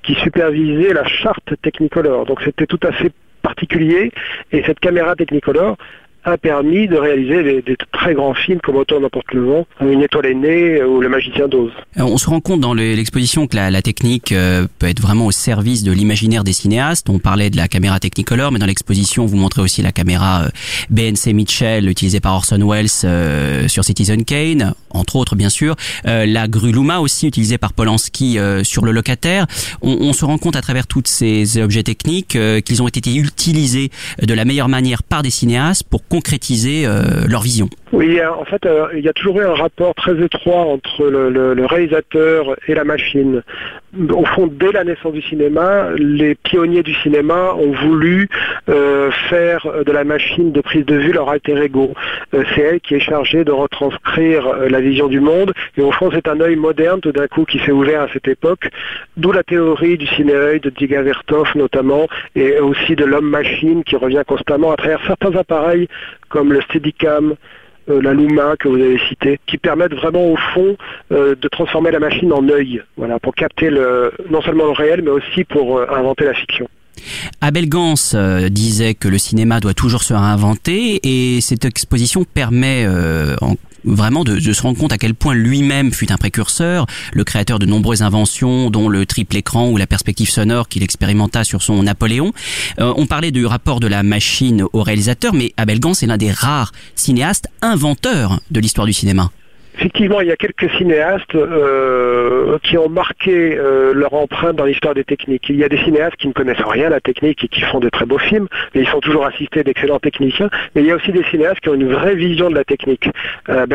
qui 0.03 0.15
supervisait 0.15 0.93
la 0.93 1.05
charte 1.05 1.53
Technicolor. 1.61 2.25
Donc 2.25 2.39
c'était 2.43 2.65
tout 2.65 2.79
à 2.83 2.91
fait 2.91 3.11
particulier 3.41 4.11
et 4.51 4.63
cette 4.65 4.79
caméra 4.79 5.15
Technicolor 5.15 5.77
a 6.27 6.37
permis 6.37 6.87
de 6.87 6.95
réaliser 6.97 7.61
des, 7.61 7.77
très 7.91 8.15
grands 8.15 8.33
films 8.33 8.59
comme 8.59 8.77
Autant 8.77 8.99
n'importe 8.99 9.31
le 9.33 9.43
vent, 9.43 9.67
Une 9.79 10.01
étoile 10.01 10.25
aînée 10.25 10.83
ou 10.83 10.99
Le 10.99 11.07
magicien 11.07 11.47
d'Oz. 11.47 11.71
Euh, 11.99 12.01
On 12.01 12.17
se 12.17 12.27
rend 12.27 12.39
compte 12.41 12.59
dans 12.61 12.73
le- 12.73 12.95
l'exposition 12.95 13.45
que 13.45 13.55
la, 13.55 13.81
technique 13.83 14.31
euh, 14.31 14.65
peut 14.79 14.87
être 14.87 14.99
vraiment 14.99 15.27
au 15.27 15.31
service 15.31 15.83
de 15.83 15.91
l'imaginaire 15.91 16.43
des 16.43 16.53
cinéastes. 16.53 17.09
On 17.09 17.19
parlait 17.19 17.51
de 17.51 17.57
la 17.57 17.67
caméra 17.67 17.99
Technicolor, 17.99 18.51
mais 18.51 18.57
dans 18.57 18.65
l'exposition, 18.65 19.27
vous 19.27 19.37
montrez 19.37 19.61
aussi 19.61 19.83
la 19.83 19.91
caméra 19.91 20.45
euh, 20.45 20.49
BNC 20.89 21.33
Mitchell 21.33 21.87
utilisée 21.87 22.19
par 22.19 22.33
Orson 22.33 22.59
Welles 22.67 22.89
sur 23.69 23.83
Citizen 23.83 24.25
Kane, 24.25 24.73
entre 24.95 25.15
autres 25.15 25.35
bien 25.35 25.49
sûr. 25.49 25.75
Euh, 26.07 26.25
la 26.25 26.47
grue 26.47 26.71
Luma 26.71 26.99
aussi 26.99 27.27
utilisée 27.27 27.57
par 27.57 27.73
Polanski 27.73 28.39
euh, 28.39 28.63
sur 28.63 28.85
Le 28.85 28.91
Locataire. 28.91 29.47
On, 29.81 30.13
se 30.13 30.25
rend 30.25 30.37
compte 30.37 30.55
à 30.55 30.61
travers 30.61 30.87
tous 30.87 31.03
ces 31.05 31.57
objets 31.57 31.83
techniques 31.83 32.35
euh, 32.35 32.61
qu'ils 32.61 32.81
ont 32.81 32.87
été 32.87 33.13
utilisés 33.15 33.91
de 34.21 34.33
la 34.33 34.45
meilleure 34.45 34.69
manière 34.69 35.03
par 35.03 35.23
des 35.23 35.29
cinéastes 35.29 35.83
pour 35.83 36.07
concrétiser 36.07 36.85
euh, 36.85 37.25
leur 37.27 37.41
vision. 37.41 37.69
Oui, 37.95 38.19
euh, 38.19 38.29
en 38.29 38.43
fait, 38.43 38.65
euh, 38.65 38.87
il 38.93 39.05
y 39.05 39.07
a 39.07 39.13
toujours 39.13 39.39
eu 39.39 39.45
un 39.45 39.53
rapport 39.53 39.95
très 39.95 40.21
étroit 40.21 40.65
entre 40.65 41.05
le, 41.05 41.65
réalisateur 41.65 42.57
et 42.67 42.73
la 42.73 42.83
machine. 42.83 43.41
Au 44.09 44.25
fond, 44.25 44.47
dès 44.51 44.73
la 44.73 44.83
naissance 44.83 45.13
du 45.13 45.21
cinéma, 45.21 45.91
les 45.95 46.35
pionniers 46.35 46.83
du 46.83 46.93
cinéma 46.95 47.53
ont 47.53 47.71
voulu 47.71 48.27
euh, 48.67 49.11
faire 49.29 49.65
de 49.85 49.91
la 49.93 50.03
machine 50.03 50.51
de 50.51 50.59
prise 50.59 50.85
de 50.85 50.95
vue 50.95 51.13
leur 51.13 51.29
alter 51.29 51.55
ego. 51.63 51.93
C'est 52.33 52.61
elle 52.61 52.81
qui 52.81 52.95
est 52.95 52.99
chargée 52.99 53.45
de 53.45 53.53
retranscrire 53.53 54.45
la 54.69 54.81
vision 54.81 55.07
du 55.07 55.21
monde. 55.21 55.53
Et 55.77 55.81
au 55.81 55.93
fond, 55.93 56.09
c'est 56.11 56.27
un 56.27 56.41
œil 56.41 56.57
moderne 56.57 56.99
tout 56.99 57.13
d'un 57.13 57.27
coup 57.27 57.45
qui 57.45 57.59
s'est 57.59 57.71
ouvert 57.71 58.01
à 58.01 58.07
cette 58.11 58.27
époque. 58.27 58.67
D'où 59.15 59.31
la 59.31 59.43
théorie 59.43 59.97
du 59.97 60.07
ciné-œil 60.07 60.59
de 60.59 60.69
Dziga 60.69 61.01
Vertov 61.01 61.47
notamment, 61.55 62.07
et 62.35 62.59
aussi 62.59 62.97
de 62.97 63.05
l'homme-machine 63.05 63.85
qui 63.85 63.95
revient 63.95 64.23
constamment 64.27 64.73
à 64.73 64.75
travers 64.75 64.99
certains 65.07 65.33
appareils 65.37 65.87
comme 66.27 66.51
le 66.51 66.59
Steadicam, 66.59 67.35
la 67.87 68.13
Luma 68.13 68.55
que 68.59 68.67
vous 68.67 68.75
avez 68.75 68.99
cité, 69.09 69.39
qui 69.47 69.57
permettent 69.57 69.93
vraiment 69.93 70.25
au 70.31 70.37
fond 70.53 70.75
euh, 71.11 71.35
de 71.35 71.47
transformer 71.47 71.91
la 71.91 71.99
machine 71.99 72.31
en 72.33 72.47
œil, 72.49 72.81
voilà, 72.97 73.19
pour 73.19 73.35
capter 73.35 73.69
non 74.29 74.41
seulement 74.41 74.65
le 74.65 74.71
réel, 74.71 75.01
mais 75.03 75.11
aussi 75.11 75.43
pour 75.43 75.77
euh, 75.77 75.85
inventer 75.93 76.25
la 76.25 76.33
fiction. 76.33 76.67
Abel 77.41 77.67
Gans 77.67 77.93
euh, 78.13 78.47
disait 78.49 78.93
que 78.93 79.07
le 79.09 79.17
cinéma 79.17 79.59
doit 79.59 79.73
toujours 79.73 80.01
se 80.03 80.13
réinventer 80.13 80.99
et 81.03 81.41
cette 81.41 81.65
exposition 81.65 82.23
permet 82.23 82.85
euh, 82.87 83.35
en- 83.41 83.55
vraiment 83.85 84.23
de, 84.23 84.39
de 84.39 84.53
se 84.53 84.61
rendre 84.61 84.77
compte 84.77 84.91
à 84.91 84.97
quel 84.97 85.15
point 85.15 85.33
lui-même 85.33 85.93
fut 85.93 86.11
un 86.11 86.17
précurseur, 86.17 86.85
le 87.13 87.23
créateur 87.23 87.59
de 87.59 87.65
nombreuses 87.65 88.01
inventions, 88.01 88.69
dont 88.69 88.89
le 88.89 89.05
triple 89.05 89.37
écran 89.37 89.69
ou 89.69 89.77
la 89.77 89.87
perspective 89.87 90.29
sonore 90.29 90.67
qu'il 90.67 90.83
expérimenta 90.83 91.43
sur 91.43 91.61
son 91.61 91.83
Napoléon. 91.83 92.33
Euh, 92.79 92.93
on 92.97 93.05
parlait 93.05 93.31
du 93.31 93.45
rapport 93.45 93.79
de 93.79 93.87
la 93.87 94.03
machine 94.03 94.65
au 94.73 94.83
réalisateur, 94.83 95.33
mais 95.33 95.53
Abel 95.57 95.79
Gans 95.79 95.93
est 95.93 96.05
l'un 96.05 96.17
des 96.17 96.31
rares 96.31 96.71
cinéastes 96.95 97.47
inventeurs 97.61 98.39
de 98.51 98.59
l'histoire 98.59 98.87
du 98.87 98.93
cinéma. 98.93 99.31
Effectivement, 99.77 100.21
il 100.21 100.27
y 100.27 100.31
a 100.31 100.37
quelques 100.37 100.71
cinéastes 100.77 101.35
euh, 101.35 102.57
qui 102.63 102.77
ont 102.77 102.87
marqué 102.87 103.57
euh, 103.57 103.93
leur 103.93 104.13
empreinte 104.13 104.55
dans 104.55 104.63
l'histoire 104.63 104.93
des 104.93 105.03
techniques. 105.03 105.49
Il 105.49 105.57
y 105.57 105.65
a 105.65 105.69
des 105.69 105.77
cinéastes 105.79 106.15
qui 106.15 106.29
ne 106.29 106.33
connaissent 106.33 106.65
rien 106.65 106.87
à 106.87 106.91
la 106.91 107.01
technique 107.01 107.43
et 107.43 107.49
qui 107.49 107.59
font 107.59 107.81
de 107.81 107.89
très 107.89 108.05
beaux 108.05 108.17
films, 108.17 108.47
mais 108.73 108.81
ils 108.81 108.87
sont 108.87 109.01
toujours 109.01 109.25
assistés 109.25 109.63
d'excellents 109.65 109.99
techniciens. 109.99 110.49
Mais 110.73 110.81
il 110.81 110.87
y 110.87 110.91
a 110.91 110.95
aussi 110.95 111.11
des 111.11 111.25
cinéastes 111.25 111.59
qui 111.59 111.67
ont 111.67 111.73
une 111.73 111.91
vraie 111.91 112.15
vision 112.15 112.49
de 112.49 112.55
la 112.55 112.63
technique. 112.63 113.09
Euh, 113.49 113.65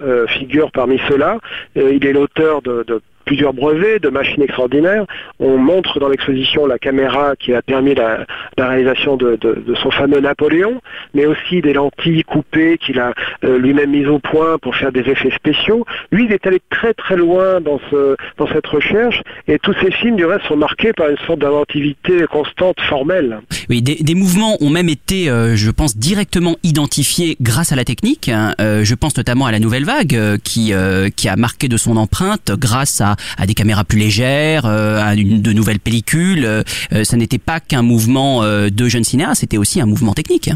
euh, 0.00 0.26
figure 0.28 0.70
parmi 0.72 0.98
ceux-là. 1.08 1.38
Il 1.74 2.04
est 2.06 2.12
l'auteur 2.12 2.62
de 2.62 2.84
plusieurs 3.26 3.52
brevets 3.52 3.98
de 4.02 4.08
machines 4.08 4.42
extraordinaires. 4.42 5.04
On 5.40 5.58
montre 5.58 6.00
dans 6.00 6.08
l'exposition 6.08 6.66
la 6.66 6.78
caméra 6.78 7.34
qui 7.38 7.52
a 7.52 7.60
permis 7.60 7.94
la, 7.94 8.24
la 8.56 8.68
réalisation 8.68 9.16
de, 9.16 9.36
de- 9.40 9.62
de 9.66 9.74
son 9.74 9.90
fameux 9.90 10.20
Napoléon, 10.20 10.80
mais 11.12 11.26
aussi 11.26 11.60
des 11.60 11.74
lentilles 11.74 12.22
coupées 12.24 12.78
qu'il 12.78 12.98
a 13.00 13.12
euh, 13.44 13.58
lui-même 13.58 13.90
mises 13.90 14.06
au 14.06 14.18
point 14.20 14.56
pour 14.62 14.74
faire 14.76 14.92
des 14.92 15.00
effets 15.00 15.32
spéciaux. 15.34 15.84
Lui, 16.12 16.24
il 16.26 16.32
est 16.32 16.46
allé 16.46 16.60
très 16.70 16.94
très 16.94 17.16
loin 17.16 17.60
dans, 17.60 17.80
ce, 17.90 18.16
dans 18.38 18.46
cette 18.46 18.66
recherche 18.66 19.20
et 19.48 19.58
tous 19.58 19.74
ses 19.82 19.90
films, 19.90 20.16
du 20.16 20.24
reste, 20.24 20.46
sont 20.46 20.56
marqués 20.56 20.92
par 20.92 21.10
une 21.10 21.18
sorte 21.26 21.40
d'inventivité 21.40 22.24
constante, 22.30 22.76
formelle. 22.88 23.40
Oui, 23.68 23.82
des, 23.82 23.96
des 23.96 24.14
mouvements 24.14 24.56
ont 24.60 24.70
même 24.70 24.88
été, 24.88 25.28
euh, 25.28 25.56
je 25.56 25.70
pense, 25.72 25.96
directement 25.96 26.56
identifiés 26.62 27.36
grâce 27.40 27.72
à 27.72 27.76
la 27.76 27.84
technique. 27.84 28.28
hein. 28.28 28.54
Euh, 28.60 28.84
je 28.84 28.94
pense 28.94 29.16
notamment 29.16 29.46
à 29.46 29.52
la 29.52 29.58
nouvelle 29.58 29.84
vague 29.84 30.14
euh, 30.14 30.36
qui 30.42 30.72
euh, 30.72 31.08
qui 31.10 31.28
a 31.28 31.34
marqué 31.36 31.66
de 31.68 31.76
son 31.76 31.96
empreinte 31.96 32.52
grâce 32.56 33.00
à, 33.00 33.15
à 33.36 33.46
des 33.46 33.54
caméras 33.54 33.84
plus 33.84 33.98
légères, 33.98 34.66
euh, 34.66 35.00
à 35.00 35.14
une, 35.14 35.42
de 35.42 35.52
nouvelles 35.52 35.80
pellicules. 35.80 36.44
Euh, 36.44 36.62
euh, 36.92 37.04
ça 37.04 37.16
n'était 37.16 37.38
pas 37.38 37.60
qu'un 37.60 37.82
mouvement 37.82 38.42
de 38.46 38.88
jeunes 38.88 39.04
cinéastes, 39.04 39.40
c'était 39.40 39.58
aussi 39.58 39.80
un 39.80 39.86
mouvement 39.86 40.14
technique. 40.14 40.50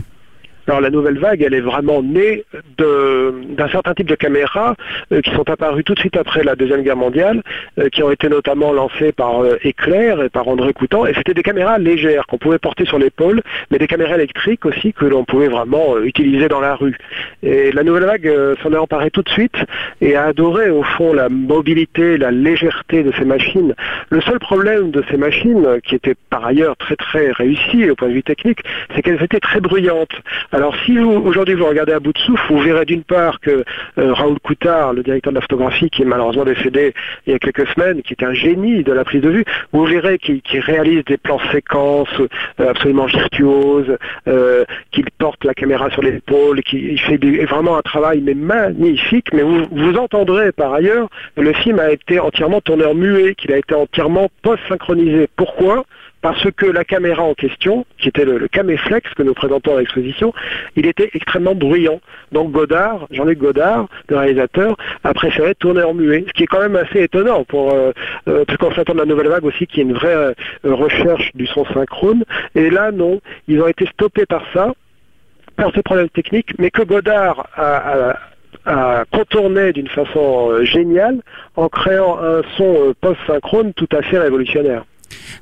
Alors 0.70 0.82
la 0.82 0.90
nouvelle 0.90 1.18
vague, 1.18 1.42
elle 1.42 1.54
est 1.54 1.60
vraiment 1.60 2.00
née 2.00 2.44
d'un 2.78 3.68
certain 3.72 3.92
type 3.92 4.06
de 4.06 4.14
caméras 4.14 4.76
euh, 5.12 5.20
qui 5.20 5.32
sont 5.32 5.50
apparues 5.50 5.82
tout 5.82 5.94
de 5.94 5.98
suite 5.98 6.16
après 6.16 6.44
la 6.44 6.54
Deuxième 6.54 6.82
Guerre 6.82 6.96
mondiale, 6.96 7.42
euh, 7.80 7.88
qui 7.88 8.04
ont 8.04 8.10
été 8.12 8.28
notamment 8.28 8.72
lancées 8.72 9.10
par 9.10 9.42
euh, 9.42 9.58
Éclair 9.64 10.22
et 10.22 10.28
par 10.28 10.46
André 10.46 10.72
Coutan. 10.72 11.06
Et 11.06 11.14
c'était 11.14 11.34
des 11.34 11.42
caméras 11.42 11.78
légères 11.78 12.24
qu'on 12.28 12.38
pouvait 12.38 12.60
porter 12.60 12.86
sur 12.86 13.00
l'épaule, 13.00 13.42
mais 13.72 13.78
des 13.78 13.88
caméras 13.88 14.14
électriques 14.14 14.64
aussi 14.64 14.92
que 14.92 15.06
l'on 15.06 15.24
pouvait 15.24 15.48
vraiment 15.48 15.96
euh, 15.96 16.04
utiliser 16.04 16.46
dans 16.46 16.60
la 16.60 16.76
rue. 16.76 16.96
Et 17.42 17.72
la 17.72 17.82
nouvelle 17.82 18.04
vague 18.04 18.32
s'en 18.62 18.72
est 18.72 18.76
emparée 18.76 19.10
tout 19.10 19.22
de 19.22 19.28
suite 19.28 19.56
et 20.00 20.14
a 20.14 20.26
adoré 20.26 20.70
au 20.70 20.84
fond 20.84 21.12
la 21.12 21.28
mobilité, 21.28 22.16
la 22.16 22.30
légèreté 22.30 23.02
de 23.02 23.10
ces 23.18 23.24
machines. 23.24 23.74
Le 24.10 24.20
seul 24.20 24.38
problème 24.38 24.92
de 24.92 25.02
ces 25.10 25.16
machines, 25.16 25.80
qui 25.84 25.96
étaient 25.96 26.14
par 26.28 26.46
ailleurs 26.46 26.76
très 26.76 26.94
très 26.94 27.32
réussies 27.32 27.90
au 27.90 27.96
point 27.96 28.06
de 28.06 28.12
vue 28.12 28.22
technique, 28.22 28.60
c'est 28.94 29.02
qu'elles 29.02 29.20
étaient 29.20 29.40
très 29.40 29.60
bruyantes. 29.60 30.14
Si 30.84 30.96
vous 30.98 31.10
aujourd'hui 31.10 31.54
vous 31.54 31.66
regardez 31.66 31.92
à 31.92 32.00
bout 32.00 32.12
de 32.12 32.18
souffle, 32.18 32.52
vous 32.52 32.60
verrez 32.60 32.84
d'une 32.84 33.04
part 33.04 33.40
que 33.40 33.64
euh, 33.98 34.12
Raoul 34.12 34.38
Coutard, 34.40 34.92
le 34.92 35.02
directeur 35.02 35.32
de 35.32 35.36
la 35.36 35.42
photographie, 35.42 35.90
qui 35.90 36.02
est 36.02 36.04
malheureusement 36.04 36.44
décédé 36.44 36.92
il 37.26 37.32
y 37.32 37.36
a 37.36 37.38
quelques 37.38 37.66
semaines, 37.68 38.02
qui 38.02 38.14
est 38.14 38.24
un 38.24 38.32
génie 38.32 38.82
de 38.82 38.92
la 38.92 39.04
prise 39.04 39.22
de 39.22 39.30
vue, 39.30 39.44
vous 39.72 39.84
verrez 39.84 40.18
qu'il 40.18 40.42
réalise 40.60 41.04
des 41.04 41.16
plans 41.16 41.40
séquences 41.52 42.08
euh, 42.20 42.70
absolument 42.70 43.06
virtuoses, 43.06 43.96
euh, 44.28 44.64
qu'il 44.90 45.06
porte 45.18 45.44
la 45.44 45.54
caméra 45.54 45.90
sur 45.90 46.02
l'épaule, 46.02 46.62
qu'il 46.62 46.92
il 46.92 47.00
fait 47.00 47.18
vraiment 47.46 47.76
un 47.76 47.82
travail 47.82 48.20
mais 48.20 48.34
magnifique. 48.34 49.28
Mais 49.32 49.42
vous, 49.42 49.96
entendrez 49.96 50.52
par 50.52 50.72
ailleurs, 50.72 51.08
le 51.36 51.52
film 51.52 51.78
a 51.78 51.90
été 51.90 52.18
entièrement 52.18 52.60
tourneur 52.60 52.94
muet, 52.94 53.34
qu'il 53.34 53.52
a 53.52 53.58
été 53.58 53.74
entièrement 53.74 54.28
post-synchronisé. 54.42 55.28
Pourquoi? 55.36 55.84
Parce 56.22 56.50
que 56.52 56.66
la 56.66 56.84
caméra 56.84 57.22
en 57.22 57.34
question, 57.34 57.86
qui 57.98 58.08
était 58.08 58.24
le, 58.24 58.38
le 58.38 58.48
Caméflex 58.48 59.12
que 59.14 59.22
nous 59.22 59.34
présentons 59.34 59.76
à 59.76 59.80
l'exposition, 59.80 60.32
il 60.76 60.86
était 60.86 61.10
extrêmement 61.14 61.54
bruyant. 61.54 62.00
Donc 62.32 62.52
Godard, 62.52 63.06
Jean-Luc 63.10 63.38
Godard, 63.38 63.86
le 64.08 64.16
réalisateur, 64.16 64.76
a 65.04 65.14
préféré 65.14 65.54
tourner 65.54 65.82
en 65.82 65.94
muet, 65.94 66.24
ce 66.28 66.32
qui 66.32 66.44
est 66.44 66.46
quand 66.46 66.60
même 66.60 66.76
assez 66.76 67.02
étonnant 67.02 67.44
pour 67.44 67.72
euh, 67.72 67.92
euh, 68.28 68.44
parce 68.44 68.58
qu'on 68.58 68.74
s'attend 68.74 68.94
de 68.94 68.98
la 68.98 69.06
nouvelle 69.06 69.28
vague 69.28 69.44
aussi, 69.44 69.66
qui 69.66 69.80
est 69.80 69.84
une 69.84 69.94
vraie 69.94 70.14
euh, 70.14 70.34
recherche 70.64 71.30
du 71.34 71.46
son 71.46 71.64
synchrone. 71.66 72.24
Et 72.54 72.70
là, 72.70 72.92
non, 72.92 73.20
ils 73.48 73.60
ont 73.60 73.68
été 73.68 73.86
stoppés 73.86 74.26
par 74.26 74.42
ça, 74.52 74.72
par 75.56 75.72
ce 75.74 75.80
problème 75.80 76.08
technique, 76.10 76.52
mais 76.58 76.70
que 76.70 76.82
Godard 76.82 77.46
a, 77.54 78.10
a 78.10 78.16
a 78.66 79.04
contourné 79.10 79.72
d'une 79.72 79.88
façon 79.88 80.50
euh, 80.50 80.64
géniale 80.64 81.20
en 81.56 81.68
créant 81.68 82.18
un 82.22 82.42
son 82.56 82.94
post-synchrone 83.00 83.72
tout 83.74 83.88
à 83.92 84.02
fait 84.02 84.18
révolutionnaire. 84.18 84.84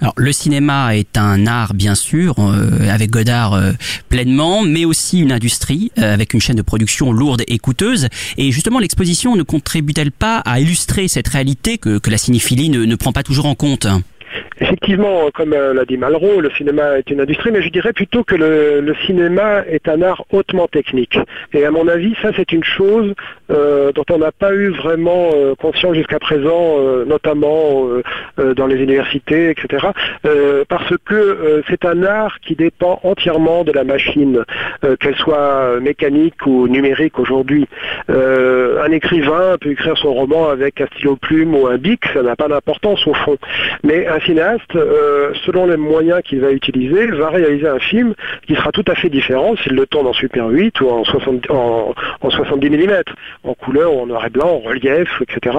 Alors 0.01 0.15
le 0.17 0.33
cinéma 0.33 0.97
est 0.97 1.17
un 1.19 1.47
art 1.47 1.75
bien 1.75 1.95
sûr, 1.95 2.37
euh, 2.39 2.89
avec 2.91 3.11
Godard 3.11 3.55
euh, 3.55 3.73
pleinement, 4.09 4.63
mais 4.63 4.85
aussi 4.85 5.21
une 5.21 5.33
industrie 5.33 5.91
euh, 5.99 6.15
avec 6.15 6.35
une 6.35 6.41
chaîne 6.41 6.57
de 6.57 6.63
production 6.63 7.13
lourde 7.13 7.43
et 7.49 7.59
coûteuse. 7.59 8.09
Et 8.37 8.53
justement 8.53 8.79
l'exposition 8.79 9.37
ne 9.37 9.43
contribue-t-elle 9.43 10.13
pas 10.13 10.39
à 10.39 10.61
illustrer 10.61 11.09
cette 11.09 11.29
réalité 11.29 11.79
que, 11.79 12.01
la 12.09 12.19
cinéphilie 12.19 12.71
ne 12.71 12.95
prend 12.95 13.13
pas 13.13 13.23
toujours 13.23 13.47
en 13.47 13.55
compte? 13.55 13.87
Effectivement, 14.61 15.31
comme 15.33 15.53
euh, 15.53 15.73
l'a 15.73 15.85
dit 15.85 15.97
Malraux, 15.97 16.41
le 16.41 16.51
cinéma 16.51 16.99
est 16.99 17.11
une 17.11 17.21
industrie, 17.21 17.51
mais 17.53 17.63
je 17.63 17.69
dirais 17.69 17.93
plutôt 17.93 18.25
que 18.25 18.35
le, 18.35 18.95
cinéma 19.07 19.63
est 19.69 19.89
un 19.89 20.03
art 20.03 20.25
hautement 20.33 20.67
technique. 20.67 21.19
Et 21.53 21.65
à 21.65 21.71
mon 21.71 21.87
avis, 21.87 22.15
ça 22.21 22.31
c'est 22.37 22.51
une 22.53 22.65
chose 22.65 23.15
euh, 23.51 23.93
dont 23.93 24.05
on 24.11 24.19
n'a 24.19 24.33
pas 24.33 24.53
eu 24.53 24.71
vraiment 24.71 25.31
euh, 25.35 25.55
conscience 25.55 25.95
jusqu'à 25.95 26.19
présent, 26.19 26.77
euh, 26.79 27.05
notamment 27.05 27.87
euh, 27.87 28.03
euh, 28.39 28.55
dans 28.55 28.67
les 28.67 28.77
universités, 28.77 29.51
etc. 29.51 29.89
euh, 30.25 30.65
parce 30.69 30.93
que 31.05 31.15
euh, 31.15 31.63
c'est 31.69 31.85
un 31.85 32.03
art 32.03 32.39
qui 32.41 32.57
dépend 32.57 32.99
entièrement 33.05 33.63
de 33.63 33.73
la 33.73 33.85
machine, 33.85 34.45
euh, 34.85 34.97
qu'elle 34.97 35.17
soit 35.17 35.81
mécanique 35.81 36.47
ou 36.47 36.67
numérique 36.67 37.19
aujourd'hui. 37.19 37.69
Euh, 38.11 38.83
un 38.83 38.91
écrivain 38.91 39.57
peut 39.61 39.71
écrire 39.71 39.97
son 39.99 40.13
roman 40.13 40.49
avec 40.49 40.81
un 40.81 40.87
stylo 40.87 41.17
plume 41.17 41.55
ou 41.55 41.67
un 41.67 41.77
bic, 41.77 42.01
ça 42.13 42.23
n'a 42.23 42.37
pas 42.37 42.49
d'importance 42.49 43.07
au 43.07 43.15
fond. 43.15 43.37
Mais 43.85 44.07
un 44.07 44.19
euh, 44.75 45.33
selon 45.45 45.67
les 45.67 45.77
moyens 45.77 46.23
qu'il 46.23 46.41
va 46.41 46.51
utiliser, 46.53 47.07
va 47.07 47.31
réaliser 47.31 47.69
un 47.69 47.79
film 47.79 48.15
qui 48.47 48.55
sera 48.55 48.73
tout 48.73 48.85
à 48.87 48.95
fait 48.95 49.09
différent 49.09 49.57
s'il 49.57 49.75
le 49.75 49.87
tourne 49.87 50.07
en 50.07 50.13
Super 50.13 50.47
8 50.49 50.81
ou 50.81 50.91
en, 50.91 51.05
60, 51.05 51.51
en, 51.51 51.95
en 52.21 52.31
70 52.31 52.71
mm, 52.71 53.03
en 53.45 53.55
couleur 53.55 53.95
ou 53.95 54.01
en 54.01 54.07
noir 54.07 54.27
et 54.27 54.31
blanc, 54.31 54.49
en 54.49 54.59
relief, 54.59 55.09
etc. 55.23 55.59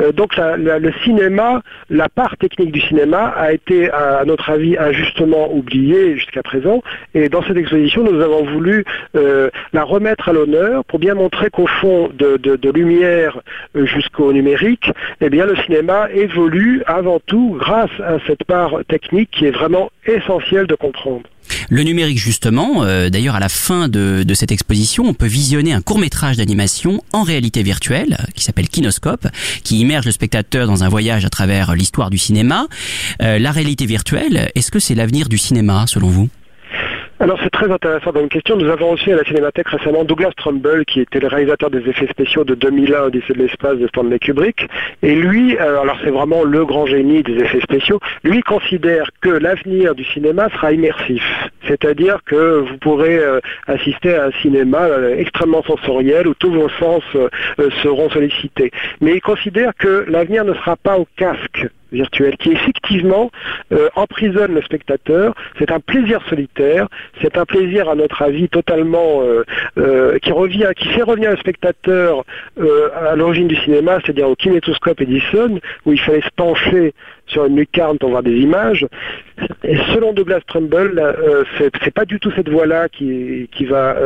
Euh, 0.00 0.12
donc 0.12 0.36
le 0.36 0.92
cinéma, 1.04 1.62
la 1.88 2.08
part 2.08 2.36
technique 2.36 2.72
du 2.72 2.80
cinéma 2.80 3.32
a 3.36 3.52
été, 3.52 3.90
à, 3.90 4.24
notre 4.24 4.50
avis, 4.50 4.76
injustement 4.78 5.52
oubliée 5.52 6.14
jusqu'à 6.16 6.42
présent. 6.42 6.82
Et 7.14 7.28
dans 7.28 7.42
cette 7.42 7.56
exposition, 7.56 8.02
nous 8.04 8.20
avons 8.20 8.44
voulu 8.44 8.84
euh, 9.16 9.50
la 9.72 9.84
remettre 9.84 10.28
à 10.28 10.32
l'honneur 10.32 10.84
pour 10.84 10.98
bien 10.98 11.14
montrer 11.14 11.50
qu'au 11.50 11.66
fond 11.66 12.10
de, 12.12 12.70
lumière 12.70 13.40
jusqu'au 13.74 14.32
numérique, 14.32 14.92
eh 15.20 15.28
bien 15.28 15.44
le 15.44 15.56
cinéma 15.56 16.08
évolue 16.14 16.82
avant 16.86 17.18
tout 17.26 17.56
grâce 17.58 17.90
à 17.98 18.19
cette 18.26 18.44
part 18.44 18.72
technique 18.88 19.30
qui 19.30 19.46
est 19.46 19.50
vraiment 19.50 19.90
essentielle 20.06 20.66
de 20.66 20.74
comprendre. 20.74 21.22
Le 21.68 21.82
numérique 21.82 22.18
justement, 22.18 22.84
euh, 22.84 23.10
d'ailleurs 23.10 23.34
à 23.34 23.40
la 23.40 23.48
fin 23.48 23.88
de, 23.88 24.24
cette 24.34 24.52
exposition, 24.52 25.04
on 25.04 25.14
peut 25.14 25.26
visionner 25.26 25.72
un 25.72 25.80
court 25.80 25.98
métrage 25.98 26.36
d'animation 26.36 27.02
en 27.12 27.22
réalité 27.22 27.62
virtuelle 27.62 28.16
euh, 28.20 28.24
qui 28.34 28.44
s'appelle 28.44 28.68
Kinoscope, 28.68 29.26
qui 29.64 29.80
immerge 29.80 30.06
le 30.06 30.12
spectateur 30.12 30.66
dans 30.66 30.84
un 30.84 30.88
voyage 30.88 31.24
à 31.24 31.30
travers 31.30 31.74
l'histoire 31.74 32.10
du 32.10 32.18
cinéma. 32.18 32.66
Euh, 33.22 33.38
la 33.38 33.50
réalité 33.50 33.86
virtuelle, 33.86 34.50
est-ce 34.54 34.70
que 34.70 34.78
c'est 34.78 34.94
l'avenir 34.94 35.28
du 35.28 35.38
cinéma 35.38 35.86
selon 35.86 36.08
vous? 36.08 36.28
Alors 37.22 37.38
c'est 37.42 37.50
très 37.50 37.70
intéressant 37.70 38.12
dans 38.12 38.22
une 38.22 38.30
question. 38.30 38.56
Nous 38.56 38.70
avons 38.70 38.92
reçu 38.92 39.12
à 39.12 39.16
la 39.16 39.24
Cinémathèque 39.24 39.68
récemment 39.68 40.04
Douglas 40.04 40.32
Trumbull, 40.38 40.86
qui 40.86 41.00
était 41.00 41.20
le 41.20 41.26
réalisateur 41.26 41.68
des 41.68 41.86
effets 41.86 42.06
spéciaux 42.06 42.44
de 42.44 42.54
2001, 42.54 43.02
Odyssée 43.02 43.34
de 43.34 43.40
l'espace 43.40 43.76
de 43.76 43.86
Stanley 43.88 44.18
Kubrick. 44.18 44.66
Et 45.02 45.14
lui, 45.14 45.54
euh, 45.58 45.82
alors 45.82 45.98
c'est 46.02 46.08
vraiment 46.08 46.44
le 46.44 46.64
grand 46.64 46.86
génie 46.86 47.22
des 47.22 47.34
effets 47.34 47.60
spéciaux, 47.60 48.00
lui 48.24 48.40
considère 48.40 49.10
que 49.20 49.28
l'avenir 49.28 49.94
du 49.94 50.02
cinéma 50.02 50.48
sera 50.48 50.72
immersif. 50.72 51.22
C'est-à-dire 51.68 52.20
que 52.24 52.60
vous 52.60 52.78
pourrez 52.78 53.18
euh, 53.18 53.38
assister 53.66 54.14
à 54.14 54.28
un 54.28 54.32
cinéma 54.40 54.78
euh, 54.78 55.18
extrêmement 55.18 55.62
sensoriel 55.64 56.26
où 56.26 56.32
tous 56.32 56.50
vos 56.50 56.70
sens 56.80 57.02
seront 57.82 58.08
sollicités. 58.08 58.70
Mais 59.02 59.16
il 59.16 59.20
considère 59.20 59.72
que 59.78 60.06
l'avenir 60.08 60.46
ne 60.46 60.54
sera 60.54 60.76
pas 60.76 60.98
au 60.98 61.06
casque 61.18 61.68
virtuel 61.92 62.36
qui 62.36 62.52
effectivement 62.52 63.30
euh, 63.72 63.88
emprisonne 63.96 64.54
le 64.54 64.62
spectateur. 64.62 65.34
C'est 65.58 65.70
un 65.70 65.80
plaisir 65.80 66.20
solitaire, 66.28 66.88
c'est 67.20 67.36
un 67.36 67.44
plaisir 67.44 67.88
à 67.88 67.94
notre 67.94 68.22
avis 68.22 68.48
totalement 68.48 69.22
euh, 69.22 69.44
euh, 69.78 70.18
qui 70.18 70.32
revient, 70.32 70.68
qui 70.76 70.88
fait 70.88 71.02
revenir 71.02 71.30
le 71.30 71.36
spectateur 71.36 72.24
à 72.94 73.16
l'origine 73.16 73.48
du 73.48 73.56
cinéma, 73.56 73.98
c'est-à-dire 74.02 74.28
au 74.28 74.36
kinétoscope 74.36 75.00
Edison, 75.00 75.58
où 75.86 75.92
il 75.92 76.00
fallait 76.00 76.20
se 76.20 76.30
pencher 76.36 76.94
sur 77.26 77.46
une 77.46 77.56
lucarne 77.56 77.98
pour 77.98 78.10
voir 78.10 78.22
des 78.22 78.36
images. 78.36 78.86
Et 79.64 79.76
selon 79.94 80.12
Douglas 80.12 80.40
Trumbull, 80.46 81.00
c'est 81.58 81.94
pas 81.94 82.04
du 82.04 82.18
tout 82.18 82.30
cette 82.32 82.48
voie-là 82.48 82.88
qui, 82.88 83.48
qui 83.52 83.64
va 83.64 83.96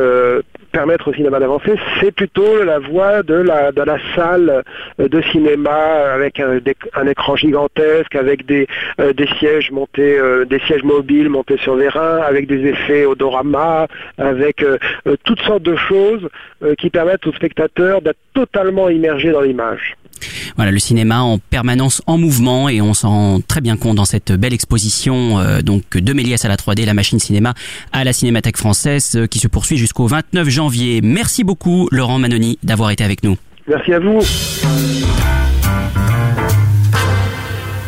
permettre 0.75 1.09
au 1.09 1.15
cinéma 1.15 1.39
d'avancer, 1.39 1.75
c'est 2.01 2.11
plutôt 2.11 2.65
la 2.65 2.81
voie 2.81 3.23
de 3.23 3.35
la, 3.35 3.99
salle 4.17 4.65
euh, 5.01 5.09
de 5.09 5.23
cinéma 5.31 5.79
avec 6.17 6.41
un, 6.41 7.07
écran 7.07 7.37
gigantesque, 7.37 8.17
avec 8.17 8.45
des, 8.45 8.67
euh, 9.01 9.13
euh, 9.13 10.45
des 10.45 10.59
sièges 10.67 10.83
mobiles 10.83 11.29
montés 11.29 11.59
sur 11.59 11.77
les 11.77 11.89
reins, 11.89 12.19
avec 12.31 12.49
des 12.49 12.67
effets 12.73 13.07
odorama, 13.07 13.87
avec 14.19 14.65
toutes 15.25 15.41
sortes 15.43 15.63
de 15.63 15.77
choses 15.77 16.29
qui 16.79 16.91
permettent 16.91 17.27
au 17.27 17.33
spectateur 17.33 18.03
d'être 18.03 18.19
totalement 18.35 18.89
immergé 18.89 19.31
dans 19.31 19.43
l'image. 19.43 19.97
Voilà, 20.57 20.71
le 20.71 20.79
cinéma 20.79 21.23
en 21.23 21.39
permanence 21.39 22.03
en 22.07 22.19
mouvement 22.19 22.69
et 22.69 22.81
on 22.81 22.95
s'en 22.95 23.09
rend 23.09 23.41
très 23.41 23.61
bien 23.61 23.77
compte 23.77 23.97
dans 23.97 24.05
cette 24.05 24.33
belle 24.33 24.55
exposition 24.55 25.39
euh, 25.39 25.61
donc 25.63 25.97
de 25.97 26.13
Méliès 26.13 26.45
à 26.45 26.49
la 26.49 26.57
3D, 26.57 26.85
la 26.85 26.95
machine 26.95 27.19
cinéma 27.19 27.55
à 27.93 28.05
la 28.05 28.13
Cinémathèque 28.13 28.57
française 28.57 29.13
euh, 29.17 29.27
qui 29.27 29.39
se 29.39 29.49
poursuit 29.49 29.77
jusqu'au 29.77 30.07
29 30.07 30.49
janvier. 30.49 31.01
Merci 31.03 31.45
beaucoup 31.45 31.89
Laurent 31.91 32.19
Manoni 32.19 32.59
d'avoir 32.63 32.91
été 32.91 33.05
avec 33.05 33.23
nous. 33.23 33.37
Merci 33.67 33.93
à 33.95 33.99
vous. 33.99 34.21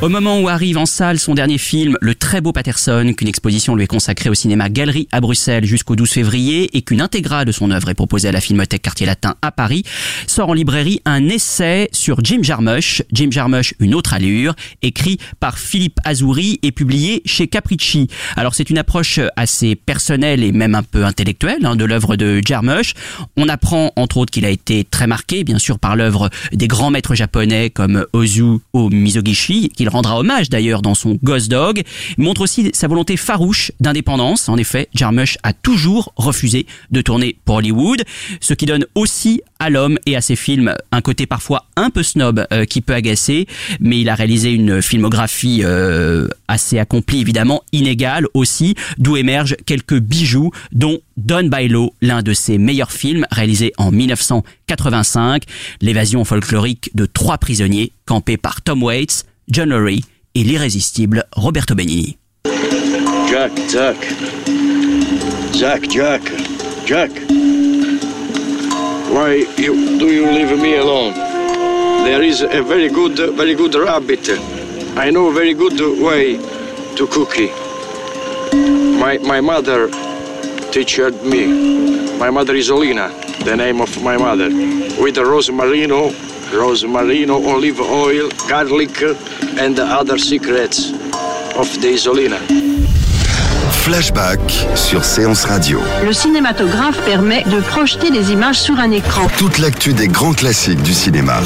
Au 0.02 0.10
moment 0.10 0.38
où 0.42 0.48
arrive 0.48 0.76
en 0.76 0.84
salle 0.84 1.18
son 1.18 1.32
dernier 1.32 1.56
film, 1.56 1.96
Le 2.02 2.14
très 2.14 2.42
beau 2.42 2.52
Patterson, 2.52 3.14
qu'une 3.16 3.28
exposition 3.28 3.74
lui 3.74 3.84
est 3.84 3.86
consacrée 3.86 4.28
au 4.28 4.34
cinéma 4.34 4.68
Galerie 4.68 5.08
à 5.10 5.22
Bruxelles 5.22 5.64
jusqu'au 5.64 5.96
12 5.96 6.10
février 6.10 6.76
et 6.76 6.82
qu'une 6.82 7.00
intégrale 7.00 7.46
de 7.46 7.52
son 7.52 7.70
œuvre 7.70 7.88
est 7.88 7.94
proposée 7.94 8.28
à 8.28 8.32
la 8.32 8.42
Filmothèque 8.42 8.82
Quartier 8.82 9.06
Latin 9.06 9.36
à 9.40 9.50
Paris, 9.52 9.84
sort 10.26 10.50
en 10.50 10.52
librairie 10.52 11.00
un 11.06 11.26
essai 11.30 11.88
sur 11.92 12.22
Jim 12.22 12.40
Jarmusch, 12.42 13.02
Jim 13.10 13.28
Jarmusch, 13.30 13.72
une 13.80 13.94
autre 13.94 14.12
allure, 14.12 14.54
écrit 14.82 15.16
par 15.40 15.58
Philippe 15.58 15.98
Azouri 16.04 16.58
et 16.62 16.72
publié 16.72 17.22
chez 17.24 17.48
Capricci. 17.48 18.08
Alors 18.36 18.54
c'est 18.54 18.68
une 18.68 18.78
approche 18.78 19.18
assez 19.36 19.76
personnelle 19.76 20.44
et 20.44 20.52
même 20.52 20.74
un 20.74 20.82
peu 20.82 21.06
intellectuelle 21.06 21.64
hein, 21.64 21.74
de 21.74 21.86
l'œuvre 21.86 22.16
de 22.16 22.42
Jarmusch. 22.44 22.92
On 23.38 23.48
apprend 23.48 23.92
entre 23.96 24.18
autres 24.18 24.30
qu'il 24.30 24.44
a 24.44 24.50
été 24.50 24.84
très 24.84 25.06
marqué, 25.06 25.42
bien 25.42 25.58
sûr, 25.58 25.78
par 25.78 25.96
l'œuvre 25.96 26.28
des 26.52 26.68
grands 26.68 26.90
maîtres 26.90 27.14
japonais 27.14 27.70
comme 27.70 28.04
Ozu 28.12 28.58
Mizogishi, 28.74 29.72
qu'il 29.86 29.94
rendra 29.94 30.18
hommage 30.18 30.50
d'ailleurs 30.50 30.82
dans 30.82 30.96
son 30.96 31.16
Ghost 31.22 31.48
Dog, 31.48 31.82
montre 32.18 32.40
aussi 32.40 32.70
sa 32.72 32.88
volonté 32.88 33.16
farouche 33.16 33.70
d'indépendance. 33.78 34.48
En 34.48 34.56
effet, 34.56 34.88
Jarmusch 34.92 35.38
a 35.44 35.52
toujours 35.52 36.12
refusé 36.16 36.66
de 36.90 37.00
tourner 37.02 37.36
pour 37.44 37.56
Hollywood, 37.56 38.02
ce 38.40 38.54
qui 38.54 38.66
donne 38.66 38.84
aussi 38.96 39.42
à 39.60 39.70
l'homme 39.70 39.98
et 40.04 40.16
à 40.16 40.20
ses 40.20 40.34
films 40.34 40.74
un 40.90 41.00
côté 41.00 41.26
parfois 41.26 41.66
un 41.76 41.90
peu 41.90 42.02
snob 42.02 42.44
euh, 42.52 42.64
qui 42.64 42.80
peut 42.80 42.94
agacer, 42.94 43.46
mais 43.78 44.00
il 44.00 44.08
a 44.08 44.16
réalisé 44.16 44.50
une 44.50 44.82
filmographie 44.82 45.60
euh, 45.62 46.26
assez 46.48 46.78
accomplie, 46.78 47.20
évidemment 47.20 47.62
inégale 47.72 48.26
aussi, 48.34 48.74
d'où 48.98 49.16
émergent 49.16 49.56
quelques 49.66 49.98
bijoux, 50.00 50.50
dont 50.72 50.98
Don 51.16 51.44
Bailo, 51.44 51.94
l'un 52.02 52.22
de 52.22 52.34
ses 52.34 52.58
meilleurs 52.58 52.92
films, 52.92 53.24
réalisé 53.30 53.72
en 53.78 53.92
1985, 53.92 55.44
l'évasion 55.80 56.24
folklorique 56.24 56.90
de 56.94 57.06
trois 57.06 57.38
prisonniers 57.38 57.92
campés 58.04 58.36
par 58.36 58.62
Tom 58.62 58.82
Waits, 58.82 59.24
John 59.48 59.70
Lurie 59.70 60.04
et 60.34 60.42
l'irrésistible 60.42 61.24
Roberto 61.32 61.74
Benigni. 61.74 62.18
Jack, 63.30 63.52
Jack. 63.68 63.96
Jack, 65.52 65.88
Jack, 65.88 66.22
Jack. 66.84 67.10
Why 69.10 69.46
you, 69.56 69.98
do 69.98 70.06
you 70.06 70.26
leave 70.26 70.58
me 70.60 70.76
alone? 70.76 71.14
There 72.04 72.22
is 72.22 72.42
a 72.42 72.62
very 72.62 72.88
good, 72.88 73.16
very 73.36 73.54
good 73.54 73.74
rabbit. 73.74 74.28
I 74.96 75.10
know 75.10 75.30
very 75.30 75.54
good 75.54 75.80
way 76.02 76.38
to 76.96 77.06
cook 77.06 77.34
it. 77.38 77.52
My, 78.98 79.18
my 79.18 79.40
mother 79.40 79.88
teached 80.72 81.22
me. 81.22 82.18
My 82.18 82.30
mother 82.30 82.54
is 82.54 82.70
Olina, 82.70 83.10
the 83.44 83.56
name 83.56 83.80
of 83.80 84.02
my 84.02 84.16
mother. 84.16 84.48
With 85.00 85.16
rosemarino, 85.16 86.12
rosemarino, 86.52 87.42
olive 87.46 87.80
oil, 87.80 88.28
garlic, 88.48 89.02
and 89.58 89.78
other 89.78 90.18
secrets 90.18 90.92
of 91.56 91.68
the 91.80 91.88
Isolina. 91.88 92.38
Flashback 93.86 94.40
sur 94.74 95.04
Séance 95.04 95.44
Radio. 95.44 95.80
Le 96.04 96.12
cinématographe 96.12 97.00
permet 97.04 97.44
de 97.44 97.60
projeter 97.60 98.10
les 98.10 98.32
images 98.32 98.60
sur 98.60 98.78
un 98.80 98.90
écran. 98.90 99.28
Toute 99.38 99.58
l'actu 99.58 99.92
des 99.92 100.08
grands 100.08 100.32
classiques 100.32 100.82
du 100.82 100.92
cinéma. 100.92 101.40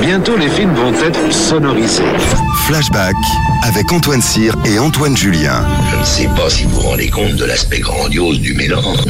Bientôt, 0.00 0.36
les 0.36 0.48
films 0.48 0.74
vont 0.74 0.92
être 0.94 1.32
sonorisés. 1.32 2.02
Flashback 2.66 3.14
avec 3.62 3.92
Antoine 3.92 4.22
Cyr 4.22 4.54
et 4.64 4.78
Antoine 4.78 5.16
Julien. 5.16 5.64
Je 5.92 5.96
ne 6.00 6.04
sais 6.04 6.28
pas 6.34 6.50
si 6.50 6.64
vous 6.64 6.70
vous 6.70 6.80
rendez 6.80 7.08
compte 7.08 7.36
de 7.36 7.44
l'aspect 7.44 7.80
grandiose 7.80 8.40
du 8.40 8.54
mélange. 8.54 9.04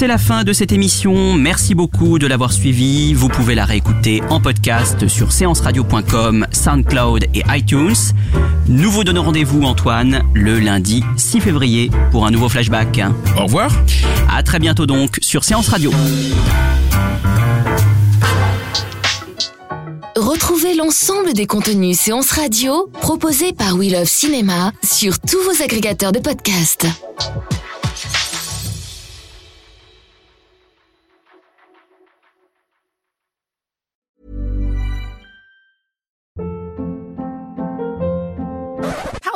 C'est 0.00 0.06
la 0.06 0.16
fin 0.16 0.44
de 0.44 0.54
cette 0.54 0.72
émission. 0.72 1.34
Merci 1.34 1.74
beaucoup 1.74 2.18
de 2.18 2.26
l'avoir 2.26 2.54
suivi. 2.54 3.12
Vous 3.12 3.28
pouvez 3.28 3.54
la 3.54 3.66
réécouter 3.66 4.22
en 4.30 4.40
podcast 4.40 5.08
sur 5.08 5.30
séanceradio.com, 5.30 6.46
SoundCloud 6.50 7.24
et 7.34 7.42
iTunes. 7.50 7.92
Nous 8.66 8.90
vous 8.90 9.04
donnons 9.04 9.24
rendez-vous, 9.24 9.62
Antoine, 9.62 10.22
le 10.32 10.58
lundi 10.58 11.04
6 11.18 11.40
février 11.40 11.90
pour 12.12 12.24
un 12.24 12.30
nouveau 12.30 12.48
flashback. 12.48 13.02
Au 13.36 13.42
revoir. 13.42 13.70
À 14.34 14.42
très 14.42 14.58
bientôt 14.58 14.86
donc 14.86 15.18
sur 15.20 15.44
Séance 15.44 15.68
Radio. 15.68 15.90
Retrouvez 20.16 20.76
l'ensemble 20.76 21.34
des 21.34 21.44
contenus 21.44 21.98
séances 21.98 22.30
radio 22.30 22.90
proposés 23.02 23.52
par 23.52 23.76
We 23.76 23.92
Love 23.92 24.08
Cinéma 24.08 24.72
sur 24.82 25.20
tous 25.20 25.42
vos 25.42 25.62
agrégateurs 25.62 26.12
de 26.12 26.20
podcasts. 26.20 26.86